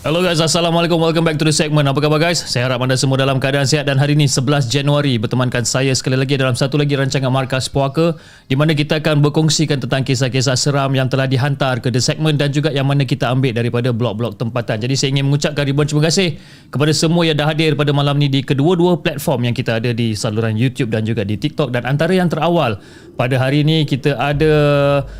[0.00, 0.96] Hello guys, Assalamualaikum.
[0.96, 1.84] Welcome back to the segment.
[1.84, 2.40] Apa khabar guys?
[2.40, 6.16] Saya harap anda semua dalam keadaan sihat dan hari ini 11 Januari bertemankan saya sekali
[6.16, 8.16] lagi dalam satu lagi rancangan Markas Puaka
[8.48, 12.48] di mana kita akan berkongsikan tentang kisah-kisah seram yang telah dihantar ke the segment dan
[12.48, 14.80] juga yang mana kita ambil daripada blog-blog tempatan.
[14.80, 16.40] Jadi saya ingin mengucapkan ribuan terima kasih
[16.72, 20.16] kepada semua yang dah hadir pada malam ni di kedua-dua platform yang kita ada di
[20.16, 22.80] saluran YouTube dan juga di TikTok dan antara yang terawal
[23.20, 24.52] pada hari ini kita ada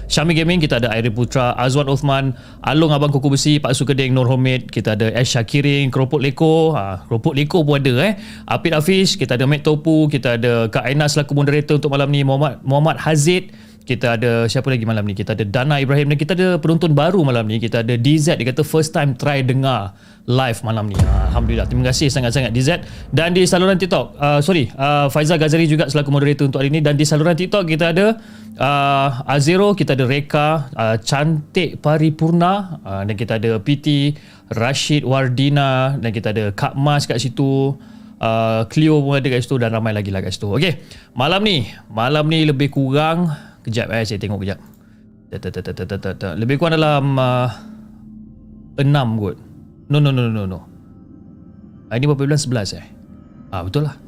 [0.08, 2.32] Syami Gaming, kita ada Airi Putra, Azwan Uthman,
[2.64, 7.02] Alung Abang Kuku Besi, Pak Sukeding, Nur Homid, kita ada Ash Syakirin, Keropok Leko, ha,
[7.04, 8.14] Keropok Leko pun ada eh.
[8.46, 12.22] Apit Hafiz, kita ada Matt Topu, kita ada Kak Aina selaku moderator untuk malam ni,
[12.22, 13.50] Muhammad Muhammad Hazid,
[13.90, 15.18] kita ada siapa lagi malam ni?
[15.18, 17.58] Kita ada Dana Ibrahim dan kita ada penonton baru malam ni.
[17.58, 19.98] Kita ada DZ dia kata first time try dengar
[20.30, 20.94] live malam ni.
[20.94, 21.66] Ha, Alhamdulillah.
[21.66, 22.86] Terima kasih sangat-sangat DZ.
[23.10, 26.84] Dan di saluran TikTok, uh, sorry, uh, Faizal Ghazali juga selaku moderator untuk hari ini
[26.84, 28.14] dan di saluran TikTok kita ada
[28.60, 34.14] uh, Azero, kita ada Reka, uh, Cantik Paripurna uh, dan kita ada PT
[34.50, 37.78] Rashid Wardina dan kita ada Kak Mas kat situ.
[38.20, 40.52] Uh, Clio pun ada kat situ dan ramai lagi lah kat situ.
[40.52, 40.82] Okay,
[41.16, 44.58] malam ni, malam ni lebih kurang Kejap eh saya tengok kejap.
[46.40, 47.48] Lebih kurang dalam uh,
[48.80, 48.88] 6
[49.20, 49.36] kot.
[49.92, 50.58] No no no no no.
[51.90, 52.86] Ini berapa bulan 11 eh?
[53.52, 53.98] Ah betul lah.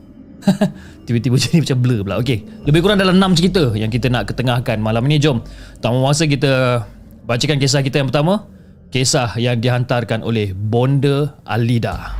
[1.06, 2.16] Tiba-tiba jadi macam blur pula.
[2.22, 5.20] Okey, lebih kurang dalam 6 cerita yang kita nak ketengahkan malam ini.
[5.20, 5.44] Jom.
[5.84, 6.82] Tanpa masa kita
[7.28, 8.48] bacakan kisah kita yang pertama.
[8.92, 12.12] Kisah yang dihantarkan oleh Bonda Alida.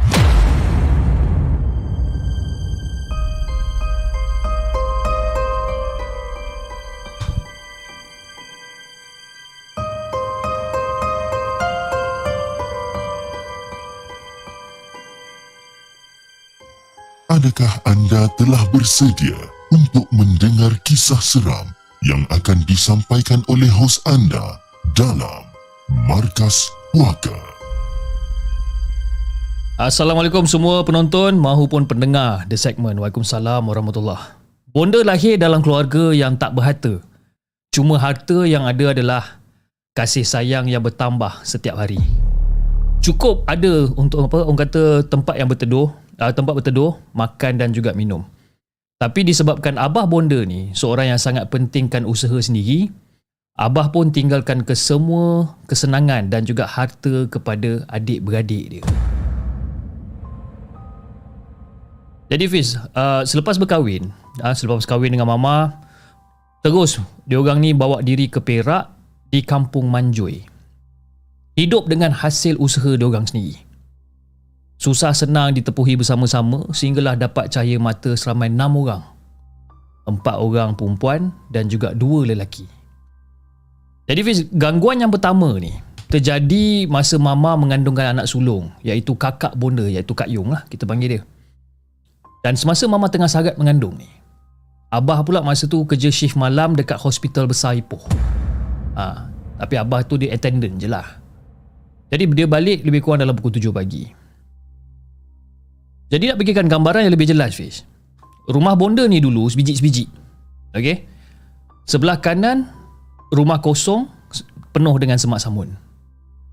[17.29, 19.37] Adakah anda telah bersedia
[19.77, 21.69] untuk mendengar kisah seram
[22.01, 24.57] yang akan disampaikan oleh hos anda
[24.97, 25.52] dalam
[25.93, 27.37] Markas Puaka?
[29.77, 32.97] Assalamualaikum semua penonton mahupun pendengar The Segment.
[32.97, 34.41] Waalaikumsalam warahmatullahi
[34.73, 37.05] Bonda lahir dalam keluarga yang tak berharta.
[37.77, 39.37] Cuma harta yang ada adalah
[39.93, 42.01] kasih sayang yang bertambah setiap hari.
[43.05, 47.93] Cukup ada untuk apa orang kata tempat yang berteduh, uh, tempat berteduh, makan dan juga
[47.93, 48.25] minum.
[48.97, 52.89] Tapi disebabkan Abah Bonda ni seorang yang sangat pentingkan usaha sendiri,
[53.53, 58.85] Abah pun tinggalkan ke semua kesenangan dan juga harta kepada adik-beradik dia.
[62.33, 64.09] Jadi Fiz, uh, selepas berkahwin,
[64.41, 65.85] uh, selepas berkahwin dengan Mama,
[66.65, 66.97] terus
[67.29, 68.89] diorang ni bawa diri ke Perak
[69.29, 70.41] di Kampung Manjoy.
[71.53, 73.61] Hidup dengan hasil usaha diorang sendiri.
[74.81, 79.05] Susah senang ditepuhi bersama-sama sehinggalah dapat cahaya mata seramai enam orang.
[80.09, 82.82] Empat orang perempuan dan juga dua lelaki.
[84.07, 85.71] Jadi Fiz, gangguan yang pertama ni
[86.11, 91.19] terjadi masa mama mengandungkan anak sulung iaitu kakak bonda iaitu Kak Yung lah kita panggil
[91.19, 91.23] dia.
[92.43, 94.11] Dan semasa mama tengah sangat mengandung ni
[94.93, 98.05] Abah pula masa tu kerja shift malam dekat hospital besar Ipoh.
[98.93, 101.17] Ha, tapi abah tu dia attendant je lah.
[102.13, 104.05] Jadi dia balik lebih kurang dalam pukul 7 pagi.
[106.13, 107.89] Jadi nak bagikan gambaran yang lebih jelas Fiz.
[108.53, 110.13] Rumah bonda ni dulu sebiji-sebiji.
[110.77, 111.09] Okay.
[111.89, 112.69] Sebelah kanan
[113.33, 114.07] rumah kosong
[114.71, 115.73] penuh dengan semak samun.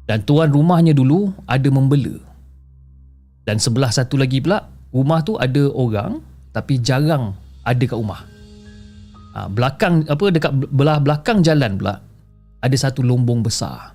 [0.10, 2.18] Dan tuan rumahnya dulu ada membela.
[3.46, 6.18] Dan sebelah satu lagi pula rumah tu ada orang
[6.50, 8.26] tapi jarang ada kat rumah.
[9.38, 12.02] Ha, belakang apa dekat belah belakang jalan pula
[12.60, 13.94] ada satu lombong besar.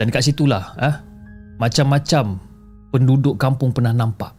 [0.00, 1.04] Dan dekat situlah ha,
[1.60, 2.40] macam-macam
[2.88, 4.32] penduduk kampung pernah nampak.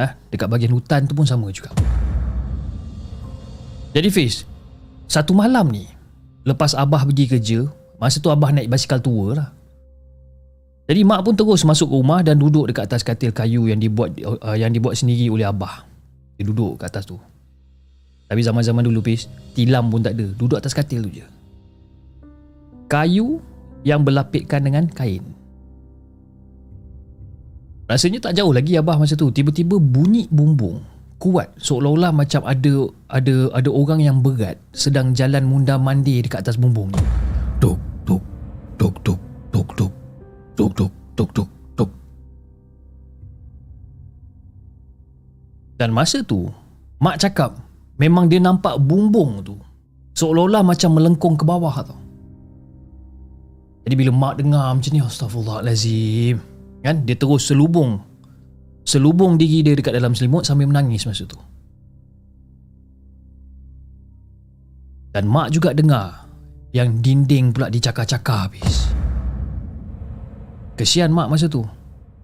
[0.00, 1.68] Ha, dekat bahagian hutan tu pun sama juga.
[3.92, 4.48] Jadi Fiz,
[5.12, 5.84] satu malam ni
[6.48, 7.60] lepas abah pergi kerja,
[8.00, 9.48] masa tu abah naik basikal tua lah.
[10.88, 14.56] Jadi mak pun terus masuk rumah dan duduk dekat atas katil kayu yang dibuat uh,
[14.56, 15.84] yang dibuat sendiri oleh abah.
[16.40, 17.20] Dia duduk kat atas tu.
[18.26, 20.26] Tapi zaman-zaman dulu pis, tilam pun tak ada.
[20.32, 21.26] Duduk atas katil tu je.
[22.88, 23.44] Kayu
[23.84, 25.22] yang berlapikkan dengan kain.
[27.86, 30.80] Rasanya tak jauh lagi Abah masa tu Tiba-tiba bunyi bumbung
[31.22, 31.54] Kuat.
[31.54, 36.90] Seolah-olah macam ada Ada ada orang yang berat Sedang jalan mundar mandir Dekat atas bumbung.
[37.62, 38.18] Tuk tuk
[38.74, 39.20] Tuk tuk
[39.54, 39.92] Tuk tuk
[40.58, 41.48] Tuk tuk Tuk tuk
[41.78, 41.90] Tuk.
[45.78, 46.50] Dan masa tu
[46.98, 47.54] Mak cakap
[48.02, 49.54] Memang dia nampak bumbung tu.
[50.18, 52.02] Seolah-olah macam melengkung ke bawah tau.
[53.86, 56.42] Jadi bila mak dengar macam ni Astaghfirullahalazim
[56.82, 58.02] Kan dia terus selubung
[58.82, 61.38] Selubung diri dia dekat dalam selimut Sambil menangis masa tu.
[65.12, 66.26] Dan mak juga dengar
[66.74, 68.90] Yang dinding pula dicakar-cakar habis.
[70.74, 71.62] Kesian mak masa tu.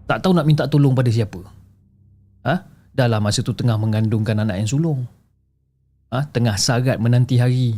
[0.09, 1.45] Tak tahu nak minta tolong pada siapa.
[2.49, 2.55] Ha?
[2.97, 5.05] Dalam masa tu tengah mengandungkan anak yang sulung.
[6.09, 6.25] Ha?
[6.33, 7.77] Tengah sarat menanti hari.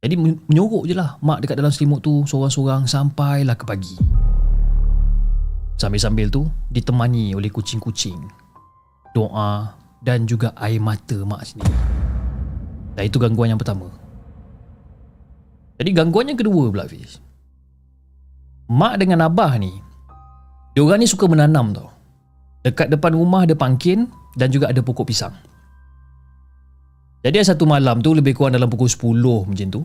[0.00, 3.96] Jadi menyorok je lah Mak dekat dalam selimut tu Sorang-sorang Sampailah ke pagi
[5.76, 8.16] Sambil-sambil tu Ditemani oleh kucing-kucing
[9.12, 11.72] Doa Dan juga air mata mak sendiri.
[12.96, 13.92] Dan itu gangguan yang pertama.
[15.76, 17.20] Jadi gangguan yang kedua pula Fiz.
[18.72, 19.72] Mak dengan Abah ni
[20.72, 21.88] Diorang ni suka menanam tau.
[22.64, 25.32] Dekat depan rumah ada pangkin Dan juga ada pokok pisang.
[27.20, 29.82] Jadi satu malam tu Lebih kurang dalam pukul 10 macam tu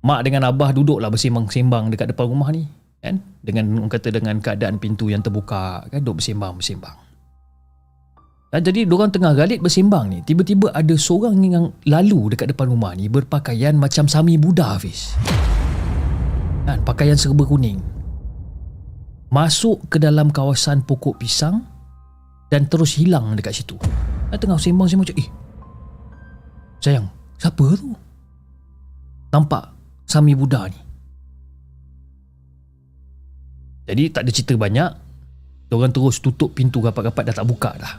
[0.00, 2.64] Mak dengan Abah duduklah bersembang-sembang Dekat depan rumah ni
[3.00, 3.20] kan?
[3.40, 6.00] Dengan kata dengan keadaan pintu yang terbuka kan?
[6.04, 6.96] Duk bersembang bersembang.
[8.50, 12.98] Dan jadi orang tengah galit bersembang ni tiba-tiba ada seorang yang lalu dekat depan rumah
[12.98, 15.14] ni berpakaian macam Sami Buddha Hafiz.
[16.66, 16.82] Kan?
[16.82, 17.78] Pakaian serba kuning.
[19.30, 21.62] Masuk ke dalam kawasan pokok pisang
[22.50, 23.78] dan terus hilang dekat situ.
[24.34, 25.28] Dan tengah sembang-sembang macam eh
[26.82, 27.06] sayang
[27.38, 27.94] siapa tu?
[29.30, 29.64] Nampak
[30.10, 30.89] Sami Buddha ni
[33.90, 34.90] Jadi tak ada cerita banyak.
[35.66, 37.98] Diorang terus tutup pintu rapat-rapat dah tak buka dah.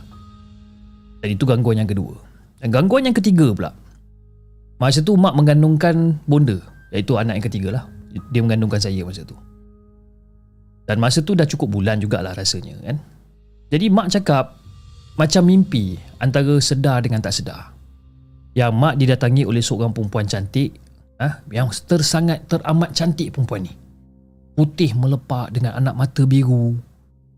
[1.19, 2.15] Dan itu gangguan yang kedua.
[2.63, 3.73] Dan gangguan yang ketiga pula
[4.77, 6.61] Masa tu mak mengandungkan bonda
[6.93, 7.83] Iaitu anak yang ketiga lah.
[8.31, 9.35] Dia mengandungkan saya masa tu.
[10.87, 12.97] Dan masa tu dah cukup bulan jugalah rasanya kan?
[13.67, 14.57] Jadi mak cakap
[15.19, 17.75] Macam mimpi Antara sedar dengan tak sedar.
[18.55, 20.75] Yang mak didatangi oleh seorang perempuan cantik
[21.19, 23.73] ah, Yang tersangat teramat cantik perempuan ni
[24.55, 26.75] putih melepak dengan anak mata biru,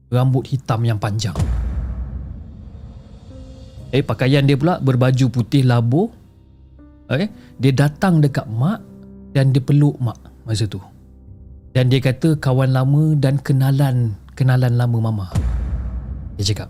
[0.09, 1.35] rambut hitam yang panjang.
[3.93, 6.09] Eh, pakaian dia pula berbaju putih labu.
[7.05, 7.29] Okay.
[7.61, 8.81] Dia datang dekat mak
[9.37, 10.17] dan dia peluk mak
[10.49, 10.81] masa tu.
[11.73, 15.27] Dan dia kata kawan lama dan kenalan kenalan lama mama.
[16.41, 16.69] Dia cakap.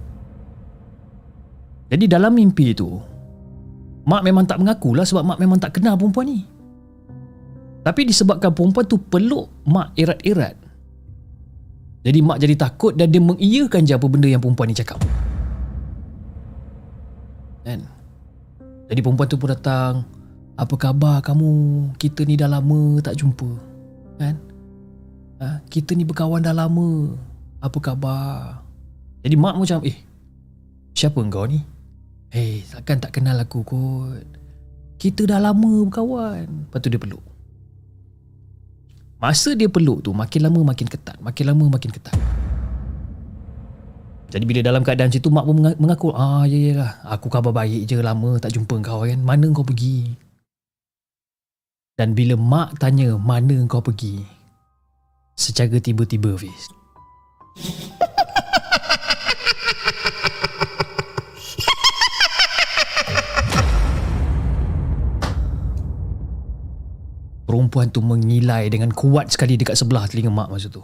[1.88, 3.00] Jadi dalam mimpi tu,
[4.04, 6.44] mak memang tak mengakulah sebab mak memang tak kenal perempuan ni.
[7.84, 10.56] Tapi disebabkan perempuan tu peluk mak erat-erat.
[12.04, 15.00] Jadi mak jadi takut dan dia mengiyakan je apa benda yang perempuan ni cakap.
[17.68, 17.84] Kan?
[18.88, 20.08] Jadi perempuan tu pun datang.
[20.56, 21.52] Apa khabar kamu?
[22.00, 23.52] Kita ni dah lama tak jumpa.
[24.20, 24.36] Kan?
[25.44, 25.60] Ha?
[25.68, 27.16] Kita ni berkawan dah lama.
[27.60, 28.64] Apa khabar?
[29.24, 29.96] Jadi mak macam, eh,
[30.96, 31.64] siapa engkau ni?
[32.32, 34.24] Eh, hey, takkan tak kenal aku kot.
[35.00, 36.68] Kita dah lama berkawan.
[36.68, 37.33] Lepas tu dia peluk.
[39.24, 42.12] Masa dia peluk tu makin lama makin ketat, makin lama makin ketat.
[44.28, 47.88] Jadi bila dalam keadaan situ mak pun mengaku, "Ah, ya ya lah, aku khabar baik
[47.88, 49.24] je lama tak jumpa kau kan.
[49.24, 50.12] Mana kau pergi?"
[51.96, 54.20] Dan bila mak tanya mana kau pergi,
[55.40, 56.68] secara tiba-tiba Fiz.
[67.44, 70.84] Perempuan tu mengilai dengan kuat sekali dekat sebelah telinga mak masa tu.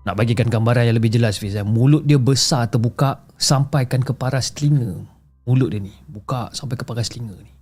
[0.00, 4.56] Nak bagikan gambaran yang lebih jelas Fiz, eh, mulut dia besar terbuka sampaikan ke paras
[4.56, 5.04] telinga.
[5.44, 7.52] Mulut dia ni buka sampai ke paras telinga ni.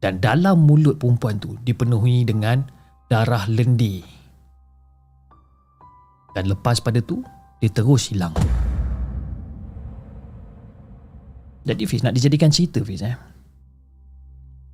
[0.00, 2.64] Dan dalam mulut perempuan tu dipenuhi dengan
[3.08, 4.04] darah lendir.
[6.36, 7.20] Dan lepas pada tu
[7.60, 8.32] dia terus hilang.
[11.66, 13.35] Jadi Fiz nak dijadikan cerita Fiz eh.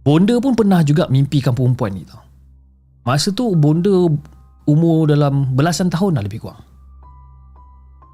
[0.03, 2.19] Bonda pun pernah juga mimpikan perempuan ni tau.
[3.07, 4.11] Masa tu Bonda
[4.67, 6.63] umur dalam belasan tahun lah lebih kurang.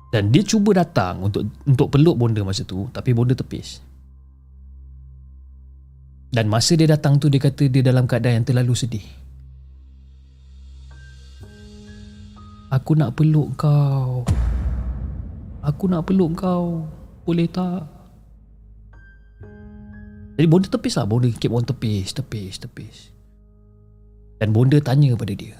[0.08, 3.80] Dan dia cuba datang untuk untuk peluk Bonda masa tu tapi Bonda tepis.
[6.28, 9.04] Dan masa dia datang tu dia kata dia dalam keadaan yang terlalu sedih.
[12.68, 14.28] Aku nak peluk kau.
[15.64, 16.84] Aku nak peluk kau.
[17.24, 17.97] Boleh tak?
[20.38, 21.10] Jadi bonda tepis lah.
[21.10, 23.10] Bonda keep on tepis Tepis Tepis.
[24.38, 25.58] Dan bonda tanya pada dia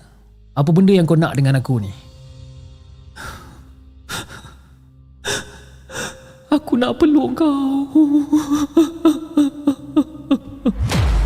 [0.54, 1.90] Apa benda yang kau nak dengan aku ni?
[6.54, 7.90] Aku nak peluk kau.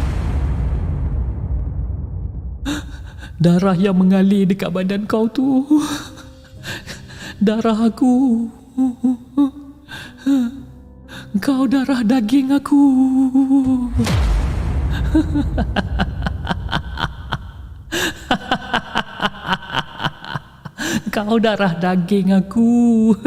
[3.42, 5.66] Darah yang mengalir dekat badan kau tu.
[7.46, 8.46] Darah aku.
[11.40, 12.76] Kau darah daging aku.
[21.08, 23.16] Kau darah daging aku.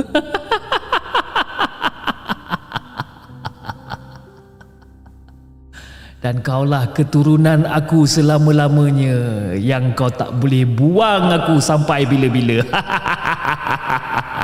[6.22, 12.66] Dan kaulah keturunan aku selama-lamanya yang kau tak boleh buang aku sampai bila-bila.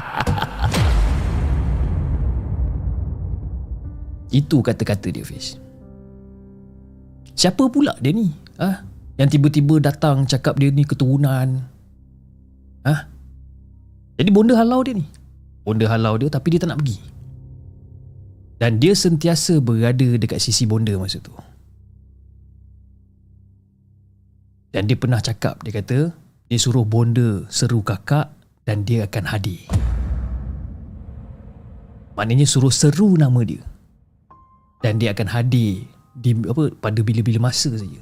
[4.32, 5.60] Itu kata-kata dia Fiz
[7.36, 8.32] Siapa pula dia ni?
[8.60, 8.84] Ha?
[9.20, 11.64] Yang tiba-tiba datang cakap dia ni keturunan.
[12.86, 12.96] Ha?
[14.20, 15.06] Jadi bonda halau dia ni.
[15.66, 17.00] Bonda halau dia tapi dia tak nak pergi.
[18.62, 21.34] Dan dia sentiasa berada dekat sisi bonda masa tu.
[24.72, 26.16] Dan dia pernah cakap Dia kata
[26.48, 28.32] Dia suruh bonda seru kakak
[28.64, 29.68] Dan dia akan hadir.
[32.16, 33.60] Maknanya suruh seru nama dia
[34.82, 35.86] dan dia akan hadir
[36.18, 38.02] di apa pada bila-bila masa saja.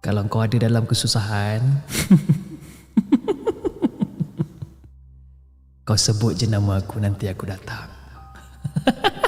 [0.00, 1.60] Kalau kau ada dalam kesusahan
[5.84, 7.88] kau sebut je nama aku nanti aku datang.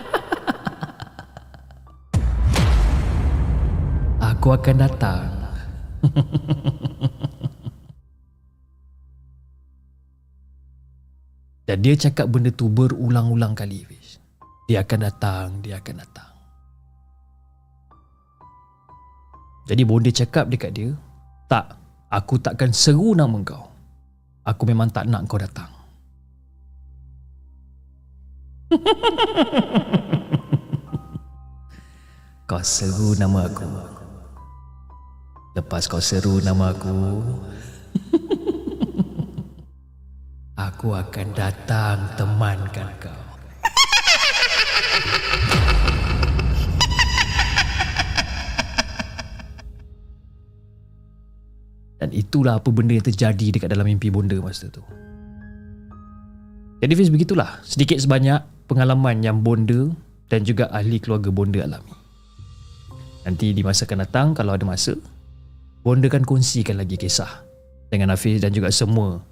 [4.33, 5.29] aku akan datang.
[11.73, 14.21] Dan dia cakap benda tu berulang-ulang kali Fiz.
[14.69, 16.29] Dia akan datang, dia akan datang.
[19.73, 20.93] Jadi bonda cakap dekat dia,
[21.49, 21.73] tak,
[22.13, 23.73] aku takkan seru nama kau.
[24.45, 25.73] Aku memang tak nak kau datang.
[32.53, 33.65] kau seru nama aku.
[35.57, 36.93] Lepas kau seru nama aku,
[40.63, 43.11] Aku akan datang temankan kau.
[51.99, 54.87] Dan itulah apa benda yang terjadi dekat dalam mimpi bonda masa tu.
[56.79, 59.91] Jadi Fiz begitulah sedikit sebanyak pengalaman yang bonda
[60.31, 61.91] dan juga ahli keluarga bonda alami.
[63.27, 64.95] Nanti di masa akan datang kalau ada masa,
[65.83, 67.43] bonda kan kongsikan lagi kisah
[67.91, 69.32] dengan Hafiz dan juga semua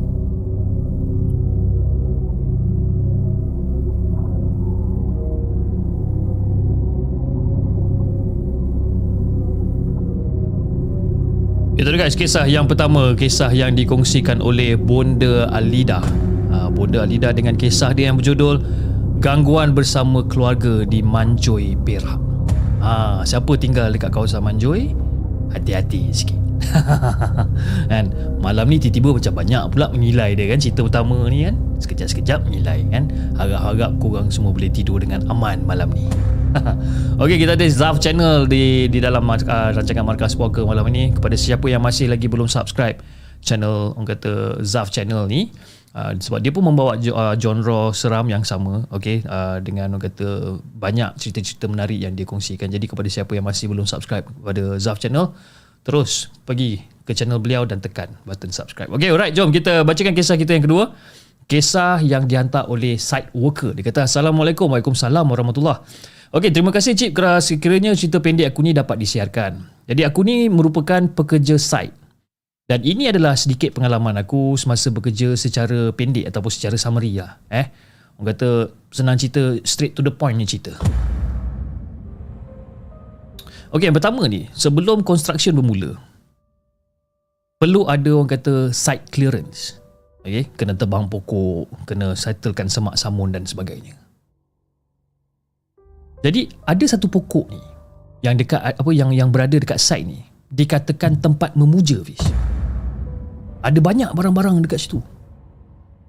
[11.81, 15.97] Itu guys kisah yang pertama Kisah yang dikongsikan oleh Bonda Alida.
[16.53, 18.61] Uh, Bonda Alida dengan kisah dia yang berjudul
[19.17, 22.21] Gangguan bersama keluarga di Manjoy Perak.
[22.85, 24.93] Ha, Siapa tinggal dekat kawasan Manjoy
[25.57, 26.37] Hati-hati sikit.
[27.89, 28.13] Kan?
[28.45, 30.61] Malam ni tiba-tiba macam banyak pula menilai dia kan?
[30.61, 31.57] Cerita pertama ni kan?
[31.81, 33.09] Sekejap-sekejap menilai kan?
[33.41, 36.05] Harap-harap korang semua boleh tidur dengan aman malam ni
[37.23, 41.15] Okey kita ada Zaf channel di di dalam uh, rancangan Markas Poker malam ini.
[41.15, 42.99] Kepada siapa yang masih lagi belum subscribe
[43.41, 45.49] channel orang kata Zaf channel ni
[45.97, 50.61] uh, sebab dia pun membawa uh, genre seram yang sama okey uh, dengan orang kata
[50.61, 52.69] banyak cerita-cerita menarik yang dia kongsikan.
[52.69, 55.33] Jadi kepada siapa yang masih belum subscribe kepada Zaf channel
[55.81, 56.77] terus pergi
[57.09, 58.91] ke channel beliau dan tekan button subscribe.
[58.93, 60.93] Okey alright jom kita bacakan kisah kita yang kedua.
[61.49, 63.75] Kisah yang dihantar oleh site worker.
[63.75, 64.71] Dia kata assalamualaikum.
[64.71, 65.83] Waalaikumsalam warahmatullahi
[66.31, 69.67] Okey, terima kasih Cip kerana sekiranya cerita pendek aku ni dapat disiarkan.
[69.83, 71.91] Jadi aku ni merupakan pekerja site.
[72.71, 77.35] Dan ini adalah sedikit pengalaman aku semasa bekerja secara pendek ataupun secara summary lah.
[77.51, 77.67] Eh,
[78.15, 80.71] orang kata senang cerita straight to the point ni cerita.
[83.75, 85.99] Okey, yang pertama ni, sebelum construction bermula,
[87.59, 89.83] perlu ada orang kata site clearance.
[90.23, 94.00] Okey, kena tebang pokok, kena settlekan semak samun dan sebagainya.
[96.21, 97.61] Jadi ada satu pokok ni
[98.21, 100.21] yang dekat apa yang yang berada dekat site ni
[100.53, 102.21] dikatakan tempat memuja Fish.
[103.61, 105.01] Ada banyak barang-barang dekat situ.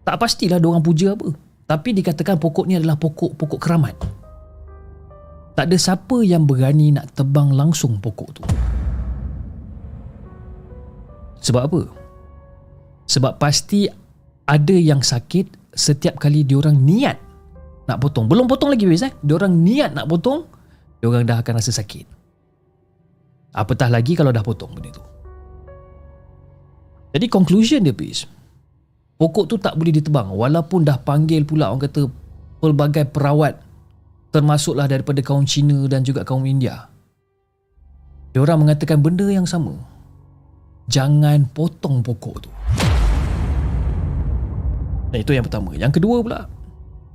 [0.03, 1.33] Tak pastilah dia orang puja apa.
[1.69, 3.97] Tapi dikatakan pokok ni adalah pokok-pokok keramat.
[5.53, 8.43] Tak ada siapa yang berani nak tebang langsung pokok tu.
[11.45, 11.83] Sebab apa?
[13.09, 13.89] Sebab pasti
[14.49, 17.32] ada yang sakit setiap kali diorang niat
[17.87, 18.31] nak potong.
[18.31, 19.13] Belum potong lagi Fiz eh.
[19.23, 20.47] Diorang niat nak potong,
[21.03, 22.07] diorang dah akan rasa sakit.
[23.53, 25.05] Apatah lagi kalau dah potong benda tu.
[27.13, 28.25] Jadi conclusion dia Fiz.
[29.21, 32.11] Pokok tu tak boleh ditebang walaupun dah panggil pula orang kata
[32.59, 33.61] pelbagai perawat
[34.33, 36.89] termasuklah daripada kaum Cina dan juga kaum India.
[38.33, 39.77] Diorang mengatakan benda yang sama.
[40.89, 42.51] Jangan potong pokok tu.
[45.13, 45.77] Dan itu yang pertama.
[45.77, 46.41] Yang kedua pula,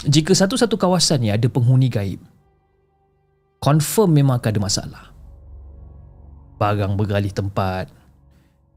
[0.06, 2.22] jika satu-satu kawasan ni ada penghuni gaib,
[3.58, 5.04] confirm memang akan ada masalah.
[6.62, 7.90] Barang bergalih tempat,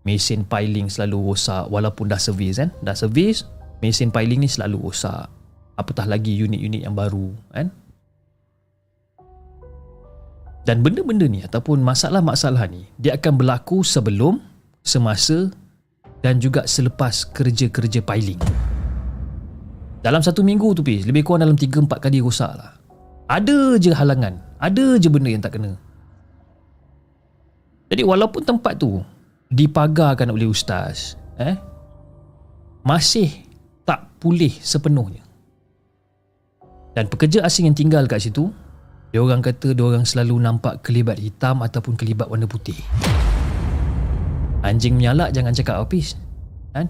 [0.09, 2.72] mesin piling selalu rosak walaupun dah servis kan.
[2.80, 3.44] Dah servis,
[3.85, 5.28] mesin piling ni selalu rosak.
[5.76, 7.68] Apatah lagi unit-unit yang baru kan.
[10.64, 14.40] Dan benda-benda ni ataupun masalah-masalah ni dia akan berlaku sebelum,
[14.85, 15.48] semasa
[16.20, 18.69] dan juga selepas kerja-kerja piling.
[20.00, 22.72] Dalam satu minggu tu Pis Lebih kurang dalam 3-4 kali rosak lah
[23.28, 24.40] Ada je halangan.
[24.60, 25.76] Ada je benda yang tak kena.
[27.92, 29.04] Jadi walaupun tempat tu
[29.52, 31.56] Dipagarkan oleh ustaz eh,
[32.80, 33.44] Masih
[33.84, 35.20] tak pulih sepenuhnya.
[36.96, 38.48] Dan pekerja asing yang tinggal kat situ
[39.12, 42.78] Dia orang kata dia orang selalu nampak kelibat hitam Ataupun kelibat warna putih.
[44.64, 46.16] Anjing menyalak jangan cakap apis
[46.70, 46.86] kan?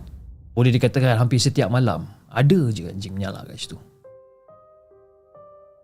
[0.53, 3.79] Boleh dikatakan hampir setiap malam ada je anjing menyala kat situ.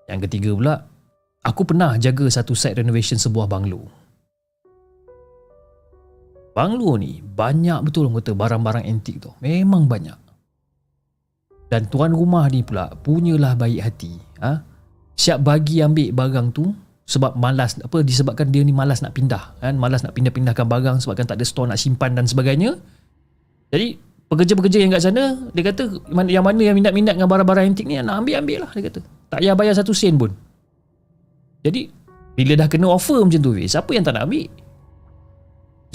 [0.06, 0.74] Yang ketiga pula,
[1.42, 3.82] aku pernah jaga satu site renovation sebuah banglo.
[6.56, 9.28] Banglo ni banyak betul kata barang-barang antik tu.
[9.44, 10.16] Memang banyak.
[11.66, 14.14] Dan tuan rumah ni pula punyalah baik hati.
[14.40, 14.62] Ha?
[15.18, 16.70] Siap bagi ambil barang tu
[17.06, 21.30] sebab malas apa disebabkan dia ni malas nak pindah kan malas nak pindah-pindahkan barang sebabkan
[21.30, 22.74] tak ada store nak simpan dan sebagainya
[23.70, 23.94] jadi
[24.26, 28.22] pekerja-pekerja yang kat sana dia kata yang mana yang minat-minat dengan barang-barang antik ni nak
[28.22, 29.00] ambil-ambil lah dia kata.
[29.30, 30.34] Tak payah bayar satu sen pun.
[31.62, 31.90] Jadi
[32.34, 34.50] bila dah kena offer macam tu siapa yang tak nak ambil?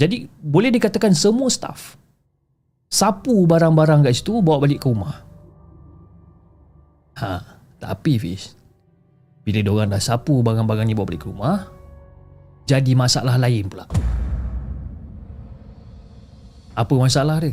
[0.00, 2.00] Jadi boleh dikatakan semua staff
[2.88, 5.16] sapu barang-barang kat situ bawa balik ke rumah.
[7.20, 7.30] Ha
[7.82, 8.56] tapi Fiz
[9.42, 11.68] bila diorang dah sapu barang-barang ni bawa balik ke rumah
[12.64, 13.84] jadi masalah lain pula.
[16.72, 17.52] Apa masalah dia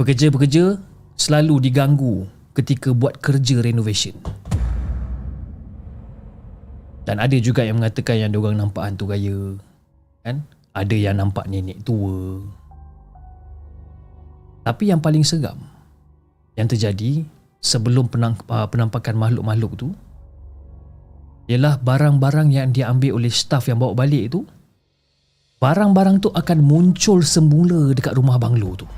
[0.00, 0.80] Pekerja-pekerja
[1.20, 2.24] selalu diganggu
[2.56, 4.16] ketika buat kerja renovation.
[7.04, 9.60] Dan ada juga yang mengatakan yang diorang nampak hantu gaya.
[10.24, 10.48] Kan?
[10.72, 12.40] Ada yang nampak nenek tua.
[14.64, 15.60] Tapi yang paling seram
[16.56, 17.28] yang terjadi
[17.60, 19.88] sebelum uh, penampakan makhluk-makhluk tu
[21.44, 24.48] ialah barang-barang yang diambil oleh staff yang bawa balik tu
[25.60, 28.88] barang-barang tu akan muncul semula dekat rumah banglo tu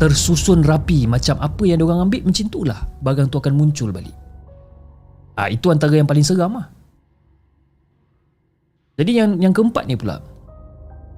[0.00, 4.16] tersusun rapi macam apa yang diorang ambil macam itulah barang tu akan muncul balik.
[5.36, 6.72] Ha, itu antara yang paling seram lah.
[8.96, 10.24] Jadi yang yang keempat ni pula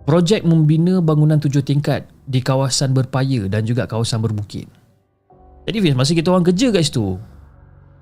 [0.02, 4.66] projek membina bangunan tujuh tingkat di kawasan berpaya dan juga kawasan berbukit.
[5.62, 7.22] Jadi Fiz masa kita orang kerja kat situ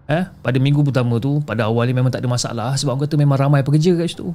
[0.09, 3.15] eh, pada minggu pertama tu pada awal ni memang tak ada masalah sebab orang kata
[3.21, 4.33] memang ramai pekerja kat situ.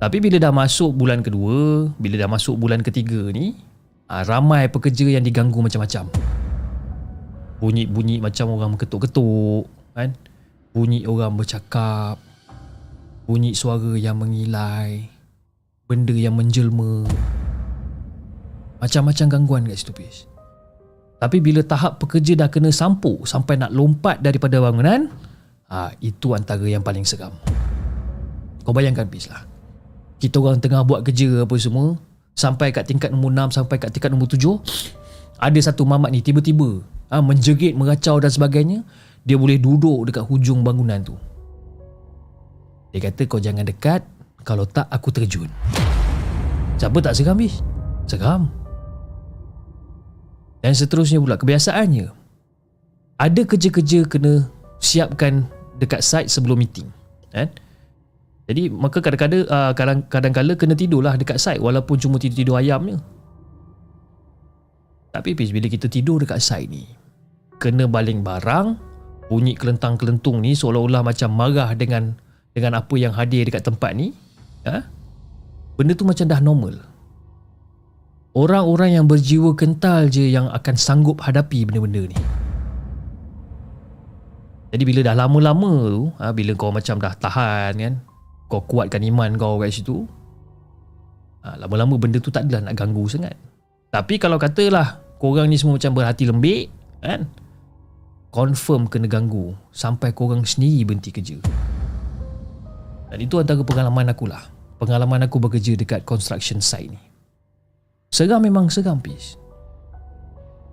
[0.00, 3.56] Tapi bila dah masuk bulan kedua bila dah masuk bulan ketiga ni
[4.10, 6.08] ha, ramai pekerja yang diganggu macam-macam.
[7.62, 10.12] Bunyi-bunyi macam orang ketuk-ketuk kan?
[10.74, 12.18] Bunyi orang bercakap
[13.24, 15.08] bunyi suara yang mengilai
[15.86, 17.06] benda yang menjelma.
[18.82, 20.34] Macam-macam gangguan kat situ Pis
[21.24, 25.08] tapi bila tahap pekerja dah kena sampuk sampai nak lompat daripada bangunan
[25.72, 27.32] ha, itu antara yang paling seram.
[28.60, 29.40] Kau bayangkan Pis lah.
[30.20, 31.96] Kita orang tengah buat kerja apa semua
[32.34, 34.42] sampai kat tingkat nombor 6 sampai kat tingkat nombor 7
[35.38, 38.82] ada satu mamat ni tiba-tiba ha, menjerit mengacau dan sebagainya
[39.24, 41.16] dia boleh duduk dekat hujung bangunan tu.
[42.92, 44.04] Dia kata kau jangan dekat
[44.46, 45.48] kalau tak aku terjun.
[46.76, 47.58] Siapa tak seram bis
[48.04, 48.52] seram.
[50.60, 52.08] Dan seterusnya pula kebiasaannya
[53.20, 54.48] ada kerja-kerja kena
[54.80, 55.46] siapkan
[55.78, 56.88] dekat site sebelum meeting
[57.34, 57.50] kan
[58.44, 59.72] jadi maka kadang-kadang uh,
[60.08, 62.98] kadang-kadang kena tidurlah dekat site walaupun cuma tidur-tidur ayam je.
[65.14, 66.84] Tapi bis bila kita tidur dekat site ni
[67.56, 68.76] kena baling barang
[69.32, 72.12] bunyi kelentang-kelentung ni seolah-olah macam marah dengan
[72.52, 74.12] dengan apa yang hadir dekat tempat ni
[74.68, 74.84] ha?
[75.80, 76.76] benda tu macam dah normal
[78.36, 82.18] orang-orang yang berjiwa kental je yang akan sanggup hadapi benda-benda ni
[84.74, 87.94] jadi bila dah lama-lama tu ha, bila kau macam dah tahan kan
[88.48, 90.04] kau kuatkan iman kau kat situ
[91.44, 93.36] ha, lama-lama benda tu tak adalah nak ganggu sangat
[93.94, 96.66] Tapi kalau katalah korang ni semua macam berhati lembik
[96.98, 97.30] kan
[98.34, 101.38] confirm kena ganggu sampai korang sendiri berhenti kerja.
[103.14, 104.42] Dan itu antara pengalaman aku lah.
[104.82, 106.98] Pengalaman aku bekerja dekat construction site ni.
[108.10, 109.38] Seram memang seram pis.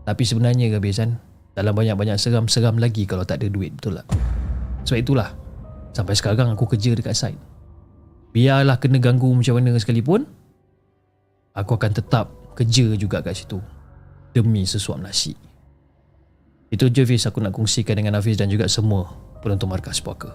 [0.10, 1.22] Tapi sebenarnya kebiasaan
[1.54, 4.10] dalam banyak-banyak seram, seram lagi kalau tak ada duit betul tak?
[4.90, 5.30] Sebab itulah
[5.94, 7.38] sampai sekarang aku kerja dekat site.
[8.32, 10.24] Biarlah kena ganggu macam mana sekalipun,
[11.52, 13.60] aku akan tetap kerja juga kat situ
[14.32, 15.36] demi sesuap nasi.
[16.72, 19.12] Itu je Fiz aku nak kongsikan dengan Hafiz dan juga semua
[19.44, 20.32] penonton Markas Puaka.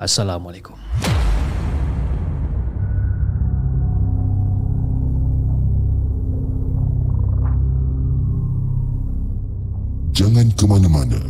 [0.00, 0.76] Assalamualaikum.
[10.16, 11.20] Jangan ke mana-mana.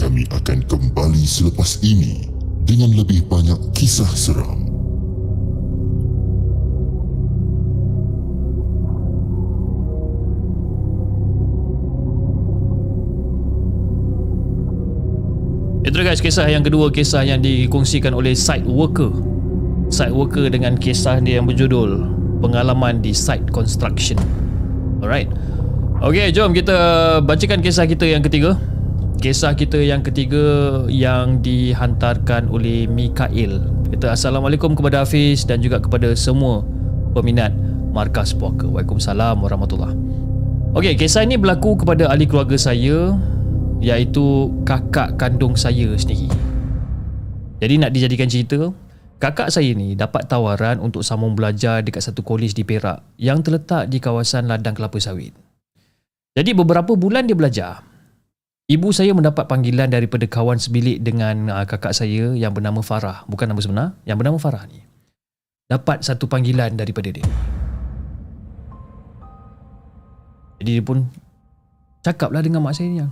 [0.00, 2.24] Kami akan kembali selepas ini
[2.64, 4.77] dengan lebih banyak kisah seram.
[15.88, 19.08] Itu guys kisah yang kedua kisah yang dikongsikan oleh site worker.
[19.88, 22.04] Site worker dengan kisah dia yang berjudul
[22.44, 24.20] pengalaman di site construction.
[25.00, 25.32] Alright.
[26.04, 26.76] Okey, jom kita
[27.24, 28.60] bacakan kisah kita yang ketiga.
[29.16, 33.64] Kisah kita yang ketiga yang dihantarkan oleh Mikael.
[33.88, 36.68] Kita Assalamualaikum kepada Hafiz dan juga kepada semua
[37.16, 37.56] peminat
[37.96, 38.68] Markas Puaka.
[38.68, 39.96] Waalaikumsalam warahmatullahi
[40.76, 43.16] Okey, kisah ini berlaku kepada ahli keluarga saya
[43.78, 46.30] iaitu kakak kandung saya sendiri.
[47.58, 48.70] Jadi nak dijadikan cerita,
[49.18, 53.90] kakak saya ni dapat tawaran untuk sambung belajar dekat satu kolej di Perak yang terletak
[53.90, 55.34] di kawasan ladang kelapa sawit.
[56.38, 57.82] Jadi beberapa bulan dia belajar.
[58.68, 63.48] Ibu saya mendapat panggilan daripada kawan sebilik dengan uh, kakak saya yang bernama Farah, bukan
[63.48, 64.84] nama sebenar, yang bernama Farah ni.
[65.72, 67.24] Dapat satu panggilan daripada dia.
[70.60, 71.08] Jadi dia pun
[72.04, 73.10] cakaplah dengan mak saya yang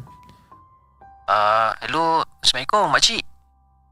[1.27, 3.23] Uh, hello, Assalamualaikum makcik.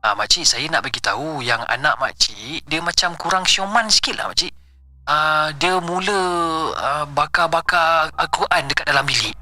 [0.07, 4.23] Ah uh, makcik, saya nak bagi tahu yang anak makcik dia macam kurang sioman sikit
[4.23, 4.55] lah makcik.
[5.03, 6.21] Ah uh, dia mula
[6.79, 9.35] uh, bakar-bakar Al-Quran dekat dalam bilik.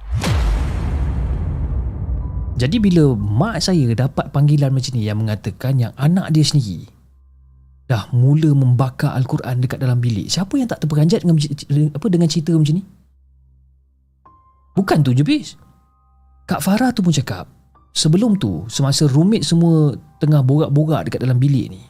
[2.57, 6.89] Jadi bila mak saya dapat panggilan macam ni yang mengatakan yang anak dia sendiri
[7.93, 10.33] dah mula membakar Al-Quran dekat dalam bilik.
[10.33, 11.37] Siapa yang tak terperanjat dengan
[11.93, 12.89] apa dengan cerita macam ni?
[14.81, 15.61] Bukan tu je bis.
[16.49, 17.45] Kak Farah tu pun cakap,
[17.93, 21.83] Sebelum tu, semasa rumit semua tengah borak-borak dekat dalam bilik ni,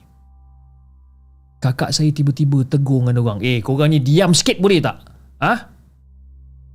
[1.62, 4.98] kakak saya tiba-tiba tegur dengan orang, eh korang ni diam sikit boleh tak?
[5.38, 5.54] Ha?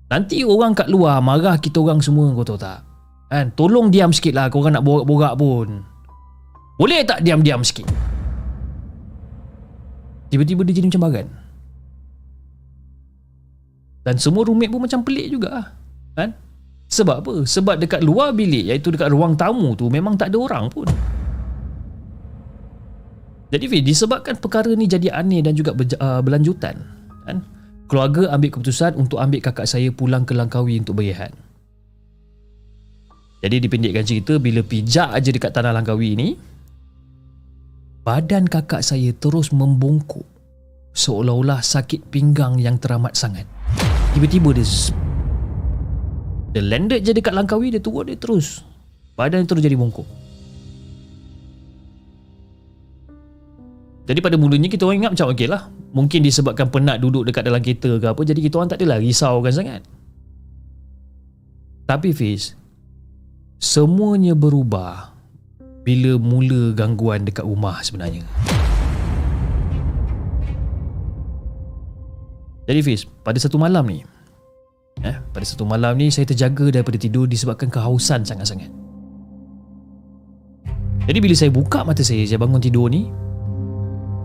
[0.08, 2.88] Nanti orang kat luar marah kita orang semua kau tahu tak?
[3.28, 3.52] Kan?
[3.52, 5.84] Tolong diam sikit lah korang nak borak-borak pun.
[6.80, 7.84] Boleh tak diam-diam sikit?
[10.32, 11.28] Tiba-tiba dia jadi macam bagan.
[14.08, 15.76] Dan semua rumit pun macam pelik juga.
[16.16, 16.32] Kan?
[16.88, 17.34] Sebab apa?
[17.44, 20.88] Sebab dekat luar bilik iaitu dekat ruang tamu tu memang tak ada orang pun.
[23.48, 26.76] Jadi Fi, disebabkan perkara ni jadi aneh dan juga uh, berlanjutan,
[27.24, 27.40] kan?
[27.88, 31.32] Keluarga ambil keputusan untuk ambil kakak saya pulang ke Langkawi untuk berehat.
[33.40, 36.36] Jadi dipendekkan cerita bila pijak aja dekat tanah Langkawi ni,
[38.04, 40.28] badan kakak saya terus membungkuk
[40.92, 43.48] seolah-olah sakit pinggang yang teramat sangat.
[44.12, 44.68] Tiba-tiba dia
[46.58, 48.66] dia landed je dekat Langkawi Dia turun dia terus.
[49.14, 50.10] Badan terus jadi bongkok
[54.08, 57.62] Jadi pada mulanya kita orang ingat macam okey lah Mungkin disebabkan penat duduk dekat dalam
[57.62, 59.82] kereta ke apa Jadi kita orang tak adalah risaukan sangat.
[61.86, 62.58] Tapi Fiz
[63.62, 65.14] Semuanya berubah
[65.86, 68.26] Bila mula gangguan dekat rumah sebenarnya.
[72.66, 74.17] Jadi Fiz Pada satu malam ni
[75.06, 78.70] Eh, pada satu malam ni saya terjaga daripada tidur disebabkan kehausan sangat-sangat.
[81.06, 83.08] Jadi bila saya buka mata saya, saya bangun tidur ni,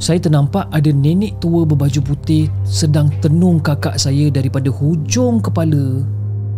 [0.02, 6.02] saya ternampak ada nenek tua berbaju putih sedang tenung kakak saya daripada hujung kepala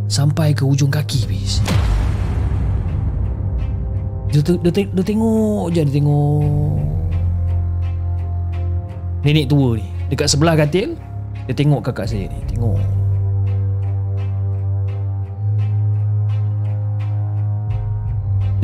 [0.08, 1.60] sampai ke hujung kaki bis.
[4.32, 6.78] Dia, dia, dia, dia tengok je, dia tengok.
[9.28, 10.96] Nenek tua ni, dekat sebelah katil,
[11.44, 13.03] dia tengok kakak saya ni, tengok.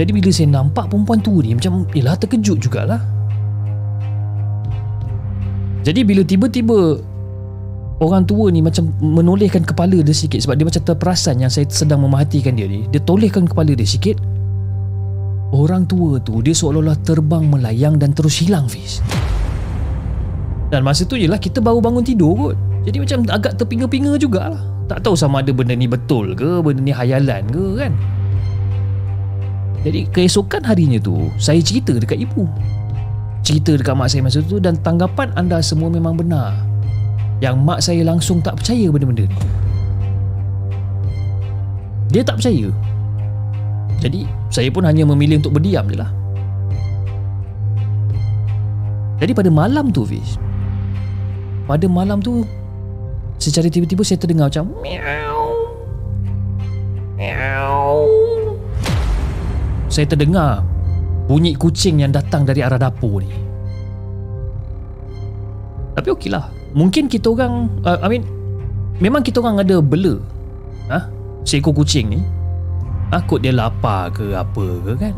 [0.00, 3.04] Jadi bila saya nampak perempuan tu ni Macam Yelah terkejut jugalah.
[5.84, 6.96] Jadi bila tiba-tiba
[8.00, 12.00] Orang tua ni macam menolehkan kepala dia sikit Sebab dia macam terperasan yang saya sedang
[12.00, 14.16] memerhatikan dia ni Dia tolehkan kepala dia sikit
[15.50, 19.02] Orang tua tu dia seolah-olah terbang melayang dan terus hilang Fiz.
[20.70, 22.56] Dan masa tu je lah kita baru bangun tidur kot.
[22.86, 24.62] Jadi macam agak terpinga-pinga jugalah.
[24.86, 27.92] Tak tahu sama ada benda ni betul ke Benda ni hayalan ke kan
[29.80, 32.44] Jadi keesokan harinya tu Saya cerita dekat ibu.
[33.40, 36.52] Cerita dekat mak saya masa tu Dan tanggapan anda semua memang benar.
[37.40, 39.38] Yang mak saya langsung tak percaya benda-benda ni
[42.12, 42.68] Dia tak percaya.
[44.00, 46.10] Jadi saya pun hanya memilih untuk berdiam je lah.
[49.20, 50.40] Jadi pada malam tu Fiz
[51.68, 52.42] Pada malam tu
[53.36, 55.44] Secara tiba-tiba saya terdengar macam Meow
[57.20, 58.29] Meow
[59.90, 60.62] Saya terdengar
[61.26, 63.30] Bunyi kucing yang datang dari arah dapur ni.
[65.94, 66.50] Tapi okey lah.
[66.74, 68.24] Mungkin kita orang uh, I mean
[69.00, 70.20] Memang kita orang ada bela
[70.92, 71.08] ha?
[71.42, 72.20] Seekor kucing ni?
[73.26, 75.14] Kot dia lapar ke apa ke kan?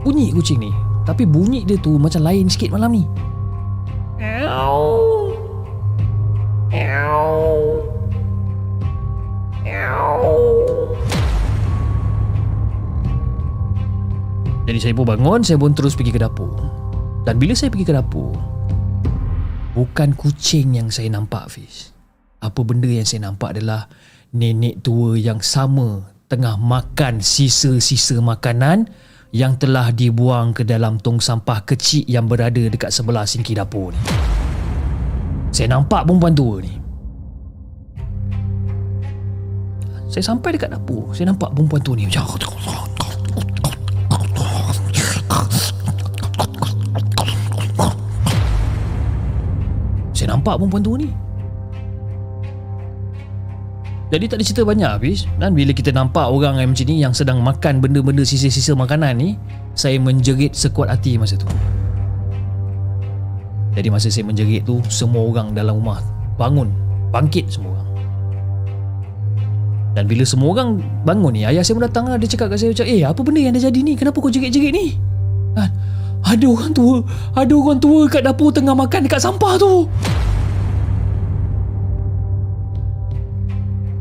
[0.00, 0.72] Bunyi kucing ni.
[1.04, 3.04] Tapi bunyi dia tu macam lain sikit malam ni.
[4.16, 5.04] Meow
[14.64, 16.56] Jadi saya pun bangun Saya pun terus pergi ke dapur.
[17.28, 18.32] Dan bila saya pergi ke dapur
[19.74, 21.92] Bukan kucing yang saya nampak Fiz.
[22.40, 23.88] Apa benda yang saya nampak adalah
[24.32, 28.88] Nenek tua yang sama Tengah makan sisa-sisa makanan
[29.34, 34.00] Yang telah dibuang ke dalam tong sampah kecil Yang berada dekat sebelah sinki dapur ni.
[35.54, 36.74] Saya nampak perempuan tua ni.
[40.08, 42.22] Saya sampai dekat dapur Saya nampak perempuan tua ni Macam
[50.24, 51.12] Saya nampak perempuan tua ni.
[54.08, 57.24] Jadi tak ada cerita banyak habis Dan bila kita nampak orang yang macam ni Yang
[57.24, 59.34] sedang makan benda-benda sisa-sisa makanan ni
[59.74, 61.48] Saya menjerit sekuat hati masa tu.
[63.74, 66.00] Jadi masa saya menjerit tu Semua orang dalam rumah
[66.40, 66.72] bangun
[67.12, 67.90] Bangkit semua orang.
[69.92, 72.16] Dan bila semua orang bangun ni Ayah saya pun datang lah.
[72.16, 73.92] Dia cakap kat saya Eh apa benda yang dah jadi ni?
[73.92, 74.96] Kenapa kau jerit-jerit ni?
[75.52, 75.68] Kan?
[76.24, 77.04] Ada orang tua
[77.36, 79.84] Ada orang tua kat dapur tengah makan dekat sampah tu.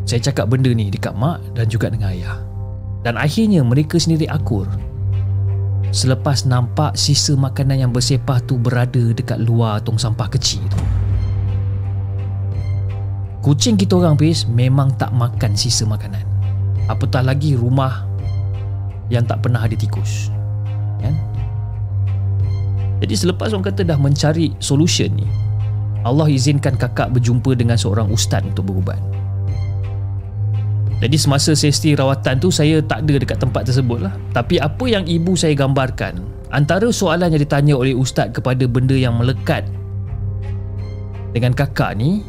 [0.03, 2.37] Saya cakap benda ni dekat mak dan juga dengan ayah.
[3.01, 4.67] Dan akhirnya mereka sendiri akur.
[5.93, 10.81] Selepas nampak sisa makanan yang bersepah tu berada dekat luar tong sampah kecil tu.
[13.43, 16.23] Kucing kita orang pis memang tak makan sisa makanan.
[16.87, 18.07] Apatah lagi rumah
[19.11, 20.31] yang tak pernah ada tikus.
[21.03, 21.17] Kan?
[23.03, 25.27] Jadi selepas orang kata dah mencari solution ni
[26.07, 28.95] Allah izinkan kakak berjumpa dengan seorang ustaz untuk berubat.
[31.03, 34.15] Jadi semasa sesi rawatan tu saya tak ada dekat tempat tersebut lah.
[34.31, 39.19] Tapi apa yang ibu saya gambarkan Antara soalan yang ditanya oleh ustaz kepada benda yang
[39.19, 39.67] melekat
[41.35, 42.23] Dengan kakak ni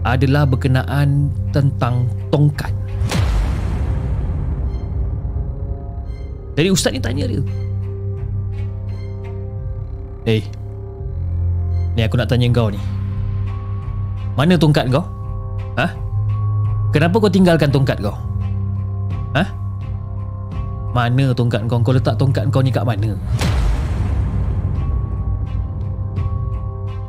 [0.00, 2.72] Adalah berkenaan tentang tongkat.
[6.56, 7.44] Jadi ustaz ni tanya dia
[10.24, 10.40] Hey
[11.92, 12.80] Ni aku nak tanya kau ni
[14.40, 15.04] Mana tongkat kau?
[15.76, 15.92] Ha?
[16.96, 18.16] Kenapa kau tinggalkan tongkat kau?
[19.36, 19.44] Ha?
[20.96, 21.76] Mana tongkat kau?
[21.84, 23.12] Kau letak tongkat kau ni kat mana?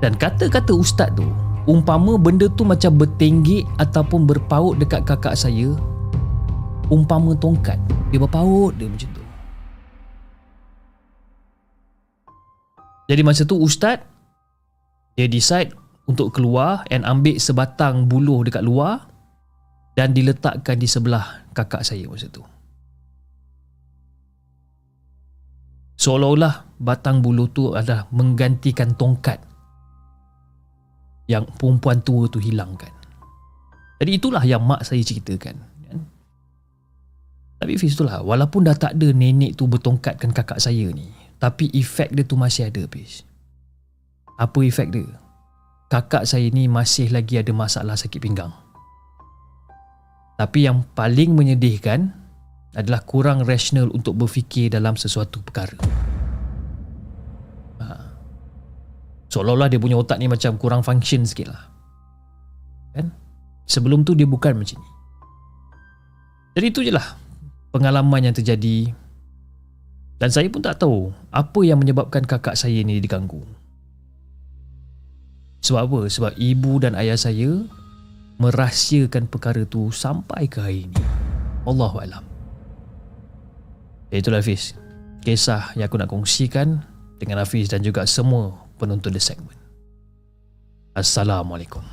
[0.03, 1.23] Dan kata-kata ustaz tu
[1.65, 5.71] Umpama benda tu macam bertenggik Ataupun berpaut dekat kakak saya
[6.91, 7.79] Umpama tongkat
[8.11, 9.14] Dia berpaut dia macam
[13.05, 14.01] Jadi masa tu ustaz
[15.15, 15.71] dia decide
[16.05, 19.09] untuk keluar and ambil sebatang buluh dekat luar
[19.95, 22.43] dan diletakkan di sebelah kakak saya masa tu.
[25.95, 29.39] Seolah-olah batang buluh tu adalah menggantikan tongkat
[31.25, 32.91] yang perempuan tua tu hilangkan.
[34.03, 35.55] Jadi itulah yang mak saya ceritakan.
[35.87, 35.99] kan.
[37.63, 41.07] Tapi Fiz itulah, walaupun dah tak ada nenek tu bertongkatkan kakak saya ni,
[41.39, 43.27] tapi efek dia tu masih ada Fiz.
[44.35, 45.07] Apa efek dia?
[45.87, 48.51] Kakak saya ni masih lagi ada masalah sakit pinggang.
[50.35, 52.11] Tapi yang paling menyedihkan
[52.75, 55.79] adalah kurang rasional untuk berfikir dalam sesuatu perkara.
[57.79, 57.87] Ha.
[59.31, 61.63] Seolah-olah dia punya otak ni macam kurang function sikit lah.
[62.91, 63.15] Kan?
[63.63, 64.89] Sebelum tu dia bukan macam ni.
[66.59, 67.15] Jadi itu je lah
[67.71, 68.95] pengalaman yang terjadi
[70.15, 73.43] dan saya pun tak tahu apa yang menyebabkan kakak saya ni diganggu.
[75.65, 75.99] Sebab apa?
[76.07, 77.65] Sebab ibu dan ayah saya
[78.37, 80.97] merahsiakan perkara tu sampai ke hari ini.
[81.65, 82.21] Allahuakbar.
[84.13, 84.77] Itulah Hafiz.
[85.25, 86.85] Kisah yang aku nak kongsikan
[87.17, 89.57] dengan Hafiz dan juga semua penonton The Segment.
[90.93, 91.83] Assalamualaikum.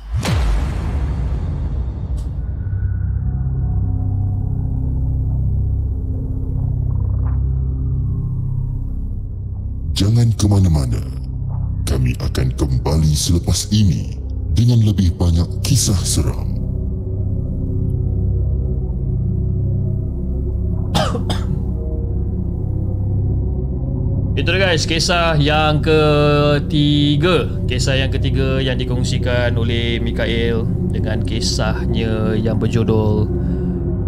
[10.03, 10.99] Jangan ke mana-mana.
[11.87, 14.19] Kami akan kembali selepas ini
[14.51, 16.59] dengan lebih banyak kisah seram.
[24.35, 27.47] Itu dia guys, kisah yang ketiga.
[27.63, 33.23] Kisah yang ketiga yang dikongsikan oleh Mikael dengan kisahnya yang berjudul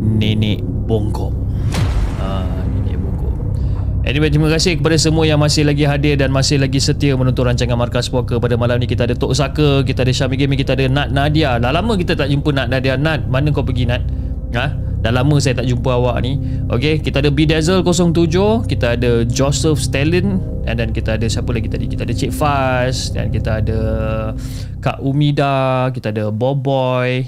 [0.03, 1.44] Nenek Bongkok.
[4.05, 7.73] Anyway, terima kasih kepada semua yang masih lagi hadir dan masih lagi setia menonton rancangan
[7.73, 8.85] Markas Poker pada malam ni.
[8.85, 11.57] Kita ada Tok Saka, kita ada Syami Gaming, kita ada Nat Nadia.
[11.57, 13.01] Dah lama kita tak jumpa Nat Nadia.
[13.01, 14.05] Nat, mana kau pergi Nat?
[14.53, 14.77] Ha?
[15.01, 16.37] Dah lama saya tak jumpa awak ni.
[16.69, 20.37] Okay, kita ada Bidazzle 07, kita ada Joseph Stalin
[20.69, 21.89] and then kita ada siapa lagi tadi?
[21.89, 23.79] Kita ada Cik Faz dan kita ada
[24.85, 27.25] Kak Umida, kita ada Boboy,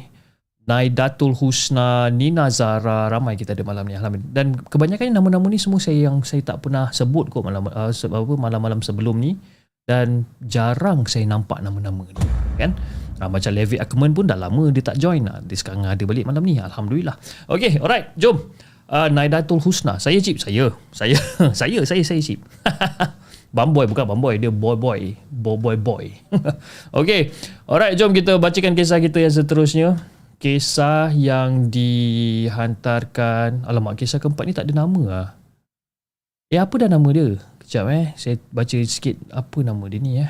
[0.68, 4.36] Naidatul Husna, Nina Zara, ramai kita ada malam ni alhamdulillah.
[4.36, 8.34] Dan kebanyakan nama-nama ni semua saya yang saya tak pernah sebut kok malam uh, apa
[8.36, 9.40] malam-malam sebelum ni
[9.88, 12.20] dan jarang saya nampak nama-nama ni
[12.60, 12.76] kan.
[13.18, 15.40] Ha, macam Levi Ackerman pun dah lama dia tak join lah.
[15.40, 16.60] Dia sekarang ada balik malam ni.
[16.60, 17.16] Alhamdulillah.
[17.48, 18.12] Okay, alright.
[18.20, 18.52] Jom.
[18.92, 20.04] Uh, Naidatul Husna.
[20.04, 20.38] Saya Cip.
[20.44, 20.76] Saya.
[20.92, 21.16] Saya.
[21.56, 21.80] saya.
[21.88, 22.04] Saya.
[22.04, 22.44] Saya Cip.
[23.56, 24.36] Bamboy bukan Bamboy.
[24.36, 25.16] Dia boy boy.
[25.32, 26.06] Boy boy boy.
[27.00, 27.32] okay.
[27.64, 27.96] Alright.
[27.96, 29.96] Jom kita bacakan kisah kita yang seterusnya.
[30.38, 33.66] Kisah yang dihantarkan.
[33.66, 35.34] Alamak, kisah keempat ni tak ada nama lah.
[36.54, 37.42] Eh, apa dah nama dia?
[37.66, 38.14] Kejap eh.
[38.14, 40.30] Saya baca sikit apa nama dia ni eh.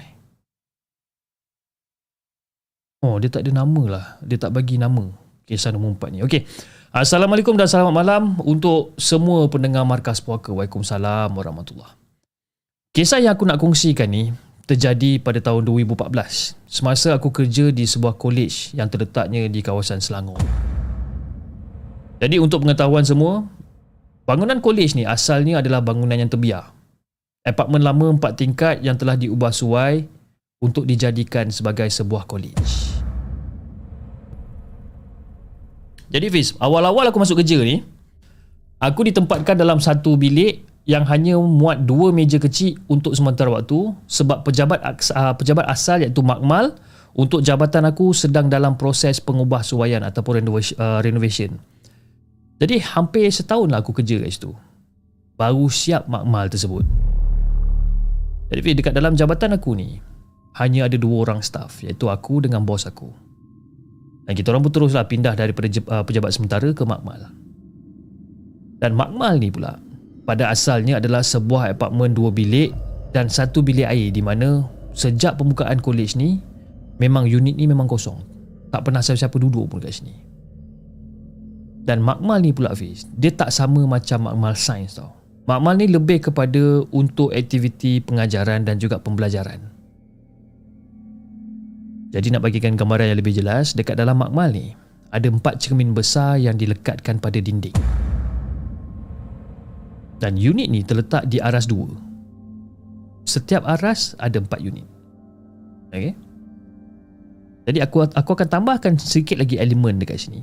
[3.03, 4.15] Oh, dia tak ada nama lah.
[4.23, 5.11] Dia tak bagi nama
[5.43, 6.23] kisah nombor empat ni.
[6.23, 6.47] Okey.
[6.95, 10.55] Assalamualaikum dan selamat malam untuk semua pendengar Markas Puaka.
[10.55, 11.93] Waalaikumsalam warahmatullahi
[12.95, 14.33] Kisah yang aku nak kongsikan ni
[14.67, 20.43] terjadi pada tahun 2014 semasa aku kerja di sebuah college yang terletaknya di kawasan Selangor.
[22.19, 23.47] Jadi untuk pengetahuan semua,
[24.27, 26.75] bangunan college ni asalnya adalah bangunan yang terbiar.
[27.47, 30.03] Apartmen lama empat tingkat yang telah diubah suai
[30.59, 32.99] untuk dijadikan sebagai sebuah college.
[36.11, 37.87] Jadi Fiz, awal-awal aku masuk kerja ni,
[38.83, 44.47] aku ditempatkan dalam satu bilik yang hanya muat dua meja kecil untuk sementara waktu sebab
[44.47, 44.79] pejabat
[45.11, 46.79] uh, pejabat asal iaitu Makmal
[47.11, 51.59] untuk jabatan aku sedang dalam proses pengubah suaian ataupun uh, renovation.
[52.57, 54.55] Jadi hampir setahun lah aku kerja kat situ.
[55.35, 56.87] Baru siap Makmal tersebut.
[58.47, 59.99] Jadi dekat dalam jabatan aku ni,
[60.55, 63.11] hanya ada dua orang staff iaitu aku dengan bos aku.
[64.23, 67.27] Dan kita orang pun teruslah pindah dari uh, pejabat sementara ke Makmal.
[68.79, 69.86] Dan Makmal ni pula
[70.27, 72.75] pada asalnya adalah sebuah apartmen dua bilik
[73.15, 76.43] dan satu bilik air di mana sejak pembukaan kolej ni
[76.99, 78.19] memang unit ni memang kosong.
[78.67, 80.11] Tak pernah siapa-siapa duduk pun kat sini.
[81.87, 85.15] Dan Makmal ni pula Fiz, dia tak sama macam Makmal Sains tau.
[85.47, 89.63] Makmal ni lebih kepada untuk aktiviti pengajaran dan juga pembelajaran.
[92.11, 94.75] Jadi nak bagikan gambaran yang lebih jelas, dekat dalam makmal ni
[95.11, 97.75] ada empat cermin besar yang dilekatkan pada dinding.
[100.17, 101.89] Dan unit ni terletak di aras dua.
[103.27, 104.87] Setiap aras ada empat unit.
[105.93, 106.17] Okay?
[107.67, 110.41] Jadi aku aku akan tambahkan sedikit lagi elemen dekat sini.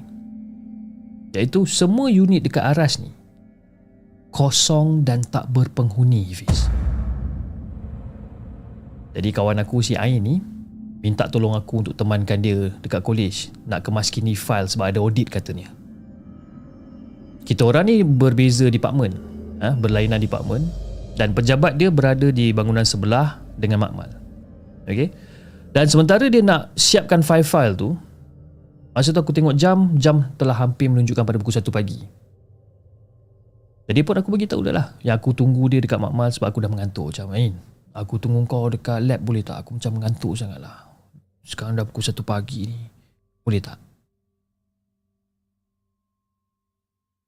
[1.35, 3.11] Iaitu semua unit dekat aras ni
[4.35, 6.67] kosong dan tak berpenghuni Fiz.
[9.15, 10.43] Jadi kawan aku si Ain ni
[10.99, 15.71] minta tolong aku untuk temankan dia dekat college nak kemaskini file sebab ada audit katanya.
[17.47, 19.15] Kita orang ni berbeza department,
[19.61, 20.67] ha, berlainan department
[21.15, 24.11] dan pejabat dia berada di bangunan sebelah dengan makmal.
[24.91, 25.15] Okey.
[25.75, 27.99] Dan sementara dia nak siapkan file-file tu,
[28.95, 31.99] masa tu aku tengok jam, jam telah hampir menunjukkan pada pukul 1 pagi.
[33.85, 36.63] Jadi pun aku bagi tahu dah lah yang aku tunggu dia dekat makmal sebab aku
[36.63, 37.53] dah mengantuk macam main.
[37.95, 39.63] Aku tunggu kau dekat lab boleh tak?
[39.63, 40.95] Aku macam mengantuk sangat lah.
[41.47, 42.81] Sekarang dah pukul 1 pagi ni.
[43.45, 43.79] Boleh tak?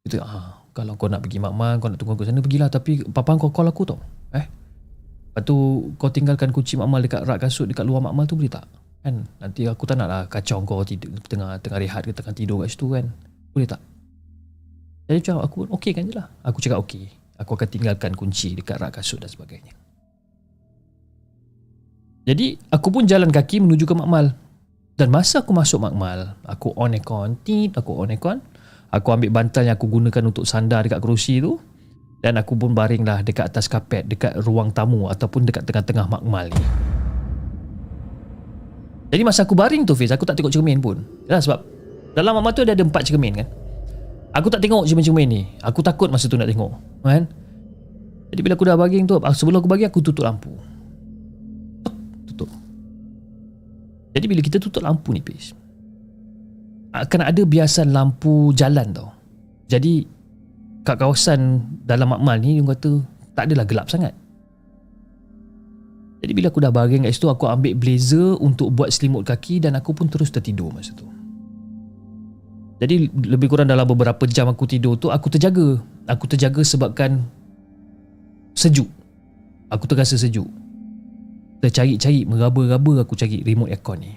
[0.07, 2.69] Kita, ah, kalau kau nak pergi makmal, kau nak tunggu aku sana, pergilah.
[2.69, 3.97] Tapi papa kau call aku tau.
[4.37, 4.45] Eh?
[4.45, 5.57] Lepas tu
[5.97, 8.69] kau tinggalkan kunci makmal dekat rak kasut dekat luar makmal tu boleh tak?
[9.01, 9.25] Kan?
[9.41, 12.69] Nanti aku tak nak lah kacau kau tidur, tengah tengah rehat ke tengah tidur kat
[12.69, 13.09] situ kan.
[13.57, 13.81] Boleh tak?
[15.09, 16.29] Jadi macam aku okey kan je lah.
[16.45, 17.09] Aku cakap okey.
[17.41, 19.73] Aku akan tinggalkan kunci dekat rak kasut dan sebagainya.
[22.27, 24.35] Jadi aku pun jalan kaki menuju ke makmal.
[24.97, 28.41] Dan masa aku masuk makmal, aku on aircon, tit, aku on aircon.
[28.93, 31.59] Aku ambil bantal yang aku gunakan untuk sandar dekat kerusi tu.
[32.23, 36.65] Dan aku pun baringlah dekat atas kapet, dekat ruang tamu ataupun dekat tengah-tengah makmal ni.
[39.15, 40.99] Jadi masa aku baring tu Fiz, aku tak tengok cermin pun.
[41.31, 41.61] Yalah sebab
[42.17, 43.49] dalam makmal tu ada, ada empat cermin kan.
[44.35, 45.43] Aku tak tengok cermin-cermin ni.
[45.63, 46.73] Aku takut masa tu nak tengok.
[47.05, 47.31] Kan?
[48.31, 50.51] Jadi bila aku dah bagging tu ah, Sebelum aku bagi aku tutup lampu
[52.27, 52.51] Tutup
[54.15, 55.55] Jadi bila kita tutup lampu ni Pis
[57.05, 59.13] Akan ada biasan lampu jalan tau.
[59.69, 60.07] Jadi
[60.87, 63.03] Kat kawasan Dalam makmal ni Dia kata
[63.35, 64.15] Tak adalah gelap sangat.
[66.23, 69.75] Jadi bila aku dah baring kat situ Aku ambil blazer Untuk buat selimut kaki Dan
[69.75, 71.07] aku pun terus tertidur masa tu.
[72.77, 75.81] Jadi lebih kurang dalam beberapa jam aku tidur tu Aku terjaga.
[76.07, 77.25] Aku terjaga sebabkan
[78.57, 78.89] sejuk.
[79.69, 80.49] Aku terasa sejuk.
[81.61, 84.13] Tercari-cari meraba-raba aku cari remote aircon ni.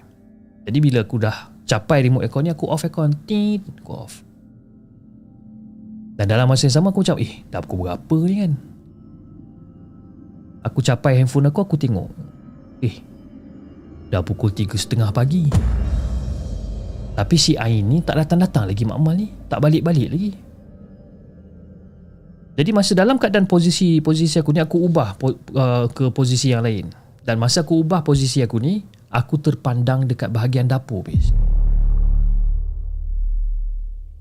[0.70, 3.14] Jadi bila aku dah capai remote aircon ni aku off aircon.
[3.30, 4.26] Tit aku off.
[6.18, 8.54] Dan dalam masa yang sama aku macam eh dah pukul berapa ni kan?
[10.66, 12.10] Aku capai handphone aku aku tengok
[12.82, 13.00] eh
[14.10, 15.46] dah pukul 3.30 pagi.
[17.14, 19.30] Tapi si Ain ni tak datang-datang lagi makmal ni.
[19.48, 20.32] Tak balik-balik lagi.
[22.60, 25.16] Jadi masa dalam keadaan posisi posisi aku ni aku ubah
[25.56, 26.92] uh, ke posisi yang lain.
[27.24, 31.32] Dan masa aku ubah posisi aku ni, aku terpandang dekat bahagian dapur bis.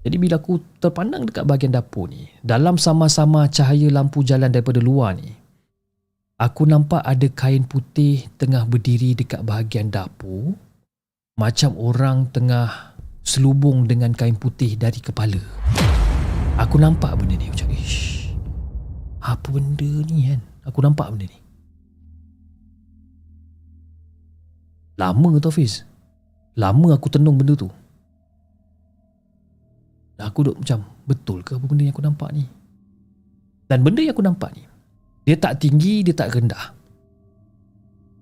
[0.09, 5.13] Jadi bila aku terpandang dekat bahagian dapur ni, dalam sama-sama cahaya lampu jalan daripada luar
[5.21, 5.37] ni,
[6.41, 10.57] aku nampak ada kain putih tengah berdiri dekat bahagian dapur
[11.37, 15.45] macam orang tengah selubung dengan kain putih dari kepala.
[16.57, 18.33] Aku nampak benda ni macam ish.
[19.21, 21.39] Apa benda ni kan Aku nampak benda ni
[24.97, 25.83] Lama tu Hafiz
[26.57, 27.69] Lama aku tenung benda tu
[30.19, 32.45] Dan aku duduk macam Betul ke apa benda yang aku nampak ni?
[33.71, 34.67] Dan benda yang aku nampak ni
[35.25, 36.75] Dia tak tinggi Dia tak rendah.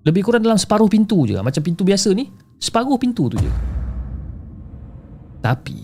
[0.05, 1.35] Lebih kurang dalam separuh pintu je.
[1.41, 2.29] Macam pintu biasa ni
[2.61, 3.51] Separuh pintu tu je.
[5.41, 5.79] Tapi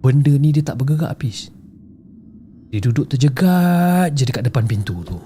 [0.00, 1.54] Benda ni dia tak bergerak Hafiz
[2.76, 5.16] dia duduk terjegat je dekat depan pintu tu.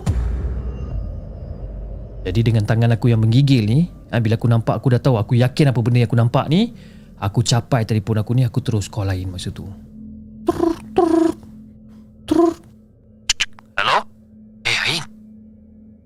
[2.20, 5.34] Jadi dengan tangan aku yang menggigil ni, ha, bila aku nampak aku dah tahu, aku
[5.40, 6.76] yakin apa benda yang aku nampak ni,
[7.20, 9.68] aku capai telefon aku ni, aku terus call lain masa tu.
[13.76, 13.98] Hello?
[14.64, 15.04] Eh Ain?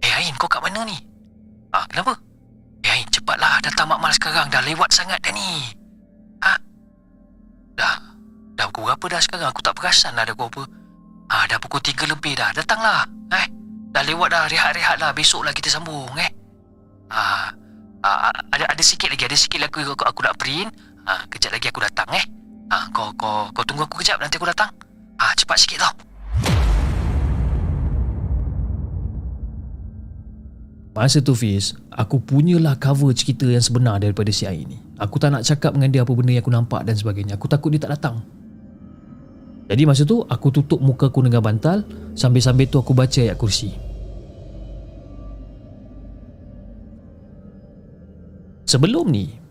[0.02, 0.98] Eh Ain, kau kat mana ni?
[1.70, 2.18] Ah, kenapa?
[2.86, 4.46] Eh Ain, cepatlah datang makmal sekarang.
[4.50, 5.74] Dah lewat sangat dah ni.
[6.42, 6.52] Ha?
[7.74, 7.96] Dah.
[8.54, 9.50] Dah pukul berapa dah sekarang?
[9.50, 10.62] Aku tak perasan lah dah pukul apa.
[11.34, 12.54] Ah, dah pukul 3 lebih dah.
[12.54, 13.02] Datanglah.
[13.34, 13.46] Eh.
[13.90, 14.46] Dah lewat dah.
[14.46, 15.10] Rehat-rehat lah.
[15.10, 16.30] Besoklah kita sambung eh.
[17.10, 17.50] Ah,
[18.54, 19.26] ada ada sikit lagi.
[19.26, 20.70] Ada sikit lagi aku, aku nak print.
[21.04, 22.24] Ah, kejap lagi aku datang eh.
[22.72, 24.72] Ah, kau kau kau tunggu aku kejap nanti aku datang.
[25.20, 25.94] Ah, cepat sikit tau.
[30.96, 34.78] Masa tu Fiz, aku punyalah cover cerita yang sebenar daripada si Ain ni.
[34.96, 37.36] Aku tak nak cakap dengan dia apa benda yang aku nampak dan sebagainya.
[37.36, 38.24] Aku takut dia tak datang.
[39.68, 43.72] Jadi masa tu aku tutup muka aku dengan bantal Sambil-sambil tu aku baca ayat kursi
[48.68, 49.43] Sebelum ni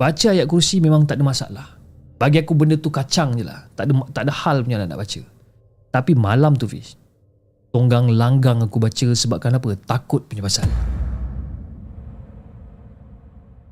[0.00, 1.66] Baca ayat kursi memang tak ada masalah
[2.16, 4.96] Bagi aku benda tu kacang je lah Tak ada, tak ada hal punya lah nak
[4.96, 5.20] baca
[5.92, 6.96] Tapi malam tu Fiz
[7.68, 9.76] Tonggang langgang aku baca sebabkan apa?
[9.76, 10.64] Takut punya pasal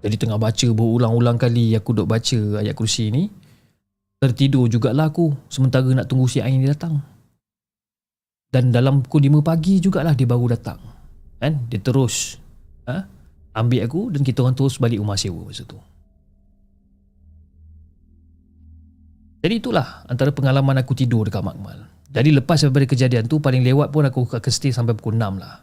[0.04, 3.32] Jadi tengah baca berulang-ulang kali aku duk baca ayat kursi ni
[4.18, 6.98] Tertidur jugalah aku sementara nak tunggu si Ain datang.
[8.50, 10.82] Dan dalam pukul 5 pagi jugalah dia baru datang.
[11.38, 11.70] Kan?
[11.70, 12.34] Dia terus
[12.90, 13.06] ha?
[13.54, 15.78] ambil aku dan kita orang terus balik rumah sewa masa tu.
[19.38, 21.86] Jadi itulah antara pengalaman aku tidur dekat Makmal.
[22.10, 25.62] Jadi lepas daripada kejadian tu paling lewat pun aku akan stay sampai pukul 6 lah.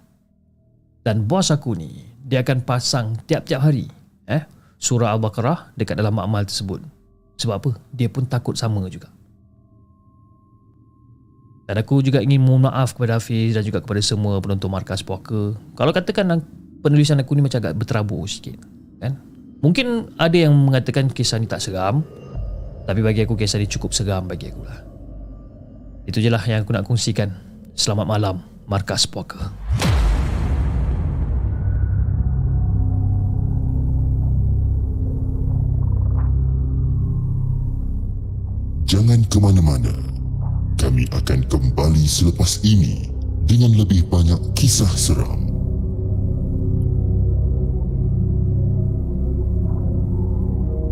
[1.03, 3.85] Dan bos aku ni dia akan pasang tiap-tiap hari
[4.25, 4.41] eh
[4.79, 6.81] surah Al-Baqarah dekat dalam Makmal tersebut.
[7.35, 7.71] Sebab apa?
[7.91, 9.11] Dia pun takut sama juga.
[11.65, 15.57] Dan aku juga ingin mohon maaf kepada Hafiz dan juga kepada semua penonton markas puaka.
[15.73, 16.45] Kalau katakan
[16.85, 18.61] penulisan aku ni macam agak berterabur sikit.
[19.01, 19.17] Kan?
[19.65, 22.05] Mungkin ada yang mengatakan kisah ni tak seram.
[22.85, 24.79] Tapi bagi aku kisah ni cukup seram bagi aku lah.
[26.05, 27.33] Itu je lah yang aku nak kongsikan.
[27.73, 29.49] Selamat malam, markas puaka.
[38.85, 39.91] Jangan ke mana-mana.
[40.77, 43.09] Kami akan kembali selepas ini
[43.49, 45.54] dengan lebih banyak kisah seram.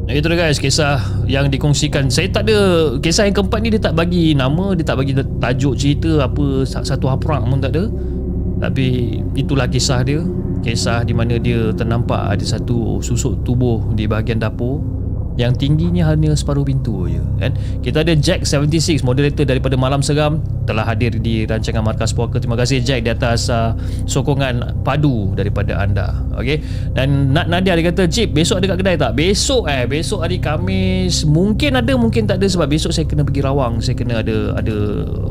[0.08, 0.60] Itu dia guys.
[0.60, 1.00] Kisah
[1.30, 2.12] yang dikongsikan.
[2.12, 2.58] Saya tak ada
[3.00, 7.08] Kisah yang keempat ni dia tak bagi nama Dia tak bagi tajuk cerita Apa satu
[7.08, 7.88] haprak pun tak ada.
[8.64, 10.20] Tapi itulah kisah dia.
[10.64, 14.80] Kisah di mana dia ternampak Ada satu susuk tubuh di bahagian dapur
[15.34, 17.52] yang tingginya hanya separuh pintu je kan?
[17.82, 22.40] Kita ada Jack 76 moderator daripada Malam Seram telah hadir di rancangan Markas Puaka.
[22.40, 23.74] Terima kasih Jack di atas uh,
[24.06, 26.22] sokongan padu daripada anda.
[26.38, 26.62] Okey?
[26.94, 29.12] Dan Nad Nadia dia kata Cip besok ada kat kedai tak?
[29.18, 29.84] Besok eh.
[29.90, 31.26] Besok hari Kamis.
[31.26, 32.48] Mungkin ada mungkin tak ada.
[32.48, 33.82] Sebab besok saya kena pergi Rawang.
[33.82, 34.76] Saya kena ada ada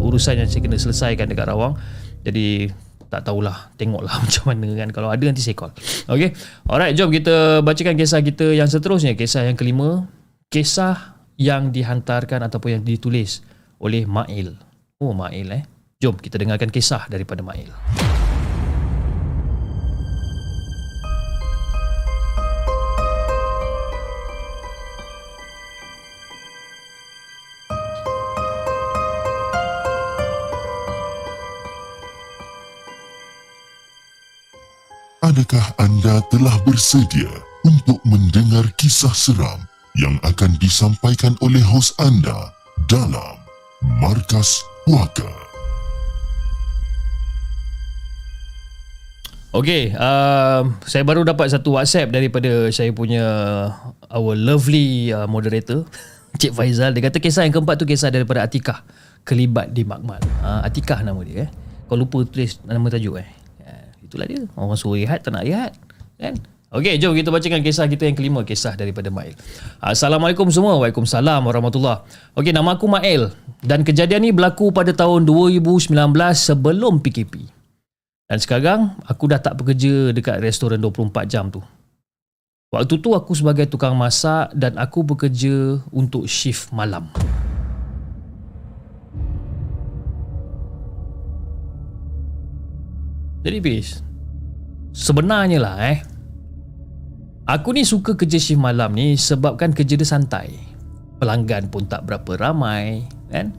[0.02, 1.78] urusan yang saya kena selesaikan dekat Rawang.
[2.22, 2.70] Jadi
[3.12, 4.88] tak tahulah tengoklah macam mana kan.
[4.88, 5.76] Kalau ada nanti saya call.
[6.08, 6.32] Okey
[6.64, 9.12] alright jom kita bacakan kisah kita yang seterusnya.
[9.12, 10.08] Kisah yang kelima
[10.48, 13.44] kisah yang dihantarkan ataupun yang ditulis
[13.76, 14.56] oleh Mail.
[14.96, 15.62] Oh Mail eh?
[16.00, 17.68] Jom kita dengarkan kisah daripada Mail
[35.32, 37.32] Adakah anda telah bersedia
[37.64, 39.64] untuk mendengar kisah seram
[39.96, 42.52] yang akan disampaikan oleh hos anda
[42.84, 43.40] dalam
[43.96, 45.32] Markas Puaka?
[49.56, 53.24] Okey, uh, saya baru dapat satu WhatsApp daripada saya punya
[54.12, 55.88] our lovely uh, moderator
[56.44, 56.92] Cik Faizal.
[56.92, 58.84] Dia kata kisah yang keempat tu kisah daripada Atikah
[59.24, 60.20] kelibat di Makmal.
[60.44, 61.50] Uh, Atikah nama dia eh.
[61.88, 63.41] Kau lupa tulis nama tajuk eh.
[64.12, 64.44] Itulah dia.
[64.60, 65.72] Orang suruh rehat tak nak rehat
[66.20, 66.36] kan.
[66.72, 69.32] Okey, jom kita bacakan kisah kita yang kelima, kisah daripada Mail.
[69.80, 70.76] Assalamualaikum semua.
[70.80, 72.04] Waalaikumsalam warahmatullahi.
[72.36, 73.32] Okey, nama aku Mail
[73.64, 75.92] dan kejadian ni berlaku pada tahun 2019
[76.32, 77.48] sebelum PKP.
[78.28, 81.60] Dan sekarang aku dah tak bekerja dekat restoran 24 jam tu.
[82.72, 87.12] Waktu tu aku sebagai tukang masak dan aku bekerja untuk shift malam.
[93.42, 93.98] Jadi bis,
[94.94, 95.98] sebenarnya lah eh,
[97.50, 100.54] aku ni suka kerja shift malam ni sebabkan kerja dia santai.
[101.18, 103.54] Pelanggan pun tak berapa ramai kan.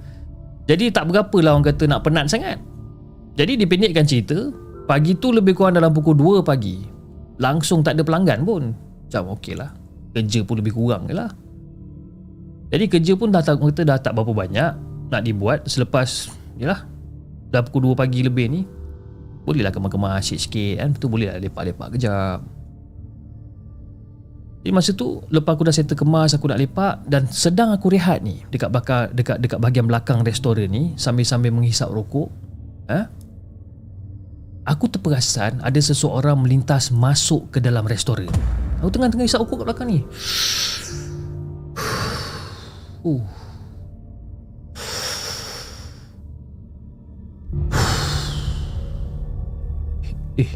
[0.68, 2.60] Jadi tak berapa lah orang kata nak penat sangat.
[3.36, 4.52] Jadi dipendekkan cerita,
[4.88, 6.80] pagi tu lebih kurang dalam pukul 2 pagi.
[7.40, 8.72] Langsung tak ada pelanggan pun.
[9.08, 9.72] Macam okey lah.
[10.16, 11.32] Kerja pun lebih kurang je lah.
[12.72, 14.72] Jadi kerja pun dah tak, kata dah tak berapa banyak
[15.14, 16.82] nak dibuat selepas yalah
[17.54, 18.62] dah pukul 2 pagi lebih ni
[19.44, 22.40] bolehlah kemas-kemas sikit-sikit kan tu bolehlah lepak-lepak kejap
[24.64, 28.24] jadi masa tu lepas aku dah settle kemas aku nak lepak dan sedang aku rehat
[28.24, 32.32] ni dekat bakar dekat dekat bahagian belakang restoran ni sambil-sambil menghisap rokok
[32.88, 33.12] ha?
[34.64, 38.32] Aku terperasan ada seseorang melintas masuk ke dalam restoran.
[38.80, 40.00] Aku tengah-tengah hisap rokok kat belakang ni.
[43.04, 43.20] Uh.
[50.40, 50.50] Eh,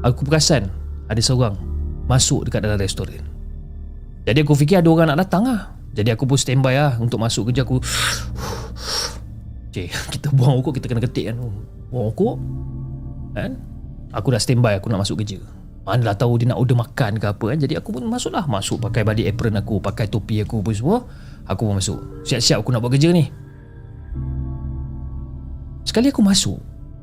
[0.00, 0.72] aku perasan
[1.10, 1.58] ada seorang
[2.08, 3.22] masuk dekat dalam restoran.
[4.24, 5.60] Jadi aku fikir ada orang nak datang lah.
[5.90, 7.82] Jadi aku pun standby lah untuk masuk kerja aku.
[9.74, 11.36] Cik, kita buang rokok kita kena ketik kan.
[11.90, 12.36] Buang rokok.
[13.34, 13.58] Kan?
[14.10, 15.38] Aku dah standby aku nak masuk kerja.
[15.82, 17.58] Mana lah tahu dia nak order makan ke apa kan.
[17.58, 18.46] Jadi aku pun masuk lah.
[18.46, 20.98] Masuk pakai body apron aku, pakai topi aku pun semua.
[21.50, 21.98] Aku pun masuk.
[22.22, 23.26] Siap-siap aku nak buat kerja ni.
[25.82, 26.60] Sekali aku masuk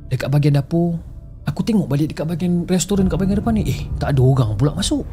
[0.07, 0.95] dekat bahagian dapur,
[1.47, 3.63] aku tengok balik dekat bahagian restoran dekat bahagian depan ni.
[3.65, 5.07] Eh, tak ada orang pula masuk.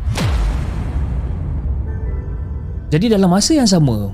[2.91, 4.13] Jadi dalam masa yang sama,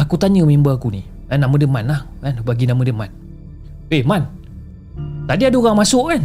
[0.00, 1.04] aku tanya member aku ni.
[1.28, 2.08] Eh, nama dia Man lah.
[2.20, 2.40] Kan?
[2.44, 3.12] Bagi nama dia Man.
[3.92, 4.24] Eh, Man.
[5.28, 6.22] Tadi ada orang masuk kan?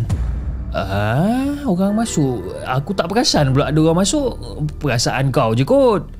[0.75, 2.43] Ah, orang masuk.
[2.67, 4.35] Aku tak perasan pula ada orang masuk.
[4.83, 6.11] Perasaan kau je kot.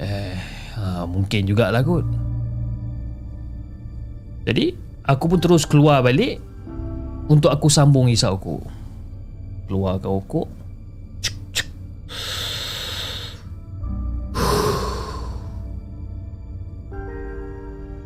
[0.00, 0.36] Eh,
[0.76, 2.04] ha, mungkin jugalah kot.
[4.46, 4.72] Jadi,
[5.04, 6.38] aku pun terus keluar balik
[7.26, 8.62] untuk aku sambung hisap aku.
[9.66, 10.46] Keluarkan rokok.
[11.22, 11.68] Cuk, cuk.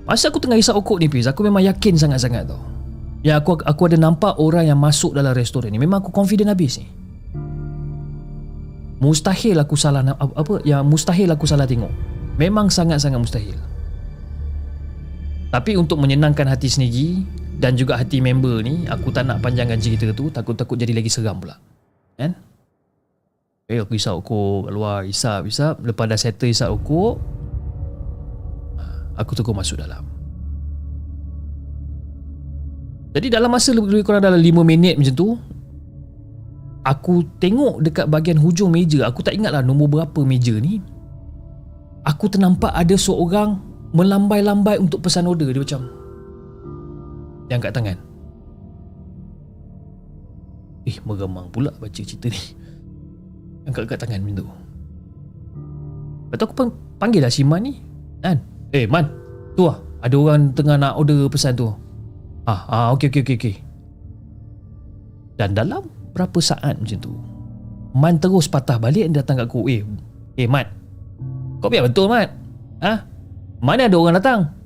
[0.09, 2.59] Masa aku tengah hisap rokok ni Fiz Aku memang yakin sangat-sangat tau
[3.23, 6.83] Ya aku aku ada nampak orang yang masuk dalam restoran ni Memang aku confident habis
[6.83, 6.91] ni
[8.99, 11.95] Mustahil aku salah apa Ya mustahil aku salah tengok
[12.43, 13.55] Memang sangat-sangat mustahil
[15.55, 17.23] Tapi untuk menyenangkan hati sendiri
[17.61, 21.37] Dan juga hati member ni Aku tak nak panjangkan cerita tu Takut-takut jadi lagi seram
[21.37, 21.61] pula.
[22.17, 22.33] Kan?
[23.69, 27.21] Eh aku rokok kat luar Hisap-hisap Lepas dah settle hisap rokok
[29.21, 30.01] Aku terus masuk dalam.
[33.13, 35.37] Jadi dalam masa lebih kurang dalam 5 minit macam tu
[36.81, 39.05] Aku tengok dekat bahagian hujung meja.
[39.05, 40.81] Aku tak ingat lah nombor berapa meja ni.
[42.09, 45.53] Aku ternampak ada seorang Melambai-lambai untuk pesan order.
[45.53, 46.00] Dia macam
[47.51, 47.99] Dia angkat tangan.
[50.87, 52.39] Eh meremang pula baca cerita ni.
[53.67, 54.47] Angkat-angkat tangan macam tu
[56.31, 57.75] Lepas tu aku pang- panggil lah si Man ni.
[58.23, 58.39] Kan
[58.71, 59.11] Eh Man.
[59.59, 59.83] Tu lah.
[59.99, 61.75] Ada orang tengah nak order pesan tu.
[62.47, 63.55] Ah, ah okey okey okey okey.
[65.35, 67.13] Dan dalam berapa saat macam tu
[67.91, 69.67] Man terus patah balik dan datang kat aku.
[69.67, 69.83] Eh
[70.39, 70.71] Eh Mat
[71.59, 72.31] Kau biar betul Mat
[72.79, 73.03] Ha
[73.59, 74.60] Mana ada orang datang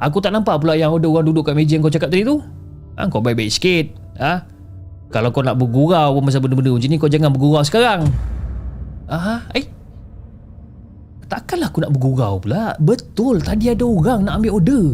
[0.00, 2.40] Aku tak nampak pula yang ada orang duduk kat meja yang kau cakap tadi tu.
[2.96, 3.92] Ha, Kau baik-baik sikit.
[4.16, 4.48] Ha?
[5.12, 8.08] Kalau kau nak bergurau pun pasal benda-benda macam ni Kau jangan bergurau sekarang.
[9.12, 9.68] Aha, eh.
[11.28, 12.72] Takkanlah aku nak bergurau pula.
[12.80, 14.86] Betul tadi ada orang nak ambil order.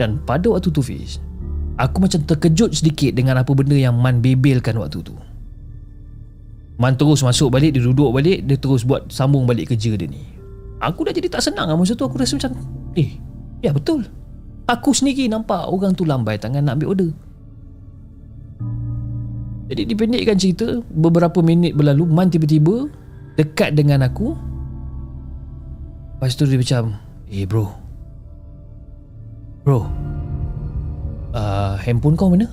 [0.00, 1.22] Dan pada waktu tu Fiz
[1.78, 5.14] Aku macam terkejut sedikit dengan apa benda yang Man bebelkan waktu tu.
[6.80, 10.41] Man terus masuk balik Dia duduk balik Dia terus buat sambung balik kerja dia ni
[10.82, 12.58] Aku dah jadi tak senang lah Masa tu aku rasa macam
[12.98, 13.14] Eh
[13.62, 14.02] Ya betul.
[14.66, 17.10] Aku sendiri nampak Orang tu lambai tangan nak ambil order.
[19.70, 22.90] Jadi dipendekkan cerita Beberapa minit berlalu Man tiba-tiba
[23.38, 24.34] Dekat dengan aku.
[26.18, 26.98] Lepas tu dia macam
[27.30, 27.70] Eh bro.
[29.62, 29.86] Bro.
[31.32, 32.44] Uh, Handphone kau mana?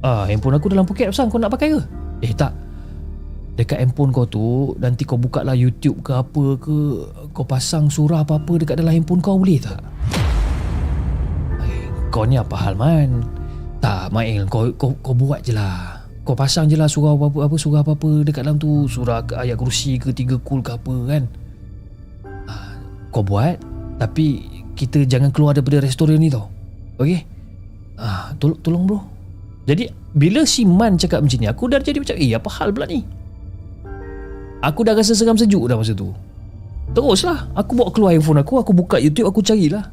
[0.00, 1.80] Ah, uh, handphone aku dalam poket Pasal kau nak pakai ke?
[2.24, 2.69] Eh tak
[3.58, 6.76] Dekat handphone kau tu Nanti kau buka lah YouTube ke apa ke
[7.34, 9.80] Kau pasang surah apa-apa Dekat dalam handphone kau boleh tak?
[11.60, 13.20] Eh, kau ni apa hal man?
[13.80, 16.04] Tak Mail kau, kau, kau buat je lah.
[16.20, 18.84] Kau pasang je lah surah apa-apa apa, Surah apa-apa dekat dalam tu.
[18.84, 21.24] Surah ayat kursi ke Tiga kul ke apa kan?
[22.44, 22.72] Uh,
[23.08, 23.56] Kau buat
[23.96, 24.44] Tapi
[24.76, 26.48] Kita jangan keluar daripada restoran ni tau.
[27.00, 27.24] Okay
[28.00, 29.00] Ah, tol- tolong bro.
[29.68, 32.88] Jadi Bila si Man cakap macam ni Aku dah jadi macam Eh apa hal pula
[32.88, 33.04] ni
[34.60, 36.12] Aku dah rasa seram sejuk dah masa tu.
[36.92, 37.48] Teruslah.
[37.56, 39.88] Aku bawa keluar handphone aku Aku buka YouTube Aku carilah.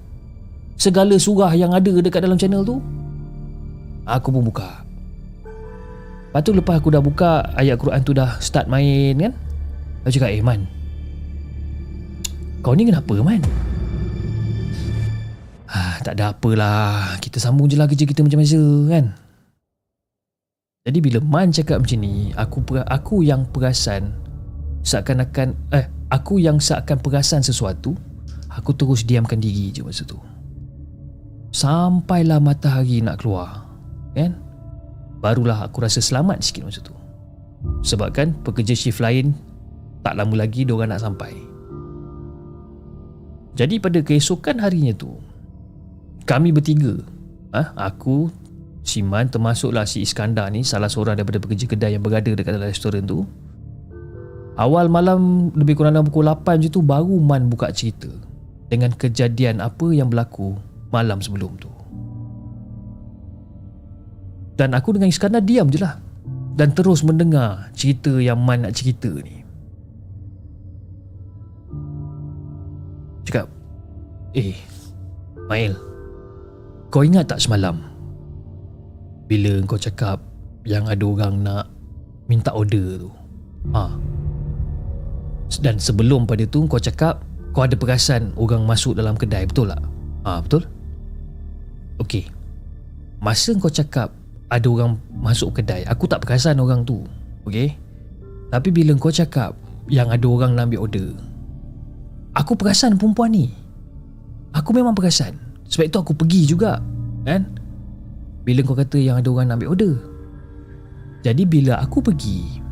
[0.78, 2.82] Segala surah yang ada dekat dalam channel tu
[4.06, 4.84] Aku pun buka.
[6.30, 9.34] Lepas tu lepas aku dah buka Ayat Quran tu dah start main kan?
[10.04, 10.68] Aku cakap Eh Man
[12.62, 13.42] Kau ni kenapa Man?
[15.72, 17.16] Ah, Tak ada apalah.
[17.24, 18.62] Kita sambung je lah kerja kita macam biasa
[18.92, 19.06] kan?
[20.88, 24.27] Jadi bila Man cakap macam ni Aku aku yang perasan
[24.88, 27.92] seakan-akan eh aku yang seakan perasan sesuatu
[28.48, 30.16] aku terus diamkan diri je masa tu.
[31.52, 33.68] Sampailah matahari nak keluar
[34.16, 34.40] kan?
[35.20, 36.96] Barulah aku rasa selamat sikit masa tu.
[37.84, 39.36] Sebab kan pekerja shift lain
[40.08, 41.36] tak lama lagi diorang nak sampai.
[43.60, 45.20] Jadi pada keesokan harinya tu
[46.24, 46.96] kami bertiga
[47.52, 48.32] ah aku
[48.88, 53.04] Siman termasuklah si Iskandar ni salah seorang daripada pekerja kedai yang berada dekat dalam restoran
[53.04, 53.28] tu
[54.58, 58.10] Awal malam lebih kurang dalam pukul 8 je tu baru Man buka cerita
[58.74, 60.58] dengan kejadian apa yang berlaku
[60.90, 61.70] malam sebelum tu.
[64.58, 66.02] Dan aku dengan Iskandar diam je lah
[66.58, 69.46] dan terus mendengar cerita yang Man nak cerita ni.
[73.30, 73.46] Cakap,
[74.34, 74.58] eh,
[75.46, 75.78] Mail,
[76.90, 77.78] kau ingat tak semalam
[79.30, 80.18] bila kau cakap
[80.66, 81.70] yang ada orang nak
[82.26, 83.12] minta order tu?
[83.78, 84.17] Ha,
[85.62, 89.82] dan sebelum pada tu kau cakap kau ada perasan orang masuk dalam kedai betul tak?
[90.28, 90.64] Ha betul?
[91.98, 92.30] Okey.
[93.18, 94.14] Masa kau cakap
[94.48, 97.04] ada orang masuk kedai, aku tak perasan orang tu.
[97.50, 97.74] Okey.
[98.48, 99.58] Tapi bila kau cakap
[99.92, 101.10] yang ada orang nak ambil order,
[102.36, 103.52] aku perasan perempuan ni.
[104.56, 105.36] Aku memang perasan.
[105.68, 106.80] Sebab itu aku pergi juga,
[107.28, 107.44] kan?
[108.48, 109.94] Bila kau kata yang ada orang nak ambil order.
[111.28, 112.64] Jadi bila aku pergi,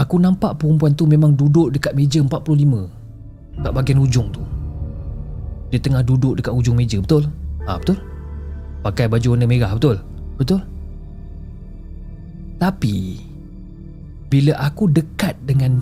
[0.00, 2.40] Aku nampak perempuan tu memang duduk dekat meja 45
[3.60, 4.40] Kat bahagian ujung tu
[5.68, 7.28] Dia tengah duduk dekat ujung meja, betul?
[7.68, 8.00] Ha, betul?
[8.80, 10.00] Pakai baju warna merah, betul?
[10.40, 10.64] Betul?
[12.56, 13.20] Tapi
[14.32, 15.76] Bila aku dekat dengan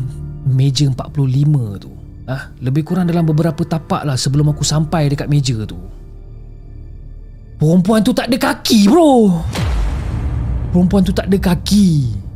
[0.50, 1.94] meja 45 tu
[2.26, 5.78] ah, Lebih kurang dalam beberapa tapak lah sebelum aku sampai dekat meja tu
[7.62, 9.30] Perempuan tu tak ada kaki bro
[10.74, 12.26] Perempuan tu tak ada kaki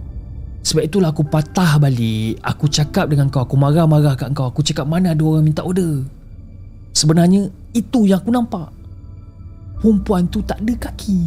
[0.63, 2.39] sebab itulah aku patah balik.
[2.47, 4.47] Aku cakap dengan kau Aku marah-marah kat kau.
[4.47, 6.07] Aku cakap mana ada orang minta order?
[6.95, 8.71] Sebenarnya Itu yang aku nampak.
[9.83, 11.27] Perempuan tu tak ada kaki.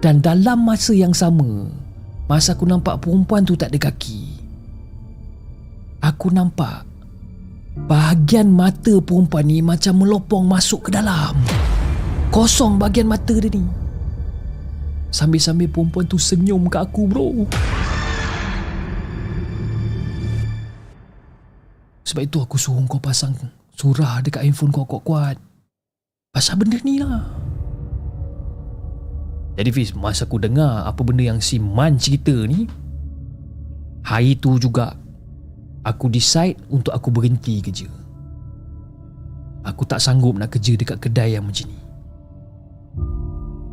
[0.00, 1.68] Dan dalam masa yang sama
[2.28, 4.36] Masa aku nampak perempuan tu tak ada kaki
[6.04, 6.84] Aku nampak
[7.88, 11.32] Bahagian mata perempuan ni Macam melopong masuk ke dalam.
[12.28, 13.83] Kosong bahagian mata dia ni
[15.14, 17.46] Sambil-sambil perempuan tu senyum kat aku bro
[22.02, 23.30] Sebab itu aku suruh kau pasang
[23.78, 25.38] surah dekat handphone kau kuat-kuat
[26.34, 27.30] Pasal benda ni lah
[29.54, 32.66] Jadi Fiz, masa aku dengar apa benda yang si Man cerita ni
[34.02, 34.98] Hari tu juga
[35.84, 37.86] aku decide untuk aku berhenti kerja.
[39.64, 41.83] Aku tak sanggup nak kerja dekat kedai yang macam ni.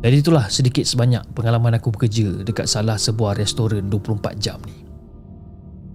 [0.02, 4.82] Jadi itulah sedikit sebanyak pengalaman aku bekerja dekat salah sebuah restoran 24 jam ni.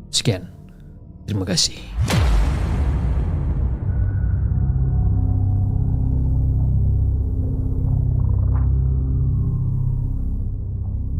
[0.07, 0.47] Sekian.
[1.27, 1.75] Terima kasih.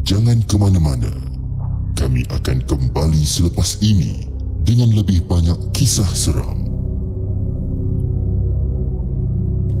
[0.08, 1.12] Jangan ke mana-mana.
[1.92, 4.24] Kami akan kembali selepas ini
[4.64, 6.67] dengan lebih banyak kisah seram.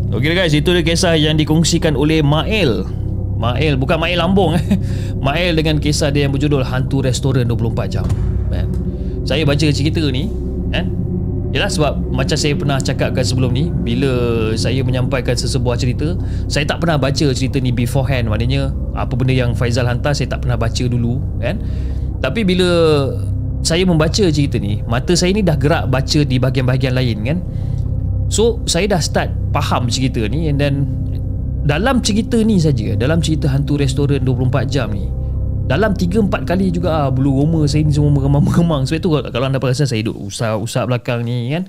[0.08, 2.88] Okey guys, itu dia kisah yang dikongsikan oleh Mael.
[3.36, 4.64] Mael, bukan Mael Lambung eh.
[5.20, 8.08] Mael dengan kisah dia yang berjudul Hantu Restoran 24 Jam.
[8.48, 8.72] Man.
[9.28, 10.32] Saya baca cerita ni,
[10.72, 10.88] kan?
[11.52, 14.12] Yalah sebab macam saya pernah cakapkan sebelum ni Bila
[14.52, 16.12] saya menyampaikan sesebuah cerita
[16.44, 20.44] Saya tak pernah baca cerita ni beforehand Maknanya apa benda yang Faizal hantar saya tak
[20.44, 21.56] pernah baca dulu kan
[22.20, 22.68] Tapi bila
[23.64, 27.38] saya membaca cerita ni Mata saya ni dah gerak baca di bahagian-bahagian lain kan
[28.28, 30.74] So saya dah start faham cerita ni And then
[31.64, 35.18] Dalam cerita ni saja Dalam cerita hantu restoran 24 jam ni
[35.68, 39.60] dalam 3-4 kali juga ah, bulu roma saya ni semua meremang-meremang sebab tu kalau anda
[39.60, 41.68] perasan saya duduk usap-usap belakang ni kan?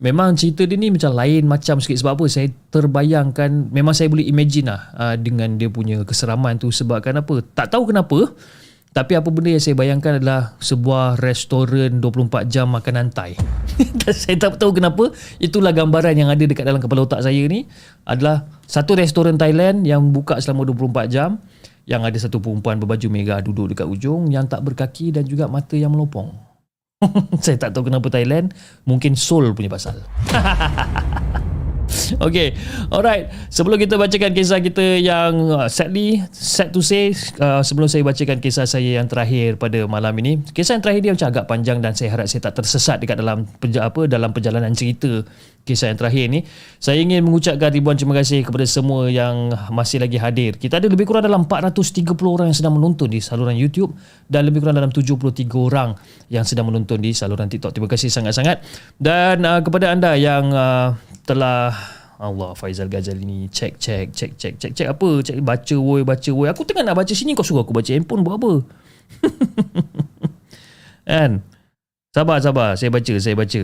[0.00, 2.00] Memang cerita dia ni macam lain macam sikit.
[2.00, 2.24] Sebab apa?
[2.32, 6.72] Saya terbayangkan memang saya boleh imagine lah uh, dengan dia punya keseraman tu.
[6.72, 7.44] Sebabkan apa?
[7.52, 8.32] Tak tahu kenapa
[8.96, 13.36] tapi apa benda yang saya bayangkan adalah sebuah restoran 24 jam makanan Thai.
[14.24, 17.68] saya tak tahu kenapa itulah gambaran yang ada dekat dalam kepala otak saya ni
[18.08, 21.36] adalah satu restoran Thailand yang buka selama 24 jam
[21.84, 25.76] yang ada satu perempuan berbaju merah duduk dekat ujung yang tak berkaki dan juga mata
[25.76, 26.32] yang melopong.
[27.44, 28.56] Saya tak tahu kenapa Thailand,
[28.88, 30.00] mungkin Seoul punya pasal.
[32.26, 32.54] Okay
[32.92, 33.30] Alright.
[33.50, 38.38] Sebelum kita bacakan kisah kita yang uh, Sadly Sad to say uh, Sebelum saya bacakan
[38.40, 41.92] kisah saya yang terakhir pada malam ini Kisah yang terakhir dia macam agak panjang Dan
[41.96, 43.48] saya harap saya tak tersesat Dekat dalam
[43.80, 45.24] apa Dalam perjalanan cerita
[45.66, 46.46] Kisah yang terakhir ni.
[46.78, 50.54] Saya ingin mengucapkan ribuan terima kasih Kepada semua yang masih lagi hadir.
[50.54, 53.90] Kita ada lebih kurang dalam 430 orang Yang sedang menonton di saluran YouTube
[54.30, 55.98] Dan lebih kurang dalam 73 orang
[56.30, 57.74] Yang sedang menonton di saluran TikTok.
[57.74, 58.62] Terima kasih sangat-sangat.
[58.94, 60.94] Dan uh, kepada anda yang uh,
[61.26, 61.74] telah
[62.16, 65.20] Allah Faizal Ghazali ni check check check check check check apa?
[65.20, 66.48] Check baca woi baca woi.
[66.48, 68.52] Aku tengah nak baca sini kau suruh aku baca handphone buat apa?
[71.10, 71.44] Kan?
[72.16, 72.80] Sabar sabar.
[72.80, 73.62] Saya baca saya baca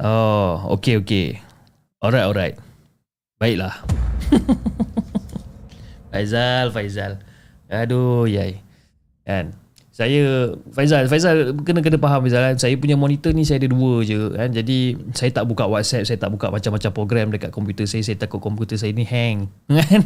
[0.00, 1.28] oh okey okey
[2.00, 2.56] alright alright.
[3.40, 3.72] Baiklah.
[6.12, 7.20] Faizal Faizal.
[7.72, 8.60] Aduh yai.
[9.24, 9.56] Kan?
[9.88, 12.56] Saya Faizal Faizal kena kena faham Faizal kan?
[12.60, 14.48] Saya punya monitor ni saya ada dua je kan?
[14.52, 18.40] Jadi saya tak buka WhatsApp saya tak buka macam-macam program dekat komputer saya saya takut
[18.44, 20.02] komputer saya ni hang kan?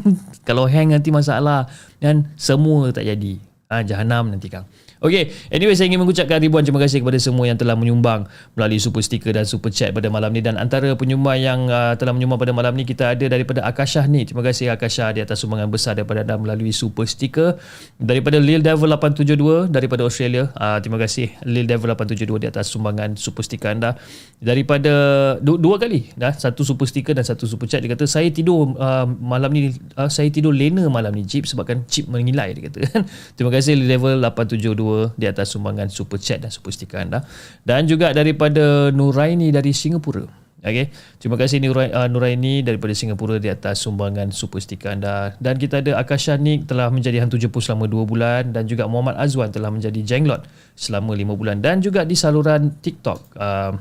[0.47, 1.67] Kalau hang nanti masalah
[1.99, 2.31] kan?
[2.39, 3.39] Semua tak jadi.
[3.73, 4.69] Ha, jahanam nanti kang
[5.05, 8.25] Okay, anyway saya ingin mengucapkan ribuan terima kasih kepada semua yang telah menyumbang
[8.57, 10.41] melalui super sticker dan super chat pada malam ni.
[10.41, 14.25] Dan antara penyumbang yang uh, telah menyumbang pada malam ni kita ada daripada Akasha ni.
[14.25, 17.61] Terima kasih Akasha di atas sumbangan besar daripada anda melalui super sticker.
[18.01, 20.49] Daripada Lil Devil 872 daripada Australia.
[20.57, 24.01] Uh, terima kasih Lil Devil 872 di atas sumbangan super sticker anda.
[24.41, 26.33] Daripada du- dua kali dah.
[26.33, 27.85] Satu super sticker dan satu super chat.
[27.85, 29.69] Dia kata saya tidur uh, malam ni
[30.01, 33.05] uh, saya tidur lena malam ni Jeep sebabkan chip mengilai dia kata.
[33.37, 37.23] Terima kasih Lil Devil 872 di atas sumbangan super chat dan super stiker anda
[37.63, 40.89] dan juga daripada Nuraini dari Singapura Okay.
[41.21, 45.37] Terima kasih uh, Nuraini daripada Singapura di atas sumbangan super stiker anda.
[45.37, 49.21] Dan kita ada Akasha Nick telah menjadi hantu jepun selama 2 bulan dan juga Muhammad
[49.21, 53.21] Azwan telah menjadi jenglot selama 5 bulan dan juga di saluran TikTok.
[53.37, 53.77] Uh,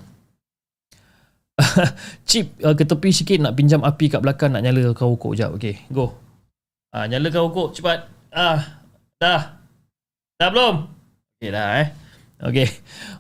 [2.28, 5.56] Chip uh, ke tepi sikit nak pinjam api kat belakang nak nyala kau rokok jap.
[5.56, 6.20] Okay, go.
[6.92, 8.12] Uh, nyala kau rokok cepat.
[8.36, 8.84] Ah,
[9.24, 9.56] dah.
[10.36, 10.93] Dah belum?
[11.52, 11.90] Dah eh.
[12.44, 12.68] Okay.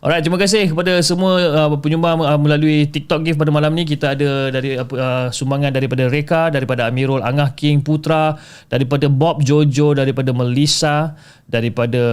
[0.03, 3.87] Alright, terima kasih kepada semua uh, penyumbang uh, melalui TikTok gift pada malam ni.
[3.87, 8.35] Kita ada dari uh, sumbangan daripada Reka, daripada Amirul Angah King Putra,
[8.67, 11.15] daripada Bob Jojo, daripada Melissa,
[11.47, 12.03] daripada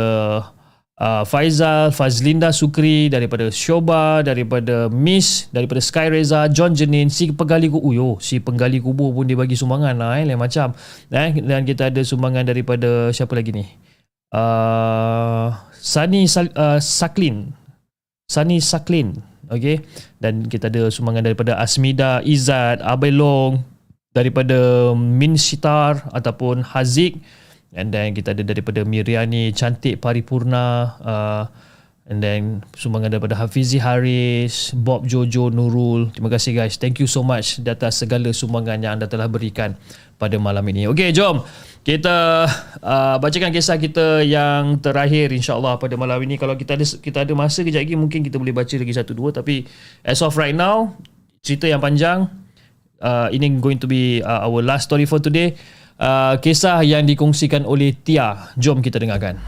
[1.02, 7.66] uh, Faizal, Fazlinda Sukri, daripada Shoba, daripada Miss, daripada Sky Reza, John Jenin, si penggali
[7.66, 7.90] kubur.
[7.90, 10.78] Yo, si penggali kubur pun dia bagi sumbangan lah eh, lain macam.
[11.10, 13.89] Eh, dan kita ada sumbangan daripada siapa lagi ni?
[14.30, 17.50] Uh, Sunny uh, Saklin
[18.30, 19.18] Sunny Saklin
[19.50, 19.82] Okay
[20.22, 23.66] Dan kita ada sumbangan daripada Asmida Izzat Abelong
[24.14, 27.18] Daripada Min Sitar Ataupun Hazik
[27.74, 31.44] And then kita ada daripada Miriani Cantik Paripurna uh,
[32.10, 36.10] And then sumbangan daripada Hafizi Haris, Bob Jojo Nurul.
[36.10, 36.74] Terima kasih guys.
[36.74, 39.78] Thank you so much atas segala sumbangan yang anda telah berikan
[40.18, 40.90] pada malam ini.
[40.90, 41.46] Okay, jom.
[41.80, 42.44] Kita
[42.84, 46.36] uh, bacakan kisah kita yang terakhir insyaAllah pada malam ini.
[46.36, 49.32] Kalau kita ada kita ada masa kejap lagi mungkin kita boleh baca lagi satu dua.
[49.32, 49.64] Tapi
[50.04, 50.92] as of right now,
[51.40, 52.28] cerita yang panjang.
[53.00, 55.56] Uh, ini going to be uh, our last story for today.
[55.96, 58.52] Uh, kisah yang dikongsikan oleh Tia.
[58.60, 59.40] Jom kita dengarkan.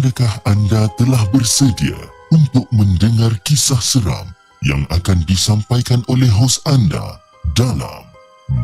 [0.00, 1.92] Adakah anda telah bersedia
[2.32, 4.32] untuk mendengar kisah seram
[4.64, 7.20] yang akan disampaikan oleh hos anda
[7.52, 8.08] dalam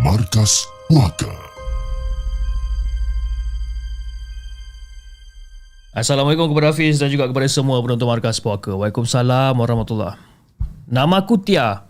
[0.01, 1.29] Markas Puaka?
[5.93, 8.73] Assalamualaikum kepada Hafiz dan juga kepada semua penonton Markas Puaka.
[8.73, 10.17] Waalaikumsalam warahmatullahi
[10.89, 11.85] Nama aku Tia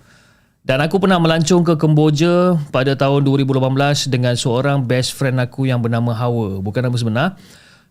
[0.66, 5.78] dan aku pernah melancong ke Kemboja pada tahun 2018 dengan seorang best friend aku yang
[5.78, 6.58] bernama Hawa.
[6.58, 7.38] Bukan nama sebenar.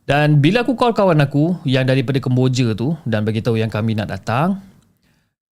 [0.06, 3.97] Dan bila aku call kawan aku yang daripada Kemboja tu dan bagi tahu yang kami
[3.97, 4.62] nak datang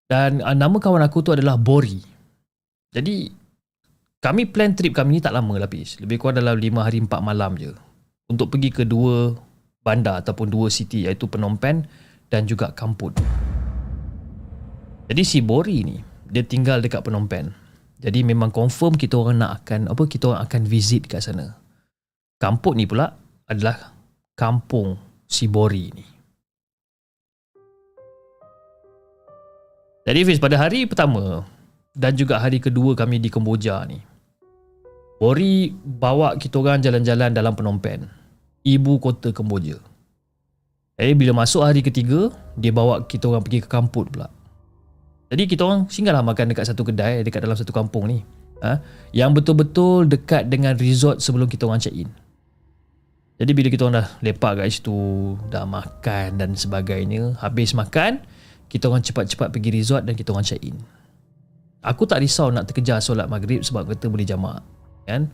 [0.06, 1.98] dan uh, nama kawan aku tu adalah Bori.
[2.94, 3.34] Jadi
[4.22, 5.98] kami plan trip kami ni tak lama lapis.
[5.98, 7.74] Lebih kurang dalam 5 hari 4 malam je.
[8.30, 9.34] Untuk pergi ke dua
[9.82, 11.90] bandar ataupun dua city iaitu Phnom Penh
[12.30, 13.18] dan juga Kamput.
[15.10, 15.98] Jadi si Bori ni
[16.30, 17.50] dia tinggal dekat Phnom Penh.
[18.04, 21.58] Jadi memang confirm kita orang nak akan apa kita orang akan visit kat sana.
[22.38, 23.16] Kamput ni pula
[23.50, 23.93] adalah
[24.34, 24.98] kampung
[25.30, 26.06] Sibori ni.
[30.04, 31.48] Jadi Fiz, pada hari pertama
[31.96, 34.04] dan juga hari kedua kami di Kemboja ni,
[35.24, 38.04] Bori bawa kita orang jalan-jalan dalam Phnom Penh,
[38.68, 39.80] ibu kota Kemboja.
[41.00, 42.28] Jadi bila masuk hari ketiga,
[42.60, 44.28] dia bawa kita orang pergi ke kampung pula.
[45.32, 48.20] Jadi kita orang singgahlah makan dekat satu kedai dekat dalam satu kampung ni.
[48.62, 48.84] Ha?
[49.16, 52.12] Yang betul-betul dekat dengan resort sebelum kita orang check in.
[53.44, 58.24] Jadi bila kita orang dah lepak kat situ, dah makan dan sebagainya, habis makan,
[58.72, 60.80] kita orang cepat-cepat pergi resort dan kita orang check in.
[61.84, 64.64] Aku tak risau nak terkejar solat maghrib sebab kata boleh jamak.
[65.04, 65.28] Kan?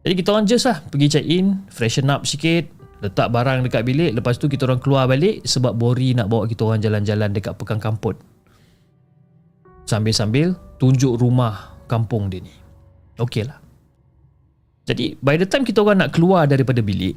[0.00, 2.72] Jadi kita orang just lah pergi check in, freshen up sikit,
[3.04, 6.64] letak barang dekat bilik, lepas tu kita orang keluar balik sebab Bori nak bawa kita
[6.64, 8.16] orang jalan-jalan dekat Pekan Kamput.
[9.84, 12.54] Sambil-sambil tunjuk rumah kampung dia ni.
[13.20, 13.60] Okey lah.
[14.88, 17.12] Jadi by the time kita orang nak keluar daripada bilik,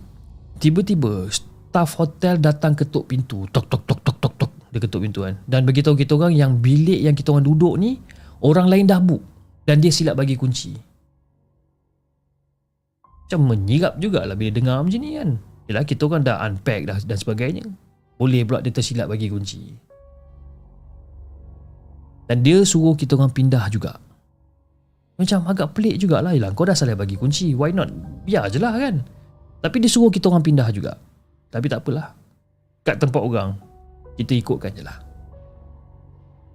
[0.55, 3.43] Tiba-tiba staff hotel datang ketuk pintu.
[3.51, 4.51] Tok tok tok tok tok tok.
[4.71, 5.35] Dia ketuk pintu kan.
[5.47, 7.99] Dan beritahu kita orang yang bilik yang kita orang duduk ni
[8.43, 9.23] orang lain dah book
[9.63, 10.75] dan dia silap bagi kunci.
[13.25, 15.29] Macam menyirap jugalah bila dengar macam ni kan.
[15.65, 17.65] Yalah kita orang dah unpack dah dan sebagainya.
[18.15, 19.73] Boleh pula dia tersilap bagi kunci.
[22.29, 23.97] Dan dia suruh kita orang pindah juga.
[25.17, 26.35] Macam agak pelik jugalah.
[26.35, 27.57] Yalah kau dah salah bagi kunci.
[27.57, 27.89] Why not?
[28.27, 29.01] Biar je lah kan.
[29.65, 30.93] Tapi dia suruh kita orang pindah juga.
[31.49, 32.13] Tapi tak apalah.
[32.85, 33.57] Kat tempat orang,
[34.13, 35.01] kita ikutkan je lah.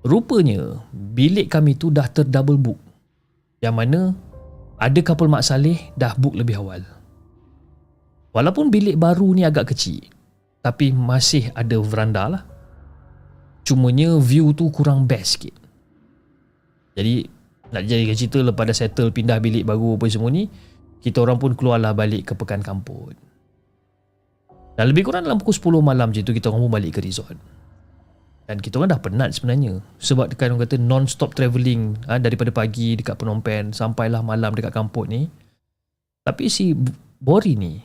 [0.06, 2.78] Rupanya, bilik kami tu dah terdouble book.
[3.58, 4.00] Yang mana,
[4.78, 6.86] ada couple Mak Saleh dah book lebih awal.
[8.30, 10.06] Walaupun bilik baru ni agak kecil,
[10.62, 12.42] tapi masih ada veranda lah.
[13.66, 15.58] Cumanya view tu kurang best sikit.
[16.94, 17.26] Jadi,
[17.74, 20.46] nak jadi cerita lepas dah settle pindah bilik baru apa semua ni,
[21.00, 23.16] kita orang pun keluarlah balik ke pekan kampung.
[24.76, 27.36] Dan lebih kurang dalam pukul 10 malam je tu kita orang pun balik ke resort.
[28.48, 29.78] Dan kita orang dah penat sebenarnya.
[30.00, 34.72] Sebab dekat orang kata non-stop travelling ha, daripada pagi dekat Phnom Penh sampailah malam dekat
[34.72, 35.28] kampung ni.
[36.24, 36.72] Tapi si
[37.20, 37.76] Bori ni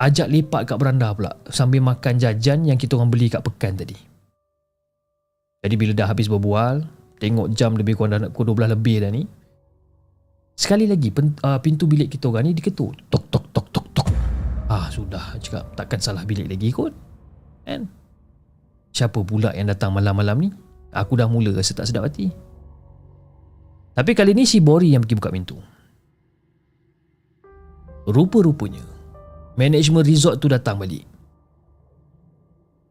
[0.00, 3.94] ajak lepak kat beranda pula sambil makan jajan yang kita orang beli kat pekan tadi.
[5.60, 6.88] Jadi bila dah habis berbual,
[7.20, 9.28] tengok jam lebih kurang dah pukul 12 lebih dah ni,
[10.60, 12.92] Sekali lagi uh, pintu bilik kita orang ni diketuk.
[13.08, 14.08] Tok tok tok tok tok.
[14.68, 16.92] Ah sudah cakap takkan salah bilik lagi kot.
[17.64, 17.88] Kan?
[18.92, 20.48] Siapa pula yang datang malam-malam ni?
[20.92, 22.28] Aku dah mula rasa tak sedap hati.
[23.96, 25.56] Tapi kali ni si Bori yang pergi buka pintu.
[28.04, 28.84] Rupa-rupanya
[29.56, 31.08] management resort tu datang balik.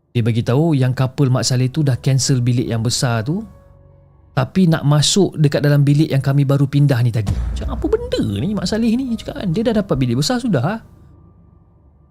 [0.10, 3.46] Dia bagi tahu yang couple Mak Saleh tu dah cancel bilik yang besar tu
[4.34, 7.34] tapi nak masuk dekat dalam bilik yang kami baru pindah ni tadi.
[7.34, 9.12] Macam apa benda ni Mak Saleh ni?
[9.20, 10.64] Cakap kan, dia dah dapat bilik besar sudah.
[10.64, 10.76] Ha?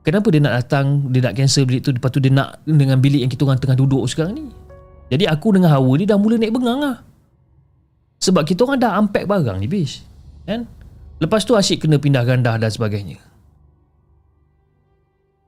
[0.04, 3.24] Kenapa dia nak datang, dia nak cancel bilik tu, lepas tu dia nak dengan bilik
[3.24, 4.44] yang kita orang tengah duduk sekarang ni?
[5.08, 6.96] Jadi aku dengan Hawa ni dah mula naik bengang lah.
[8.20, 10.04] Sebab kita orang dah unpack barang ni, bis.
[10.44, 10.68] Kan?
[11.18, 13.18] Lepas tu asyik kena pindah gandah dan sebagainya.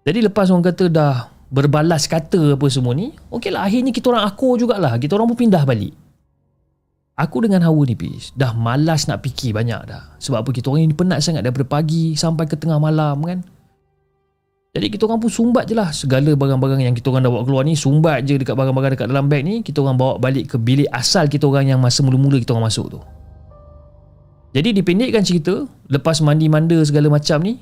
[0.01, 4.25] Jadi lepas orang kata dah berbalas kata apa semua ni, okey lah akhirnya kita orang
[4.25, 4.97] akur jugalah.
[4.97, 5.93] Kita orang pun pindah balik.
[7.21, 10.17] Aku dengan Hawa ni Pis Dah malas nak fikir banyak dah.
[10.17, 10.51] Sebab apa?
[10.57, 13.45] Kita orang ni penat sangat Daripada pagi sampai ke tengah malam kan?
[14.73, 17.63] Jadi kita orang pun sumbat je lah Segala barang-barang yang kita orang dah bawa keluar
[17.69, 20.89] ni Sumbat je dekat barang-barang dekat dalam beg ni Kita orang bawa balik ke bilik
[20.89, 23.01] asal kita orang Yang masa mula-mula kita orang masuk tu.
[24.57, 27.61] Jadi dipendekkan cerita Lepas mandi-manda segala macam ni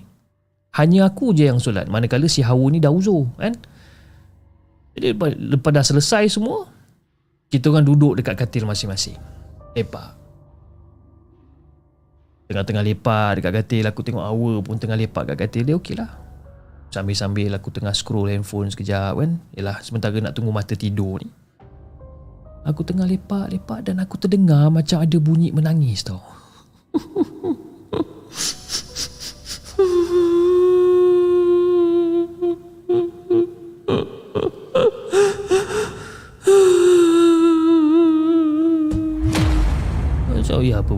[0.79, 1.91] Hanya aku je yang solat.
[1.91, 3.59] Manakala si Hawa ni dah uzur kan?
[4.95, 5.19] Jadi
[5.57, 6.69] lepas dah selesai semua
[7.51, 9.38] Kita orang duduk dekat katil masing-masing
[9.79, 10.19] lepak.
[12.49, 16.17] Tengah-tengah lepak dekat katil aku tengok Awa pun tengah lepak kat katil dia okey lah.
[16.89, 19.37] Sambil-sambil aku tengah scroll handphone sekejap kan.
[19.53, 21.29] Yelah sementara nak tunggu mata tidur ni.
[22.65, 26.21] Aku tengah lepak-lepak dan aku terdengar macam ada bunyi menangis tau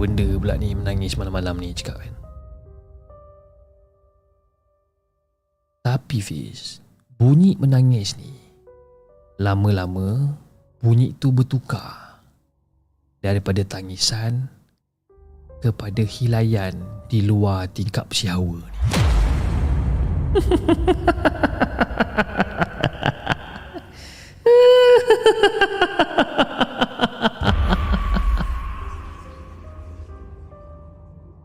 [0.00, 2.16] benda pula ni menangis malam-malam ni cakap kan.
[5.84, 6.80] Tapi Fiz,
[7.20, 8.32] bunyi menangis ni
[9.36, 10.40] lama-lama
[10.80, 12.20] bunyi tu bertukar
[13.20, 14.48] daripada tangisan
[15.60, 16.72] kepada hilayan
[17.12, 18.72] di luar tingkap si Hawa ni.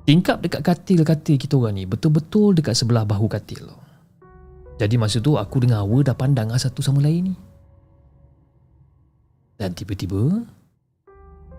[0.06, 3.74] Tingkap dekat katil-katil kita orang ni betul-betul dekat sebelah bahu katil.
[4.78, 7.36] Jadi masa tu aku dengan Hawa dah pandang lah satu sama lain ni.
[9.58, 10.46] Dan tiba-tiba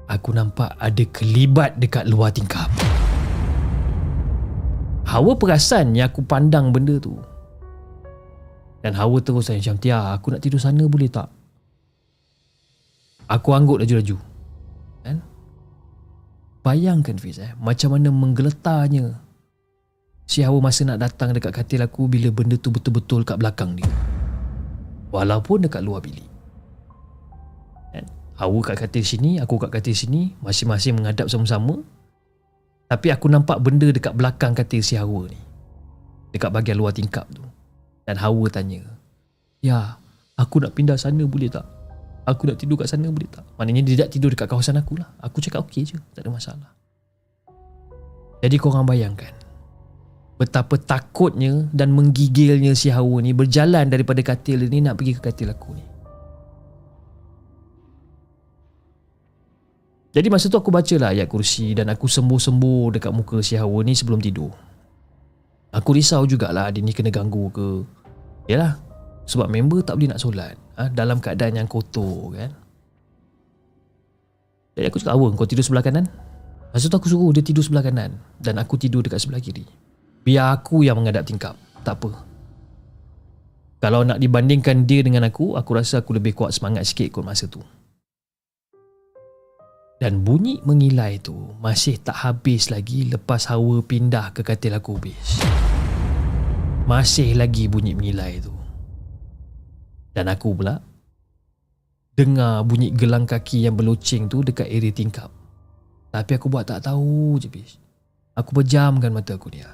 [0.06, 2.70] aku nampak ada kelibat dekat luar tingkap.
[5.10, 7.18] Hawa perasan yang aku pandang benda tu.
[8.78, 11.26] Dan Hawa terus macam Tia aku nak tidur sana boleh tak?
[13.26, 14.35] Aku anggut laju-laju.
[16.66, 16.74] Kan?
[16.74, 19.22] Bayangkan Fiz eh, macam mana menggeletarnya
[20.26, 23.86] si Hawa masa nak datang dekat katil aku bila benda tu betul-betul kat belakang dia.
[25.14, 26.26] Walaupun dekat luar bilik.
[27.94, 28.02] Kan?
[28.42, 31.78] Hawa kat katil sini, aku kat katil sini, masing-masing menghadap sama-sama.
[32.90, 35.38] Tapi aku nampak benda dekat belakang katil si Hawa ni.
[36.34, 37.46] Dekat bahagian luar tingkap tu.
[38.02, 38.82] Dan Hawa tanya,
[39.62, 40.02] Ya,
[40.34, 41.75] aku nak pindah sana boleh tak?
[42.26, 43.46] Aku nak tidur kat sana boleh tak?
[43.54, 45.14] Maknanya dia tak tidur dekat kawasan aku lah.
[45.22, 45.96] Aku cakap okey je.
[46.10, 46.70] Tak ada masalah.
[48.42, 49.30] Jadi korang bayangkan.
[50.36, 55.54] Betapa takutnya dan menggigilnya si Hawa ni berjalan daripada katil ni nak pergi ke katil
[55.54, 55.86] aku ni.
[60.12, 63.86] Jadi masa tu aku baca lah ayat kursi dan aku sembuh-sembuh dekat muka si Hawa
[63.86, 64.50] ni sebelum tidur.
[65.70, 67.68] Aku risau jugalah dia ni kena ganggu ke.
[68.50, 68.80] Yalah,
[69.30, 72.50] sebab member tak boleh nak solat ha, dalam keadaan yang kotor kan.
[74.76, 76.04] Jadi aku cakap, Awa kau tidur sebelah kanan?
[76.70, 79.64] Masa tu aku suruh dia tidur sebelah kanan dan aku tidur dekat sebelah kiri.
[80.20, 81.56] Biar aku yang menghadap tingkap.
[81.80, 82.26] Tak apa.
[83.80, 87.48] Kalau nak dibandingkan dia dengan aku, aku rasa aku lebih kuat semangat sikit kot masa
[87.48, 87.64] tu.
[89.96, 95.40] Dan bunyi mengilai tu masih tak habis lagi lepas Hawa pindah ke katil aku bis.
[96.84, 98.55] Masih lagi bunyi mengilai tu.
[100.16, 100.80] Dan aku pula
[102.16, 105.28] dengar bunyi gelang kaki yang berloceng tu dekat area tingkap.
[106.08, 107.76] Tapi aku buat tak tahu je bis.
[108.32, 109.68] Aku pejamkan mata aku dia.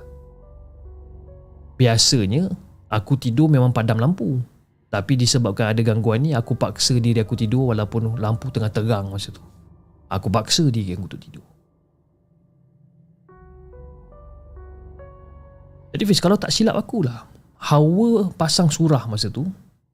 [1.79, 2.51] Biasanya
[2.91, 4.43] aku tidur memang padam lampu.
[4.91, 9.31] Tapi disebabkan ada gangguan ni aku paksa diri aku tidur walaupun lampu tengah terang masa
[9.31, 9.41] tu.
[10.11, 11.47] Aku paksa diri aku untuk tidur.
[15.95, 17.31] Jadi Fiz, kalau tak silap aku lah,
[17.63, 19.47] Hawa pasang surah masa tu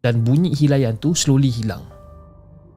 [0.03, 1.83] dan bunyi hilayan tu slowly hilang.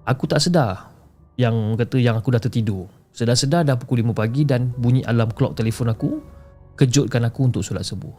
[0.05, 0.89] Aku tak sedar
[1.37, 2.89] yang kata yang aku dah tertidur.
[3.11, 6.23] Sedar-sedar dah pukul 5 pagi dan bunyi alarm clock telefon aku
[6.79, 8.15] kejutkan aku untuk solat subuh.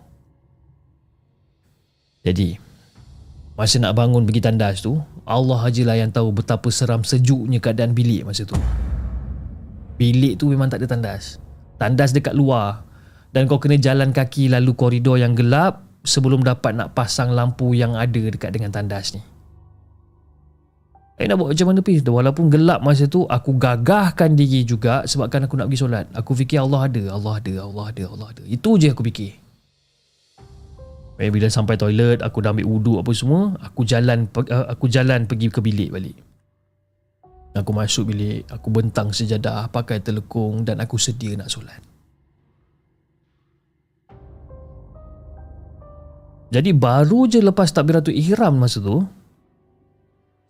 [2.23, 2.55] Jadi,
[3.59, 8.23] masa nak bangun pergi tandas tu, Allah ajalah yang tahu betapa seram sejuknya keadaan bilik
[8.23, 8.55] masa tu.
[9.99, 11.43] Bilik tu memang tak ada tandas.
[11.83, 12.87] Tandas dekat luar.
[13.33, 17.95] Dan kau kena jalan kaki lalu koridor yang gelap sebelum dapat nak pasang lampu yang
[17.95, 19.23] ada dekat dengan tandas ni.
[21.23, 22.03] Eh nak buat macam mana Pis?
[22.03, 26.07] Walaupun gelap masa tu aku gagahkan diri juga sebabkan aku nak pergi solat.
[26.19, 28.43] Aku fikir Allah ada, Allah ada, Allah ada, Allah ada.
[28.49, 29.39] Itu je aku fikir.
[31.23, 35.29] Eh, bila sampai toilet, aku dah ambil wuduk apa semua, aku jalan uh, aku jalan
[35.29, 36.19] pergi ke bilik balik.
[37.55, 41.92] Aku masuk bilik, aku bentang sejadah, pakai telekung dan aku sedia nak solat.
[46.53, 49.09] Jadi baru je lepas takbiratul ihram masa tu,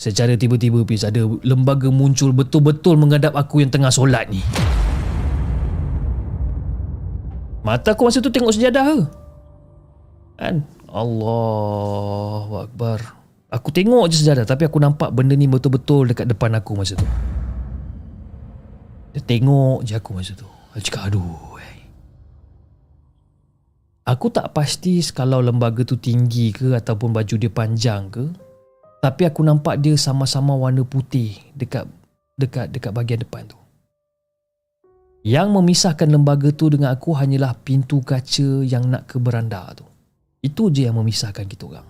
[0.03, 4.43] Secara tiba-tiba Fiz ada lembaga muncul betul-betul menghadap aku yang tengah solat ni.
[7.63, 8.99] Mata aku masa tu tengok sejadah ke?
[10.43, 10.67] Kan?
[10.91, 12.99] Allah Akbar.
[13.55, 17.07] Aku tengok je sejadah tapi aku nampak benda ni betul-betul dekat depan aku masa tu.
[19.15, 20.51] Dia tengok je aku masa tu.
[20.75, 21.52] Aku cakap aduh.
[24.03, 28.27] Eh." Aku tak pasti kalau lembaga tu tinggi ke ataupun baju dia panjang ke.
[29.03, 31.87] Tapi aku nampak dia sama-sama warna putih dekat
[32.39, 33.59] dekat dekat bahagian depan tu.
[35.23, 39.87] Yang memisahkan lembaga tu dengan aku hanyalah pintu kaca yang nak ke beranda tu.
[40.43, 41.87] Itu je yang memisahkan kita orang.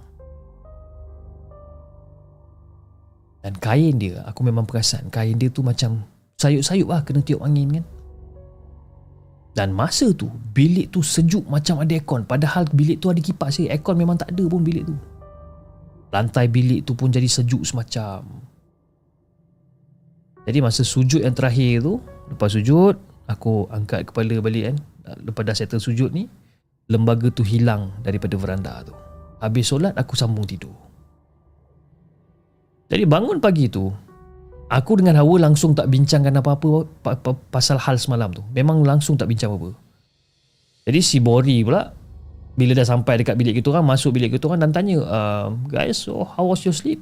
[3.43, 6.05] Dan kain dia, aku memang perasan kain dia tu macam
[6.37, 7.85] sayup-sayup lah kena tiup angin kan.
[9.53, 12.25] Dan masa tu, bilik tu sejuk macam ada aircon.
[12.25, 13.69] Padahal bilik tu ada kipas je.
[13.69, 14.97] Aircon memang tak ada pun bilik tu.
[16.09, 18.25] Lantai bilik tu pun jadi sejuk semacam.
[20.49, 22.01] Jadi masa sujud yang terakhir tu,
[22.33, 22.97] lepas sujud,
[23.29, 24.77] aku angkat kepala balik kan.
[25.21, 26.27] Lepas dah settle sujud ni,
[26.89, 28.97] lembaga tu hilang daripada veranda tu.
[29.39, 30.75] Habis solat, aku sambung tidur.
[32.89, 33.89] Jadi bangun pagi tu,
[34.73, 38.41] aku dengan Hawa langsung tak bincangkan apa-apa pa- pa- pasal hal semalam tu.
[38.57, 39.77] Memang langsung tak bincang apa-apa.
[40.89, 41.93] Jadi si Bori pula,
[42.57, 46.09] bila dah sampai dekat bilik kita orang, masuk bilik kita orang dan tanya, uh, guys,
[46.09, 46.99] so how was your sleep?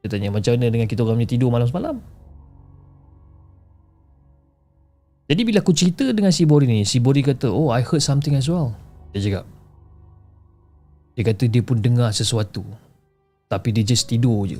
[0.00, 1.96] Dia tanya, macam mana dengan kita orang punya tidur malam semalam?
[5.30, 8.34] Jadi bila aku cerita dengan si Bori ni, si Bori kata, oh I heard something
[8.34, 8.74] as well.
[9.14, 9.44] Dia cakap.
[11.14, 12.66] Dia kata dia pun dengar sesuatu.
[13.46, 14.58] Tapi dia just tidur je.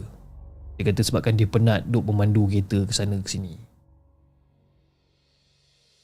[0.80, 3.52] Dia kata sebabkan dia penat duk memandu kereta ke sana ke sini.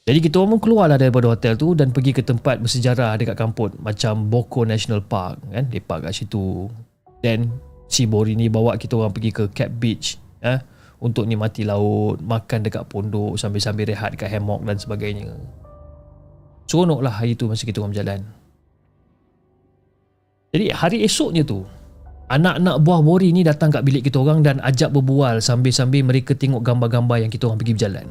[0.05, 3.73] Jadi kita orang pun keluarlah daripada hotel tu dan pergi ke tempat bersejarah dekat kampung
[3.81, 6.69] macam Boko National Park kan lepak kat situ.
[7.25, 7.49] Dan
[7.89, 10.61] si Bori ni bawa kita orang pergi ke Cap Beach eh
[11.01, 15.33] untuk nikmati laut, makan dekat pondok sambil-sambil rehat dekat hammock dan sebagainya.
[16.69, 18.21] Seronok lah hari tu masa kita orang berjalan.
[20.53, 21.65] Jadi hari esoknya tu
[22.27, 26.59] Anak-anak buah Bori ni datang kat bilik kita orang dan ajak berbual sambil-sambil mereka tengok
[26.59, 28.07] gambar-gambar yang kita orang pergi berjalan.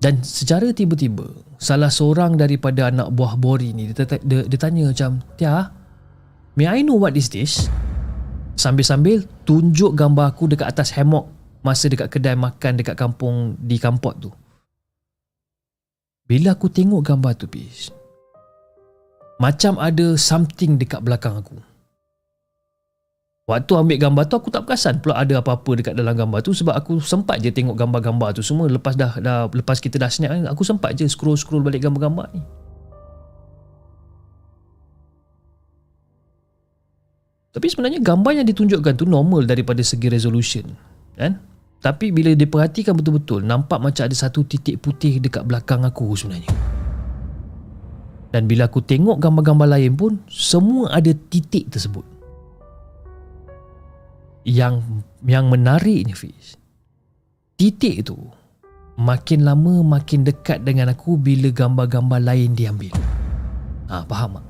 [0.00, 1.28] Dan secara tiba-tiba,
[1.60, 5.68] salah seorang daripada anak buah Bori ni dia, dia, dia tanya macam, Tia,
[6.56, 7.68] may I know what is this?
[8.56, 11.28] Sambil-sambil tunjuk gambar aku dekat atas hammock
[11.60, 14.30] masa dekat kedai makan dekat kampung di Kampot tu.
[16.26, 17.90] Bila aku tengok gambar tu, Bis,
[19.36, 21.56] macam ada something dekat belakang aku.
[23.46, 26.74] Waktu ambil gambar tu aku tak perasan pula ada apa-apa dekat dalam gambar tu sebab
[26.74, 30.66] aku sempat je tengok gambar-gambar tu semua lepas dah, dah lepas kita dah snap aku
[30.66, 32.42] sempat je scroll-scroll balik gambar-gambar ni.
[37.54, 40.66] Tapi sebenarnya gambar yang ditunjukkan tu normal daripada segi resolution.
[41.16, 41.38] Kan?
[41.80, 46.50] Tapi bila diperhatikan betul-betul nampak macam ada satu titik putih dekat belakang aku sebenarnya.
[48.34, 52.04] Dan bila aku tengok gambar-gambar lain pun semua ada titik tersebut.
[54.46, 54.82] Yang
[55.26, 56.54] yang menariknya Fiz.
[57.56, 58.18] Titik tu
[58.96, 62.92] makin lama makin dekat dengan aku bila gambar-gambar lain diambil.
[63.86, 64.44] Ha, faham tak?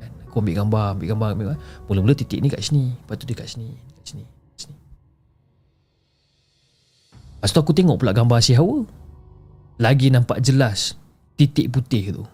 [0.00, 0.10] Kan?
[0.30, 1.60] Aku ambil gambar, ambil gambar, ambil gambar.
[1.90, 4.76] Mula-mula titik ni kat sini, lepas tu dia kat sini, kat sini, kat sini.
[7.38, 8.82] Lepas tu aku tengok pula gambar si Hawa.
[9.78, 10.94] Lagi nampak jelas
[11.34, 12.24] titik putih tu.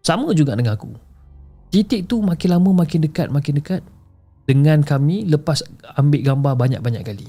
[0.00, 0.88] Sama juga dengan aku.
[1.70, 3.82] Titik tu makin lama makin dekat, makin dekat
[4.48, 5.62] dengan kami lepas
[5.94, 7.28] ambil gambar banyak-banyak kali.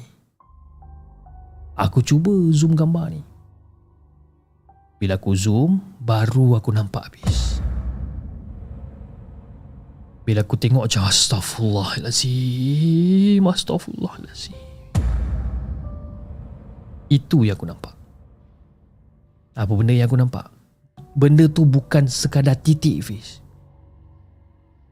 [1.78, 3.22] Aku cuba zoom gambar ni.
[4.98, 7.62] Bila aku zoom, baru aku nampak habis.
[10.22, 14.54] Bila aku tengok macam Astaghfirullahalazim Astaghfirullahalazim
[17.10, 17.98] Itu yang aku nampak
[19.58, 20.61] Apa benda yang aku nampak?
[21.12, 23.44] Benda tu bukan sekadar titik Fish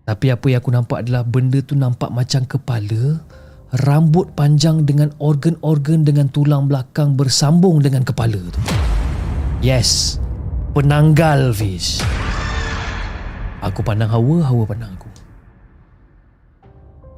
[0.04, 3.24] Tapi apa yang aku nampak adalah Benda tu nampak macam kepala
[3.88, 8.60] Rambut panjang dengan organ-organ Dengan tulang belakang bersambung dengan kepala tu
[9.64, 10.20] Yes
[10.76, 12.04] Penanggal Fish
[13.64, 15.10] Aku pandang Hawa, Hawa pandang aku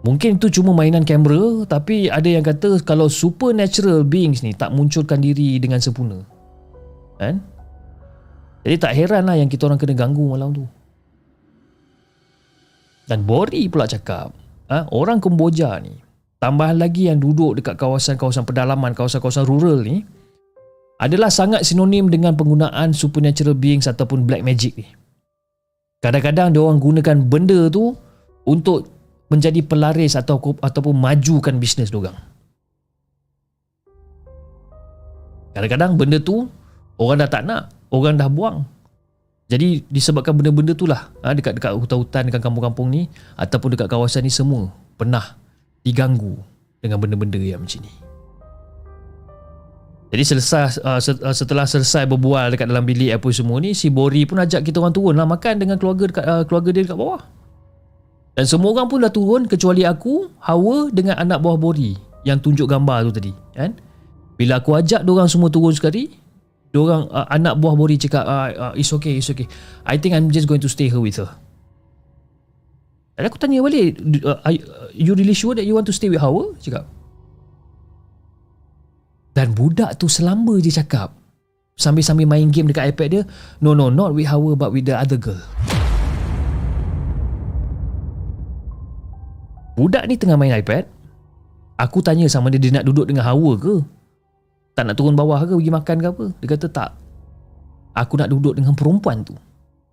[0.02, 5.22] Mungkin itu cuma mainan kamera tapi ada yang kata kalau supernatural beings ni tak munculkan
[5.22, 6.26] diri dengan sempurna.
[7.22, 7.38] Kan?
[8.62, 10.66] Jadi tak heran lah yang kita orang kena ganggu malam tu.
[13.10, 14.32] Dan Bori pula cakap,
[14.70, 15.98] ha, orang Kemboja ni,
[16.38, 20.06] tambahan lagi yang duduk dekat kawasan-kawasan pedalaman, kawasan-kawasan rural ni,
[21.02, 24.86] adalah sangat sinonim dengan penggunaan supernatural beings ataupun black magic ni.
[26.02, 27.98] Kadang-kadang dia orang gunakan benda tu
[28.46, 28.90] untuk
[29.34, 32.16] menjadi pelaris atau ataupun majukan bisnes diorang.
[35.58, 36.48] Kadang-kadang benda tu
[37.02, 38.64] orang dah tak nak, orang dah buang.
[39.52, 44.24] Jadi disebabkan benda-benda tu lah ha, dekat dekat hutan-hutan dekat kampung-kampung ni ataupun dekat kawasan
[44.24, 45.36] ni semua pernah
[45.84, 46.40] diganggu
[46.80, 47.92] dengan benda-benda yang macam ni.
[50.12, 51.00] Jadi selesai uh,
[51.36, 54.96] setelah selesai berbual dekat dalam bilik apa semua ni si Bori pun ajak kita orang
[54.96, 57.24] turun lah makan dengan keluarga dekat uh, keluarga dia dekat bawah.
[58.32, 62.64] Dan semua orang pun dah turun kecuali aku, Hawa dengan anak buah Bori yang tunjuk
[62.64, 63.76] gambar tu tadi, kan?
[64.40, 66.08] Bila aku ajak dia orang semua turun sekali,
[66.72, 69.48] Diorang uh, anak buah Bori cakap uh, uh, It's okay, it's okay.
[69.84, 71.28] I think I'm just going to stay here with her.
[73.20, 74.56] Dan aku tanya balik uh, are
[74.96, 76.56] You really sure that you want to stay with Hawa?
[76.64, 76.88] Cakap.
[79.36, 81.12] Dan budak tu selamba je cakap
[81.76, 83.24] Sambil-sambil main game dekat iPad dia
[83.60, 85.40] No no not with Hawa but with the other girl.
[89.76, 90.88] Budak ni tengah main iPad.
[91.80, 94.01] Aku tanya sama dia Dia nak duduk dengan Hawa ke
[94.82, 96.26] tak nak turun bawah ke pergi makan ke apa?
[96.42, 96.90] Dia kata tak.
[97.94, 99.38] Aku nak duduk dengan perempuan tu.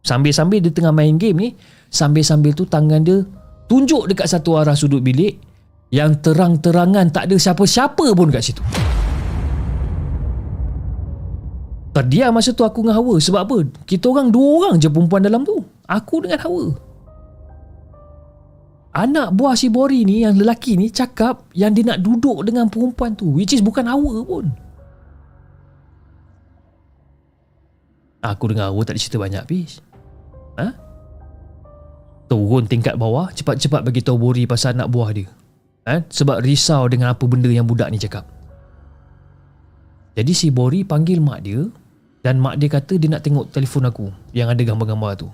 [0.01, 1.53] Sambil-sambil dia tengah main game ni
[1.93, 3.21] sambil-sambil tu tangan dia
[3.69, 5.37] tunjuk dekat satu arah sudut bilik
[5.93, 8.65] yang terang-terangan tak ada siapa-siapa pun kat situ.
[11.93, 13.21] Terdiam masa tu aku dengan Hawa.
[13.21, 13.59] Sebab apa?
[13.85, 15.61] Kita orang dua orang je perempuan dalam tu.
[15.85, 16.73] Aku dengan Hawa.
[18.97, 23.13] Anak buah si Bori ni yang lelaki ni cakap yang dia nak duduk dengan perempuan
[23.13, 24.49] tu which is bukan Hawa pun
[28.19, 29.79] Aku dengar awak tak cerita banyak Fiz
[30.59, 30.75] Ha?
[32.27, 35.31] Turun tingkat bawah Cepat-cepat bagi tahu Bori pasal anak buah dia.
[35.87, 36.03] Ha?
[36.11, 38.27] Sebab risau dengan apa benda yang budak ni cakap.
[40.19, 41.63] Jadi si Bori panggil mak dia
[42.27, 45.31] Dan mak dia kata dia nak tengok telefon aku Yang ada gambar-gambar tu.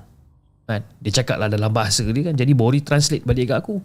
[0.69, 0.85] Kan?
[1.01, 2.37] Dia cakap lah dalam bahasa dia kan.
[2.37, 3.81] Jadi Bori translate balik kat aku.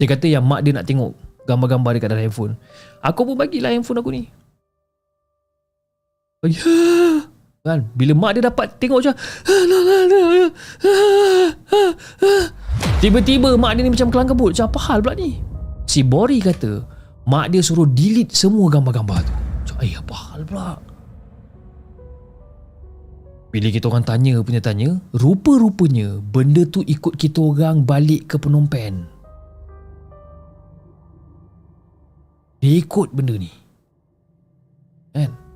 [0.00, 1.12] Dia kata yang mak dia nak tengok
[1.44, 2.54] Gambar-gambar dekat dalam handphone.
[3.00, 4.28] Aku pun bagilah handphone aku ni.
[6.44, 6.60] Bagi
[7.66, 7.84] kan?
[7.94, 9.14] Bila mak dia dapat tengok macam
[13.02, 15.30] tiba-tiba mak dia ni macam kelang kabut macam apa hal pula ni?
[15.88, 16.84] Si Bori kata
[17.26, 19.34] mak dia suruh delete semua gambar-gambar tu.
[19.34, 20.70] Macam eh apa hal pula?
[23.48, 28.68] Bila kita orang tanya punya tanya rupa-rupanya benda tu ikut kita orang balik ke Phnom
[28.68, 29.08] Penh.
[32.60, 33.50] Dia ikut benda ni.
[35.16, 35.47] Kan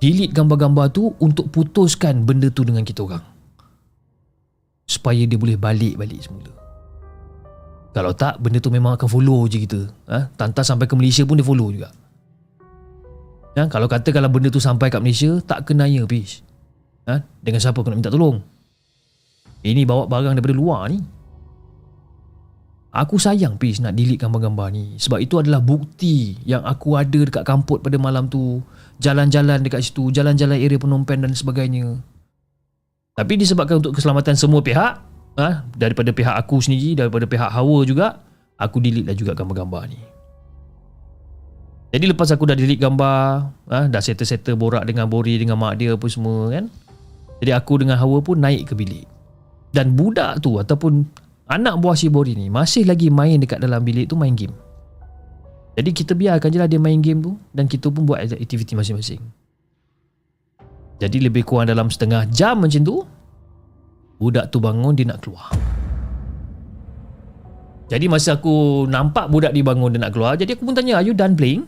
[0.00, 3.22] delete gambar-gambar tu untuk putuskan benda tu dengan kita orang.
[4.88, 6.50] Supaya dia boleh balik-balik semula.
[7.90, 9.80] Kalau tak benda tu memang akan follow je kita.
[10.10, 10.32] Ha?
[10.34, 11.92] tantas sampai ke Malaysia pun dia follow juga.
[13.58, 13.66] Ha?
[13.68, 16.40] kalau kata kalau benda tu sampai kat Malaysia tak kenanya Pish
[17.10, 17.20] ha?
[17.42, 18.40] dengan siapa kena minta tolong?
[19.60, 20.98] Ini bawa barang daripada luar ni.
[22.90, 24.98] Aku sayang Pish nak delete gambar-gambar ni.
[24.98, 28.58] Sebab itu adalah bukti Yang aku ada dekat kamput pada malam tu
[29.00, 31.98] jalan-jalan dekat situ, jalan-jalan area penompen dan sebagainya.
[33.16, 34.92] Tapi disebabkan untuk keselamatan semua pihak,
[35.40, 38.20] ha, daripada pihak aku sendiri, daripada pihak Hawa juga,
[38.60, 40.00] aku delete lah juga gambar-gambar ni.
[41.90, 45.96] Jadi lepas aku dah delete gambar, ha, dah settle-settle borak dengan Bori, dengan mak dia
[45.96, 46.70] apa semua kan.
[47.40, 49.08] Jadi aku dengan Hawa pun naik ke bilik.
[49.74, 51.02] Dan budak tu ataupun
[51.50, 54.54] anak buah si Bori ni masih lagi main dekat dalam bilik tu main game.
[55.80, 59.16] Jadi kita biarkan je lah dia main game tu Dan kita pun buat aktiviti masing-masing
[61.00, 63.00] Jadi lebih kurang dalam setengah jam macam tu
[64.20, 65.48] Budak tu bangun dia nak keluar
[67.88, 71.06] Jadi masa aku nampak budak dia bangun dia nak keluar Jadi aku pun tanya Are
[71.08, 71.64] you done playing?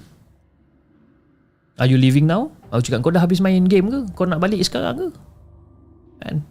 [1.80, 2.52] Are you leaving now?
[2.68, 4.12] Aku cakap kau dah habis main game ke?
[4.12, 5.08] Kau nak balik sekarang ke?
[6.20, 6.44] Kan?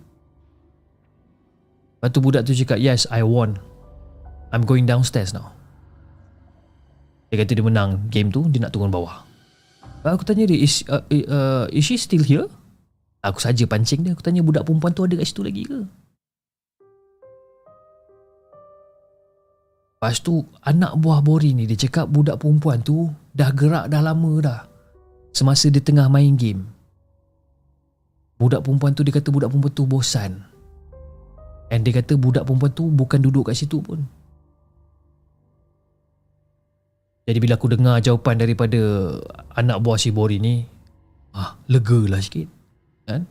[2.01, 3.61] Lepas tu budak tu cakap Yes I won
[4.49, 5.60] I'm going downstairs now
[7.31, 9.23] dia kata dia menang game tu Dia nak turun bawah
[10.03, 12.51] Aku tanya dia Is, uh, uh, is she still here?
[13.23, 15.79] Aku saja pancing dia Aku tanya budak perempuan tu ada kat situ lagi ke?
[19.95, 24.33] Lepas tu Anak buah Bori ni Dia cakap budak perempuan tu Dah gerak dah lama
[24.43, 24.61] dah
[25.31, 26.67] Semasa dia tengah main game
[28.35, 30.31] Budak perempuan tu Dia kata budak perempuan tu bosan
[31.71, 34.03] And dia kata budak perempuan tu Bukan duduk kat situ pun
[37.25, 38.79] Jadi bila aku dengar jawapan daripada
[39.53, 40.65] anak buah si Bori ni,
[41.37, 42.49] ah, lega lah sikit.
[43.05, 43.29] Kan?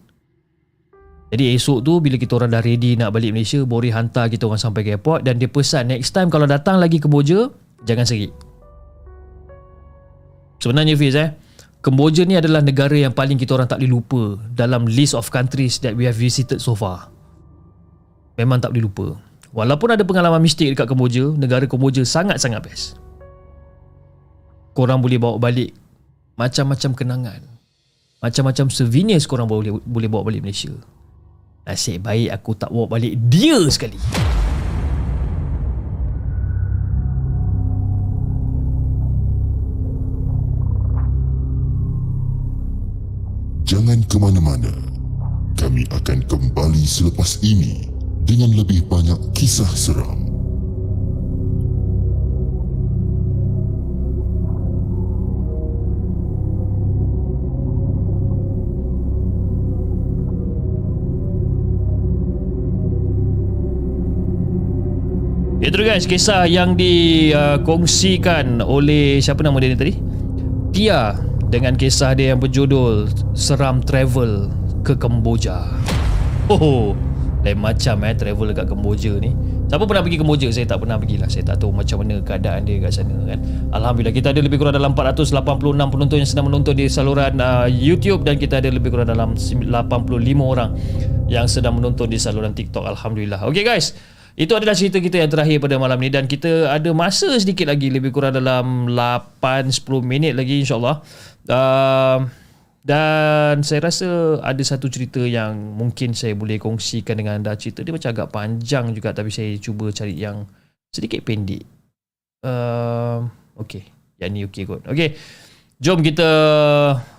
[1.31, 4.59] Jadi esok tu bila kita orang dah ready nak balik Malaysia, Bori hantar kita orang
[4.59, 7.51] sampai ke airport dan dia pesan next time kalau datang lagi ke Boja,
[7.87, 8.35] jangan serik.
[10.61, 11.33] Sebenarnya Fiz eh,
[11.81, 15.81] Kemboja ni adalah negara yang paling kita orang tak boleh lupa dalam list of countries
[15.81, 17.09] that we have visited so far.
[18.37, 19.17] Memang tak boleh lupa.
[19.57, 23.01] Walaupun ada pengalaman mistik dekat Kemboja, negara Kemboja sangat-sangat best.
[24.81, 25.77] Korang boleh bawa balik
[26.41, 27.45] macam-macam kenangan.
[28.25, 30.73] Macam-macam souvenirs korang boleh boleh bawa balik Malaysia.
[31.69, 34.01] Nasib baik aku tak bawa balik dia sekali.
[43.69, 44.73] Jangan ke mana-mana.
[45.61, 47.85] Kami akan kembali selepas ini
[48.25, 50.40] dengan lebih banyak kisah seram.
[65.71, 69.95] Itu guys kisah yang dikongsikan oleh siapa nama dia ni tadi?
[70.75, 71.15] Tia
[71.47, 73.07] dengan kisah dia yang berjudul
[73.39, 74.51] Seram Travel
[74.83, 75.71] ke Kemboja.
[76.51, 76.99] Oh,
[77.47, 79.31] lain macam eh travel dekat Kemboja ni.
[79.71, 80.51] Siapa pernah pergi Kemboja?
[80.51, 81.31] Saya tak pernah pergi lah.
[81.31, 83.39] Saya tak tahu macam mana keadaan dia kat sana kan.
[83.71, 85.39] Alhamdulillah kita ada lebih kurang dalam 486
[85.71, 89.71] penonton yang sedang menonton di saluran uh, YouTube dan kita ada lebih kurang dalam 85
[90.43, 90.75] orang
[91.31, 92.91] yang sedang menonton di saluran TikTok.
[92.91, 93.47] Alhamdulillah.
[93.47, 93.95] Okay guys.
[94.41, 97.93] Itu adalah cerita kita yang terakhir pada malam ni dan kita ada masa sedikit lagi
[97.93, 101.05] lebih kurang dalam 8-10 minit lagi insyaAllah.
[101.45, 102.25] Uh,
[102.81, 107.53] dan saya rasa ada satu cerita yang mungkin saya boleh kongsikan dengan anda.
[107.53, 110.49] Cerita dia macam agak panjang juga tapi saya cuba cari yang
[110.89, 111.61] sedikit pendek.
[112.41, 113.29] Uh,
[113.61, 113.93] okay.
[114.17, 114.89] Yang ni okay kot.
[114.89, 115.21] Okay.
[115.85, 116.31] Jom kita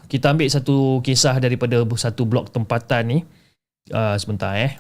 [0.10, 3.20] kita ambil satu kisah daripada satu blok tempatan ni.
[3.94, 4.74] Uh, sebentar eh.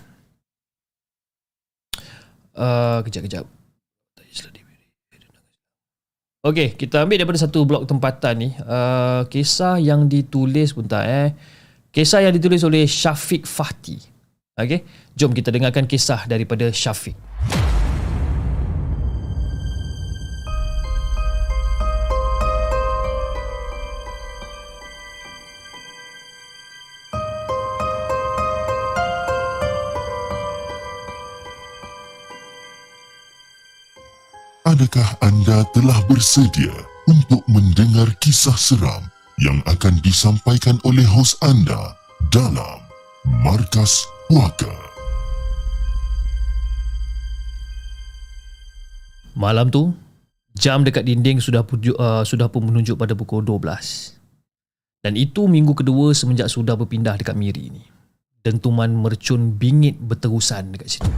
[2.52, 3.46] Uh, kejap kejap.
[6.42, 8.50] Okey, kita ambil daripada satu blog tempatan ni.
[8.66, 11.38] Uh, kisah yang ditulis bentar eh.
[11.94, 14.02] Kisah yang ditulis oleh Syafiq Fahti.
[14.58, 14.82] Okey,
[15.14, 17.14] jom kita dengarkan kisah daripada Syafiq.
[34.82, 36.74] Adakah anda telah bersedia
[37.06, 39.06] untuk mendengar kisah seram
[39.38, 41.94] yang akan disampaikan oleh hos anda
[42.34, 42.82] dalam
[43.46, 44.74] Markas Puaka?
[49.38, 49.94] Malam tu,
[50.58, 54.18] jam dekat dinding sudah puju, uh, sudah pun menunjuk pada pukul 12.
[55.06, 57.86] Dan itu minggu kedua semenjak sudah berpindah dekat Miri ni.
[58.42, 61.12] Dentuman mercun bingit berterusan dekat situ.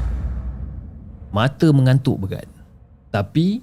[1.31, 2.52] Mata mengantuk begat.
[3.13, 3.61] Tapi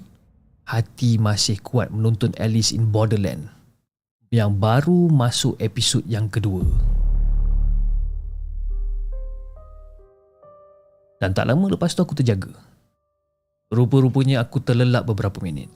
[0.63, 3.51] hati masih kuat menonton Alice in Borderland
[4.31, 6.63] yang baru masuk episod yang kedua.
[11.19, 12.55] Dan tak lama lepas tu aku terjaga.
[13.67, 15.67] Rupa-rupanya aku terlelap beberapa minit.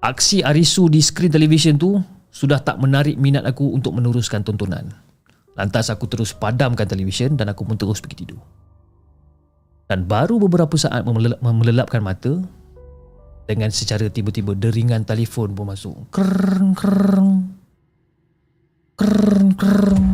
[0.00, 2.00] Aksi Arisu di skrin televisyen tu
[2.32, 4.96] sudah tak menarik minat aku untuk meneruskan tontonan.
[5.60, 8.40] Lantas aku terus padamkan televisyen dan aku pun terus pergi tidur.
[9.86, 12.42] Dan baru beberapa saat melelapkan mata
[13.46, 15.94] dengan secara tiba-tiba deringan telefon pun masuk.
[16.10, 17.30] Krrrng, krrrng.
[18.98, 20.06] Krrrng, krrrng.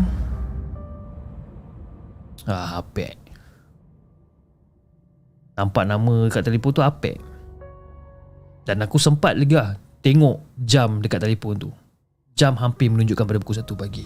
[2.44, 3.16] Ah, Apek.
[5.56, 7.16] Nampak nama dekat telefon tu Apek.
[8.68, 11.70] Dan aku sempat lagi lah tengok jam dekat telefon tu.
[12.36, 14.04] Jam hampir menunjukkan pada pukul 1 pagi.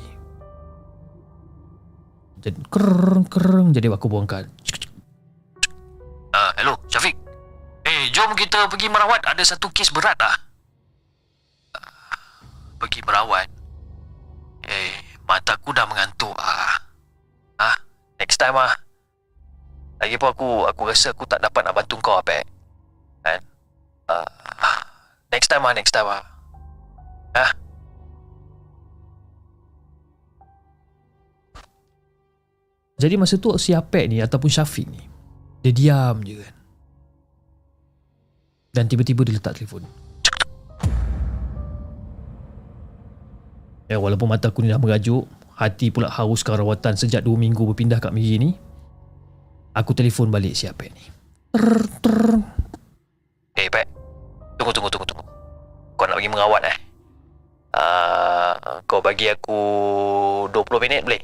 [2.39, 3.75] Jadi krrrng, krrrng.
[3.75, 4.47] Jadi aku buangkan.
[6.37, 7.17] Uh, hello, Syafiq.
[7.89, 9.25] Eh, jom kita pergi merawat.
[9.25, 10.37] Ada satu kes berat lah.
[11.73, 13.49] Uh, pergi merawat?
[14.69, 14.93] Eh,
[15.25, 16.77] mataku dah mengantuk ah.
[17.57, 17.73] Ah,
[18.21, 18.69] next time ah.
[19.97, 22.45] Lagi pun aku aku rasa aku tak dapat nak bantu kau apa.
[23.25, 23.41] Kan?
[24.05, 24.29] Uh,
[25.33, 26.21] next time ah, next time ah.
[27.33, 27.53] Ah.
[33.01, 35.06] Jadi masa tu si Apek ni ataupun Syafiq ni
[35.67, 36.55] dia diam je kan.
[38.71, 39.83] Dan tiba-tiba dia letak telefon.
[43.91, 45.27] Ya, walaupun mata aku ni dah merajuk,
[45.59, 48.51] hati pula hauskan rawatan sejak 2 minggu berpindah kat Miri ni.
[49.75, 51.03] Aku telefon balik si Apek ni.
[51.57, 52.43] Trrr.
[53.57, 53.87] Eh, Pek.
[54.61, 55.25] Tunggu, tunggu, tunggu, tunggu.
[55.97, 56.79] Kau nak pergi merawat eh?
[57.77, 59.59] Uh, kau bagi aku
[60.53, 61.23] 20 minit boleh?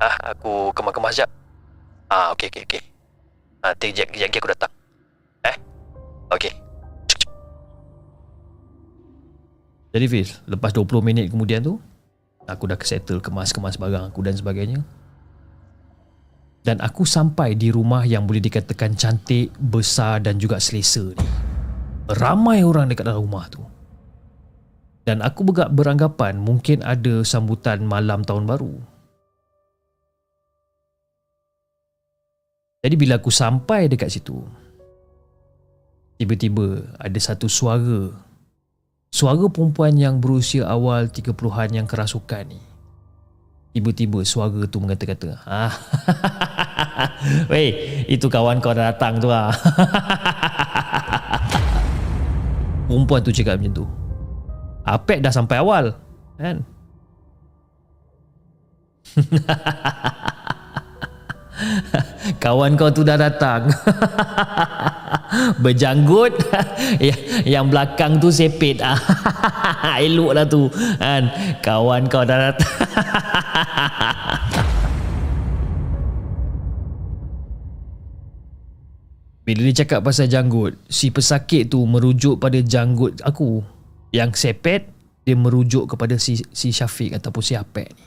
[0.00, 1.30] Ah, aku kemas-kemas jap.
[2.08, 2.93] Ah, okey, okey, okey.
[3.64, 4.72] Ah, kejap, kejap lagi aku datang.
[5.48, 5.56] Eh?
[6.36, 6.52] Okey.
[9.96, 11.80] Jadi Fiz, lepas 20 minit kemudian tu,
[12.44, 14.84] aku dah settle kemas-kemas barang aku dan sebagainya.
[16.60, 21.28] Dan aku sampai di rumah yang boleh dikatakan cantik, besar dan juga selesa ni.
[22.12, 23.64] Ramai orang dekat dalam rumah tu.
[25.08, 25.40] Dan aku
[25.72, 28.93] beranggapan mungkin ada sambutan malam tahun baru.
[32.84, 34.44] Jadi bila aku sampai dekat situ,
[36.20, 38.12] tiba-tiba ada satu suara.
[39.08, 42.60] Suara perempuan yang berusia awal 30-an yang kerasukan ni.
[43.72, 45.72] Tiba-tiba suara tu mengata-kata, ah,
[47.50, 49.48] Weh, itu kawan kau dah datang tu lah.
[52.84, 53.88] Perempuan tu cakap macam tu.
[54.84, 55.96] Apek dah sampai awal.
[56.36, 56.60] Kan?
[62.40, 63.68] Kawan kau tu dah datang.
[65.64, 66.32] Berjanggut.
[67.52, 68.80] yang belakang tu sepit.
[70.04, 70.72] Elok lah tu.
[70.96, 71.28] Kan?
[71.60, 72.76] Kawan kau dah datang.
[79.44, 83.60] Bila dia cakap pasal janggut, si pesakit tu merujuk pada janggut aku.
[84.08, 84.88] Yang sepet,
[85.28, 88.06] dia merujuk kepada si, si Syafiq ataupun si Apek ni.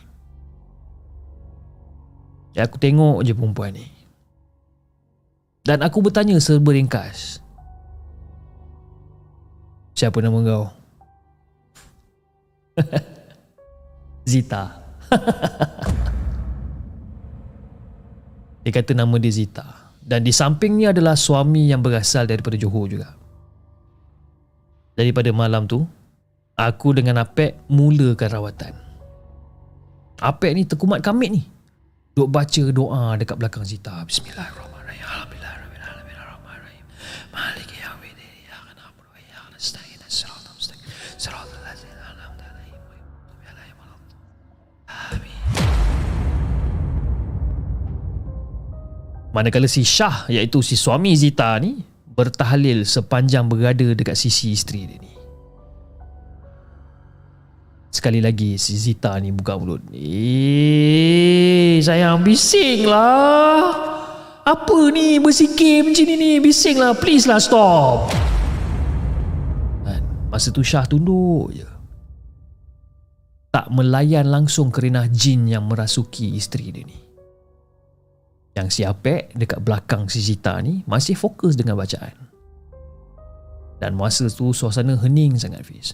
[2.57, 3.85] Ya, aku tengok je perempuan ni.
[5.67, 7.43] Dan aku bertanya serba ringkas.
[9.99, 10.71] Siapa nama kau?
[14.31, 14.79] Zita.
[18.63, 19.91] dia kata nama dia Zita.
[19.99, 23.11] Dan di sampingnya adalah suami yang berasal daripada Johor juga.
[24.95, 25.83] Daripada malam tu,
[26.55, 28.71] aku dengan Apek mulakan rawatan.
[30.23, 31.43] Apek ni terkumat kamit ni.
[32.15, 33.99] Duk baca doa dekat belakang Zita.
[34.07, 34.76] Bismillahirrahmanirrahim.
[49.37, 51.77] Manakala si Shah iaitu si suami Zita ni
[52.09, 55.13] bertahlil sepanjang berada dekat sisi isteri dia ni.
[57.93, 59.85] Sekali lagi si Zita ni buka mulut.
[59.93, 64.06] Eh, sayang bising lah.
[64.47, 66.31] Apa ni bersikir macam ni ni?
[66.39, 66.95] Bising lah.
[66.95, 68.07] Please lah stop.
[70.31, 71.67] Masa tu Syah tunduk je.
[73.51, 76.99] Tak melayan langsung kerana jin yang merasuki isteri dia ni.
[78.55, 82.15] Yang si Apek dekat belakang si Zita ni masih fokus dengan bacaan.
[83.83, 85.91] Dan masa tu suasana hening sangat Fiz.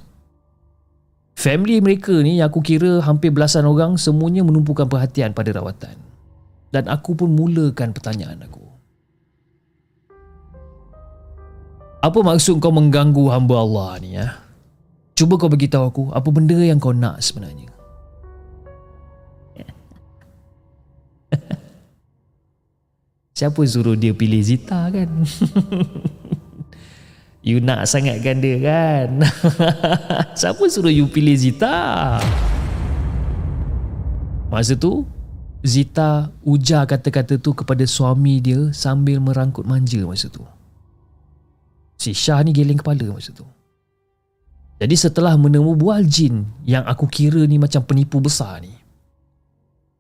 [1.33, 6.12] Family mereka ni yang aku kira hampir belasan orang semuanya menumpukan perhatian pada rawatan.
[6.73, 8.65] Dan aku pun mulakan pertanyaan aku.
[12.01, 14.41] Apa maksud kau mengganggu hamba Allah ni ya?
[15.13, 17.69] Cuba kau beritahu aku apa benda yang kau nak sebenarnya.
[23.37, 25.09] Siapa suruh dia pilih Zita kan?
[27.43, 29.19] You nak sangat kan dia kan
[30.39, 32.23] Siapa suruh you pilih Zita
[34.47, 35.03] Masa tu
[35.63, 40.43] Zita ujar kata-kata tu kepada suami dia Sambil merangkut manja masa tu
[41.95, 43.47] Si Syah ni geling kepala masa tu
[44.83, 48.75] Jadi setelah menemu buah jin Yang aku kira ni macam penipu besar ni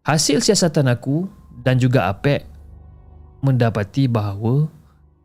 [0.03, 1.31] Hasil siasatan aku
[1.63, 2.43] Dan juga Apek
[3.39, 4.67] Mendapati bahawa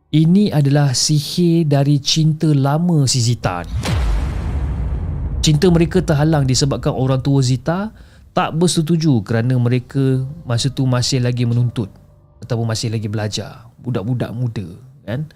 [0.09, 3.73] ini adalah sihir dari cinta lama si Zita ni.
[5.37, 7.93] Cinta mereka terhalang disebabkan orang tua Zita
[8.33, 11.89] tak bersetuju kerana mereka masa tu masih lagi menuntut
[12.45, 13.67] ataupun masih lagi belajar.
[13.79, 14.67] Budak-budak muda
[15.07, 15.27] kan.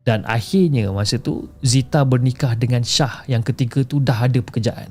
[0.00, 4.90] Dan akhirnya masa tu Zita bernikah dengan Syah yang ketika tu dah ada pekerjaan.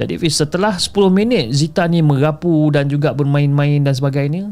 [0.00, 4.50] Jadi setelah 10 minit Zita ni merapu dan juga bermain-main dan sebagainya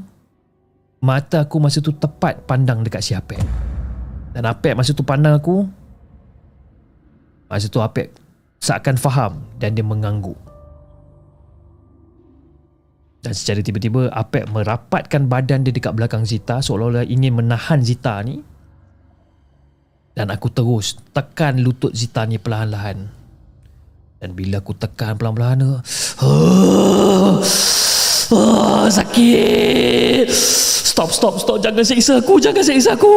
[1.00, 3.40] Mata aku masa tu tepat pandang dekat si Apek.
[4.36, 5.64] Dan Apek masa tu pandang aku.
[7.48, 8.12] Masa tu Apek
[8.60, 10.36] seakan faham dan dia mengangguk.
[13.20, 18.40] Dan secara tiba-tiba Apek merapatkan badan dia dekat belakang Zita seolah-olah ingin menahan Zita ni.
[20.16, 23.08] Dan aku terus tekan lutut Zita ni perlahan-lahan.
[24.20, 25.80] Dan bila aku tekan perlahan-lahan,
[26.20, 27.40] oh,
[28.32, 30.28] oh, sakit.
[31.00, 31.56] Stop, stop, stop.
[31.64, 32.36] Jangan seksa aku.
[32.36, 33.16] Jangan seksa aku.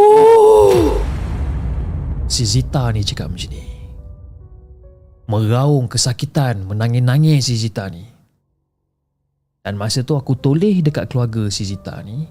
[2.31, 3.72] Si Zita ni cakap macam ni.
[5.27, 6.67] Meraung kesakitan.
[6.67, 8.03] Menangis-nangis si Zita ni.
[9.63, 12.27] Dan masa tu aku toleh dekat keluarga si Zita ni.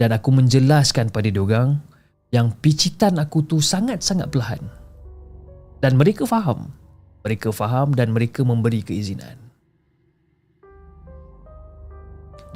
[0.00, 1.80] Dan aku menjelaskan pada diorang
[2.32, 4.64] yang picitan aku tu sangat-sangat perlahan.
[5.80, 6.72] Dan mereka faham.
[7.24, 9.36] Mereka faham dan mereka memberi keizinan.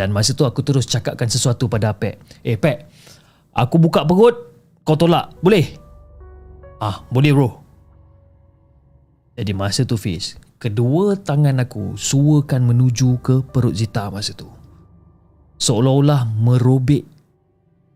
[0.01, 2.17] Dan masa tu aku terus cakapkan sesuatu pada Apek.
[2.41, 2.89] Eh Pek,
[3.53, 4.33] aku buka perut,
[4.81, 5.37] kau tolak.
[5.45, 5.77] Boleh?
[6.81, 7.60] Ah, boleh bro.
[9.41, 14.45] Jadi masa tu Fiz, kedua tangan aku suakan menuju ke perut Zita masa tu.
[15.57, 17.09] Seolah-olah merobek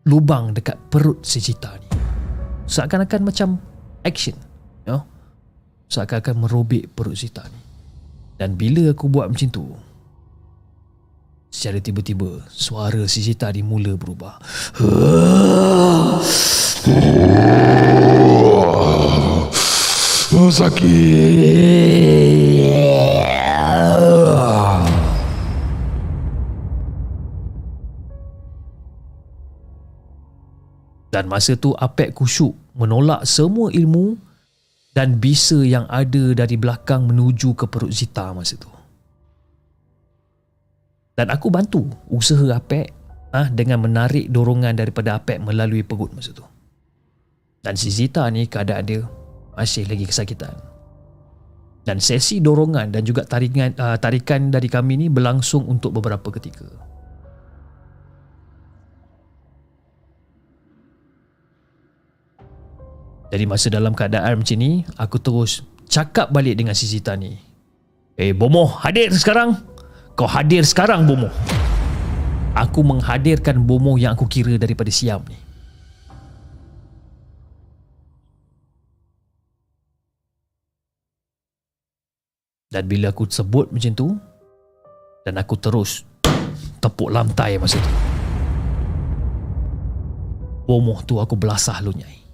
[0.08, 1.84] lubang dekat perut si Zita ni.
[2.64, 3.60] Seakan-akan macam
[4.08, 4.32] action.
[4.88, 5.04] You know?
[5.92, 7.60] Seakan-akan merobek perut Zita ni.
[8.40, 9.68] Dan bila aku buat macam tu,
[11.54, 14.42] Secara tiba-tiba Suara si Zita ni mula berubah
[20.34, 21.14] Oh, sakit.
[31.14, 34.18] Dan masa tu Apek kusyuk Menolak semua ilmu
[34.90, 38.66] Dan bisa yang ada dari belakang Menuju ke perut Zita masa tu
[41.14, 42.90] Dan aku bantu Usaha Apek
[43.30, 46.42] ah Dengan menarik dorongan daripada Apek Melalui perut masa tu
[47.62, 49.06] Dan si Zita ni keadaan dia
[49.54, 50.54] Masih lagi kesakitan
[51.86, 56.66] Dan sesi dorongan Dan juga tarikan, uh, tarikan dari kami ni Berlangsung untuk beberapa ketika
[63.34, 67.34] Jadi masa dalam keadaan macam ni, aku terus cakap balik dengan si Zita ni.
[68.14, 69.58] Eh, Bomoh, hadir sekarang.
[70.14, 71.34] Kau hadir sekarang, Bomoh.
[72.54, 75.43] Aku menghadirkan Bomoh yang aku kira daripada Siam ni.
[82.74, 84.10] Dan bila aku sebut macam tu,
[85.22, 86.02] dan aku terus
[86.82, 87.92] tepuk lantai masa tu.
[90.66, 92.26] Bomoh tu aku belasah lunyai.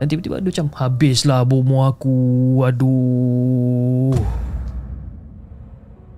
[0.00, 2.16] Dan tiba-tiba ada macam Habislah bomo aku
[2.64, 4.16] Aduh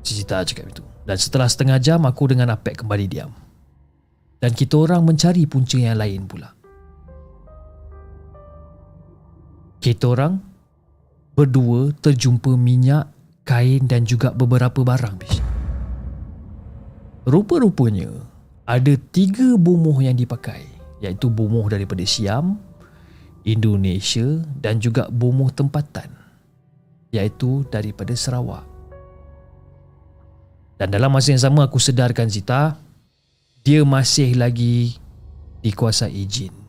[0.06, 3.34] Cita cakap itu Dan setelah setengah jam Aku dengan Apek kembali diam
[4.38, 6.61] Dan kita orang mencari punca yang lain pula
[9.82, 10.38] Kita orang
[11.34, 13.10] Berdua terjumpa minyak
[13.42, 15.42] Kain dan juga beberapa barang bis.
[17.26, 18.06] Rupa-rupanya
[18.62, 20.62] Ada tiga bomoh yang dipakai
[21.02, 22.62] Iaitu bomoh daripada Siam
[23.42, 26.10] Indonesia dan juga bomoh tempatan
[27.12, 28.64] iaitu daripada Sarawak.
[30.80, 32.78] Dan dalam masa yang sama aku sedarkan Zita
[33.62, 34.98] dia masih lagi
[35.62, 36.61] dikuasai jin.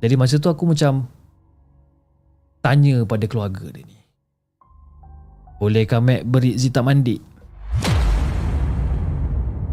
[0.00, 1.08] Jadi masa tu aku macam
[2.60, 3.98] tanya pada keluarga dia ni.
[5.56, 7.16] Bolehkah Mac beri Zita mandi?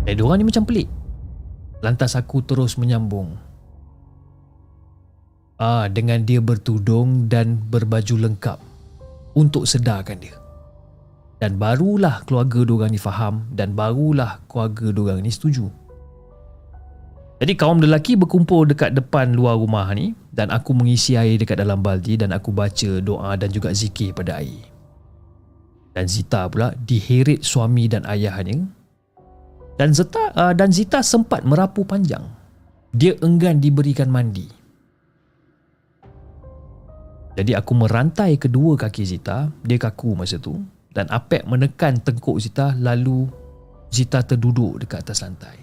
[0.08, 0.88] Eh, diorang ni macam pelik.
[1.84, 3.36] Lantas aku terus menyambung.
[5.60, 8.60] Ah, dengan dia bertudung dan berbaju lengkap
[9.36, 10.36] untuk sedarkan dia.
[11.44, 15.83] Dan barulah keluarga diorang ni faham dan barulah keluarga diorang ni setuju.
[17.42, 21.82] Jadi kaum lelaki berkumpul dekat depan luar rumah ni dan aku mengisi air dekat dalam
[21.82, 24.70] baldi dan aku baca doa dan juga zikir pada air.
[25.94, 28.66] Dan Zita pula diheret suami dan ayahnya
[29.78, 32.24] dan Zita uh, dan Zita sempat merapu panjang.
[32.94, 34.46] Dia enggan diberikan mandi.
[37.34, 40.62] Jadi aku merantai kedua kaki Zita, dia kaku masa tu
[40.94, 43.26] dan Apek menekan tengkuk Zita lalu
[43.90, 45.63] Zita terduduk dekat atas lantai.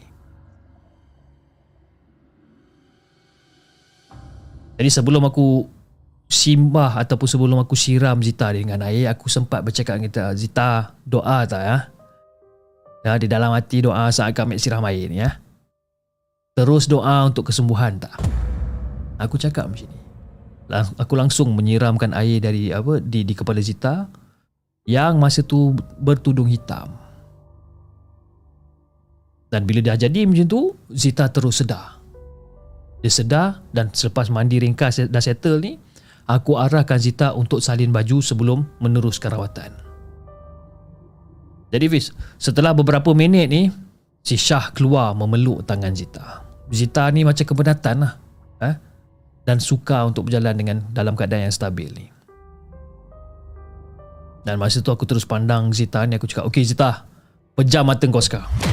[4.80, 5.68] Jadi sebelum aku
[6.24, 10.70] simbah ataupun sebelum aku siram Zita dengan air, aku sempat bercakap dengan Zita, Zita
[11.04, 11.78] doa tak ya?
[13.04, 15.36] Ya, di dalam hati doa saat kami siram air ni ya.
[16.56, 18.16] Terus doa untuk kesembuhan tak?
[19.20, 20.00] Aku cakap macam ni.
[20.96, 24.08] Aku langsung menyiramkan air dari apa di di kepala Zita
[24.88, 26.88] yang masa tu bertudung hitam.
[29.52, 31.99] Dan bila dah jadi macam tu, Zita terus sedar.
[33.00, 35.80] Dia sedar dan selepas mandi ringkas dah settle ni,
[36.28, 39.72] aku arahkan Zita untuk salin baju sebelum meneruskan rawatan.
[41.70, 43.70] Jadi Fiz, setelah beberapa minit ni,
[44.20, 46.44] si Shah keluar memeluk tangan Zita.
[46.70, 48.14] Zita ni macam keberatan lah.
[48.60, 48.74] Eh?
[49.46, 52.06] Dan suka untuk berjalan dengan dalam keadaan yang stabil ni.
[54.44, 57.06] Dan masa tu aku terus pandang Zita ni, aku cakap, Okay Zita,
[57.54, 58.69] pejam mata kau sekarang.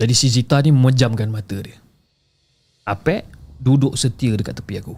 [0.00, 1.76] Jadi si Zita ni memejamkan mata dia.
[2.88, 3.28] Apek
[3.60, 4.96] duduk setia dekat tepi aku.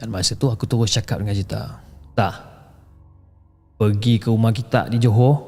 [0.00, 1.82] Dan masa tu aku terus cakap dengan Zita
[2.14, 2.34] Tak
[3.78, 5.38] Pergi ke rumah kita di Johor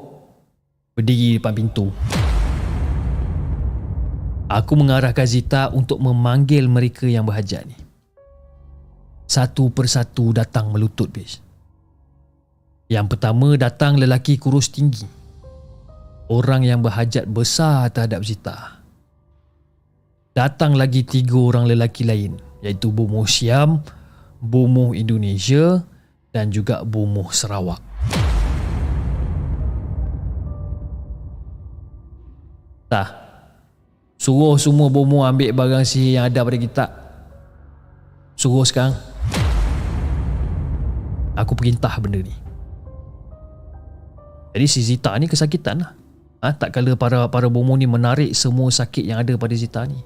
[0.95, 1.91] berdiri depan pintu.
[4.47, 7.75] Aku mengarahkan Zita untuk memanggil mereka yang berhajat ni.
[9.27, 11.39] Satu persatu datang melutut, bis.
[12.91, 15.07] Yang pertama datang lelaki kurus tinggi.
[16.27, 18.83] Orang yang berhajat besar terhadap Zita.
[20.35, 23.79] Datang lagi tiga orang lelaki lain iaitu Bumuh Siam,
[24.43, 25.87] Bumuh Indonesia
[26.35, 27.79] dan juga Bumuh Sarawak.
[32.91, 33.07] Tah.
[34.19, 36.85] Suruh semua Bumuh ambil barang sihir yang ada pada kita.
[38.35, 38.99] Suruh sekarang.
[41.39, 42.40] Aku perintah benda ni.
[44.51, 45.91] Jadi si Zita ni kesakitan lah.
[46.41, 49.99] Ha, tak kala para para bomo ni menarik semua sakit yang ada pada Zita ni.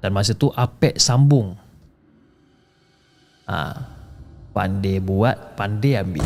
[0.00, 1.54] Dan masa tu Apek sambung.
[3.44, 3.84] Ha,
[4.56, 6.24] pandai buat, pandai ambil.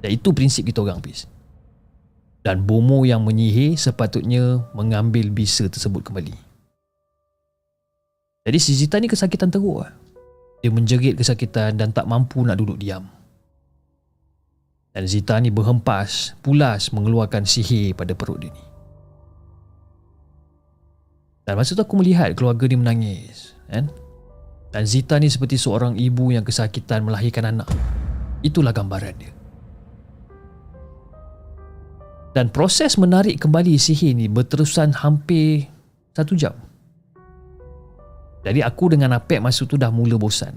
[0.00, 1.26] Dan itu prinsip kita orang, Pis.
[2.46, 6.36] Dan bomo yang menyihir sepatutnya mengambil bisa tersebut kembali.
[8.46, 9.90] Jadi si Zita ni kesakitan teruk lah.
[10.62, 13.15] Dia menjerit kesakitan dan tak mampu nak duduk diam.
[14.96, 18.64] Dan Zita ni berhempas, pulas mengeluarkan sihir pada perut dia ni.
[21.44, 23.52] Dan masa tu aku melihat keluarga dia menangis.
[23.68, 23.92] Kan?
[24.72, 27.68] Dan Zita ni seperti seorang ibu yang kesakitan melahirkan anak.
[28.40, 29.36] Itulah gambaran dia.
[32.32, 35.68] Dan proses menarik kembali sihir ni berterusan hampir
[36.16, 36.56] satu jam.
[38.48, 40.56] Jadi aku dengan Apek masa tu dah mula bosan.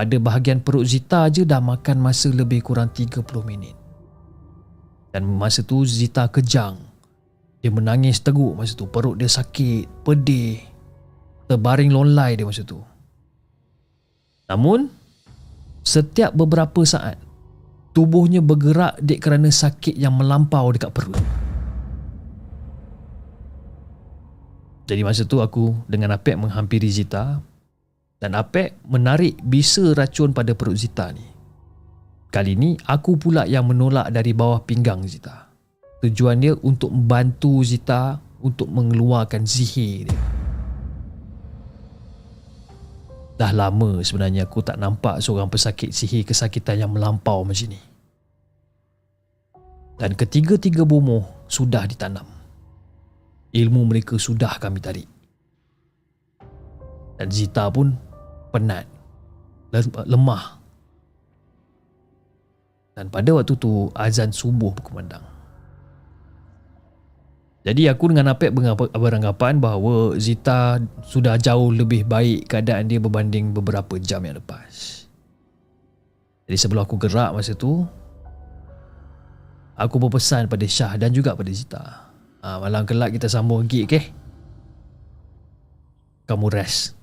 [0.00, 3.76] Pada bahagian perut Zita je dah makan masa lebih kurang 30 minit.
[5.12, 6.80] Dan masa tu Zita kejang.
[7.60, 8.88] Dia menangis teruk masa tu.
[8.88, 10.56] Perut dia sakit, pedih.
[11.52, 12.80] Terbaring lonlai dia masa tu.
[14.48, 14.88] Namun,
[15.84, 17.20] setiap beberapa saat,
[17.92, 21.20] tubuhnya bergerak dek kerana sakit yang melampau dekat perut.
[24.88, 27.44] Jadi masa tu aku dengan Apek menghampiri Zita
[28.20, 31.24] dan Apek menarik bisa racun pada perut Zita ni.
[32.30, 35.50] Kali ni aku pula yang menolak dari bawah pinggang Zita.
[36.04, 40.20] Tujuan dia untuk membantu Zita untuk mengeluarkan sihir dia.
[43.40, 47.80] Dah lama sebenarnya aku tak nampak seorang pesakit sihir kesakitan yang melampau macam ni.
[49.96, 52.28] Dan ketiga-tiga bomoh sudah ditanam.
[53.52, 55.08] Ilmu mereka sudah kami tarik.
[57.16, 58.09] Dan Zita pun
[58.52, 58.84] penat,
[60.06, 60.60] lemah.
[62.98, 65.24] Dan pada waktu tu azan subuh berkumandang.
[67.60, 68.56] Jadi aku dengan Apek
[68.96, 75.04] beranggapan bahawa Zita sudah jauh lebih baik keadaan dia berbanding beberapa jam yang lepas.
[76.48, 77.84] Jadi sebelum aku gerak masa tu,
[79.76, 81.84] aku berpesan pada Syah dan juga pada Zita.
[82.40, 84.08] Ha, malam kelak kita sambung lagi, okay?
[86.28, 86.99] Kamu rest.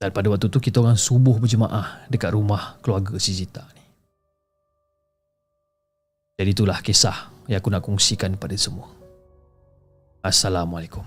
[0.00, 3.84] Dan pada waktu tu kita orang subuh berjemaah dekat rumah keluarga si Zita ni.
[6.40, 8.88] Jadi itulah kisah yang aku nak kongsikan pada semua.
[10.24, 11.04] Assalamualaikum.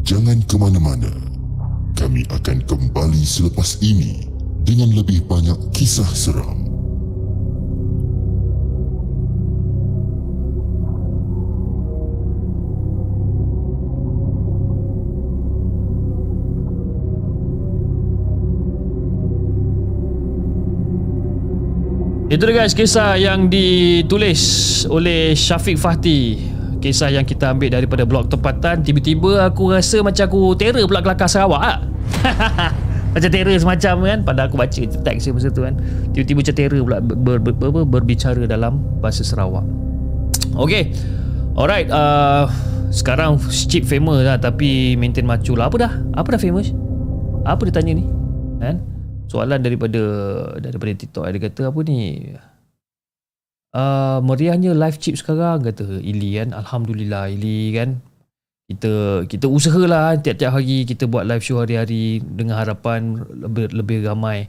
[0.00, 1.12] Jangan ke mana-mana.
[1.92, 4.24] Kami akan kembali selepas ini
[4.64, 6.71] dengan lebih banyak kisah seram.
[22.32, 24.40] Itu dia guys kisah yang ditulis
[24.88, 26.40] oleh Syafiq Fahti
[26.80, 31.28] Kisah yang kita ambil daripada blog tempatan Tiba-tiba aku rasa macam aku terror pula kelakar
[31.28, 31.78] Sarawak lah
[33.12, 35.76] Macam terror semacam kan Pada aku baca teks masa tu kan
[36.16, 39.68] Tiba-tiba macam terror pula ber, ber, ber, ber, berbicara dalam bahasa Sarawak
[40.56, 40.88] Okay
[41.52, 42.48] Alright uh,
[42.88, 45.92] Sekarang cheap famous lah Tapi maintain macu lah Apa dah?
[46.16, 46.72] Apa dah famous?
[47.44, 48.08] Apa dia tanya ni?
[48.56, 48.91] Kan?
[49.28, 50.02] Soalan daripada
[50.58, 52.00] daripada TikTok dia kata apa ni
[53.76, 58.00] uh, meriahnya live chip sekarang kata Ili kan Alhamdulillah Ili kan
[58.72, 64.48] kita kita usahalah tiap-tiap hari kita buat live show hari-hari dengan harapan lebih lebih ramai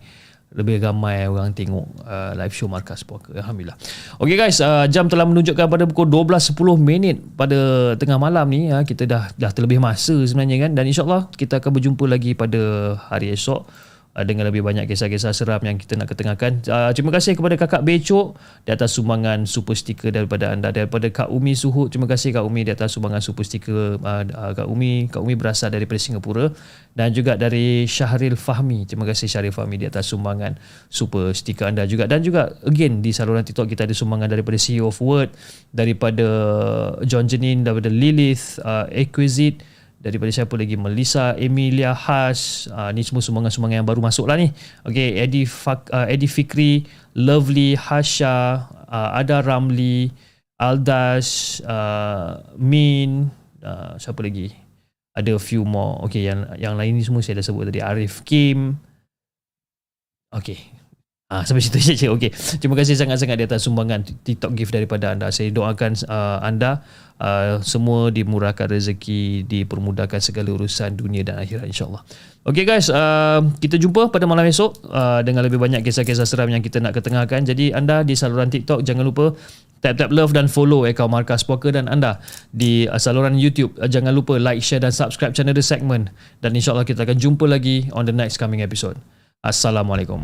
[0.54, 3.34] lebih ramai orang tengok uh, live show Markas Puaka.
[3.34, 3.74] Alhamdulillah.
[4.22, 7.58] Okay guys, uh, jam telah menunjukkan pada pukul 12.10 minit pada
[7.98, 8.70] tengah malam ni.
[8.70, 10.78] Uh, kita dah dah terlebih masa sebenarnya kan.
[10.78, 13.66] Dan insyaAllah kita akan berjumpa lagi pada hari esok
[14.14, 16.61] uh, dengan lebih banyak kisah-kisah seram yang kita nak ketengahkan.
[16.65, 20.69] Uh, terima kasih kepada Kakak Becok di atas sumbangan super stiker daripada anda.
[20.69, 24.52] Daripada Kak Umi Suhut, terima kasih Kak Umi di atas sumbangan super stiker uh, uh,
[24.53, 25.10] Kak Umi.
[25.10, 26.53] Kak Umi berasal daripada Singapura
[26.94, 28.85] dan juga dari Syahril Fahmi.
[28.85, 30.56] Terima kasih Syahril Fahmi di atas sumbangan
[30.88, 34.94] super stiker anda juga dan juga again di saluran TikTok kita ada sumbangan daripada CEO
[34.94, 35.34] of Word,
[35.73, 36.26] daripada
[37.03, 39.73] John Jenin, daripada Lilith, uh, Exquisite,
[40.04, 40.76] daripada siapa lagi?
[40.76, 44.52] Melissa Emilia Hash uh, ni semua sumbangan-sumbangan yang baru masuk lah ni.
[44.84, 46.84] Okay Eddie, Fak, uh, Eddie Fikri
[47.16, 50.12] Lovely Hasha uh, Ada Ramli
[50.60, 53.32] Aldash uh, Min
[53.64, 54.52] uh, siapa lagi?
[55.16, 56.04] Ada few more.
[56.12, 57.80] Okay yang yang lain ni semua saya dah sebut tadi.
[57.80, 58.76] Arif Kim.
[60.34, 60.84] Okay
[61.34, 62.14] Ah, sampai situ saja.
[62.14, 62.30] Okey.
[62.62, 65.34] Terima kasih sangat-sangat di atas sumbangan TikTok gift daripada anda.
[65.34, 66.86] Saya doakan uh, anda
[67.19, 72.02] uh, semua dimurahkan rezeki, dipermudahkan segala urusan dunia dan akhirat insya-Allah.
[72.44, 76.60] Okey guys, uh, kita jumpa pada malam esok uh, dengan lebih banyak kisah-kisah seram yang
[76.60, 77.48] kita nak ketengahkan.
[77.48, 79.31] Jadi anda di saluran TikTok jangan lupa
[79.84, 82.19] tap-tap love dan follow akaun Markas Poker dan anda
[82.56, 86.56] di uh, saluran YouTube uh, jangan lupa like, share dan subscribe channel The Segment dan
[86.56, 88.95] insya-Allah kita akan jumpa lagi on the next coming episode.
[89.44, 90.23] Assalamualaikum.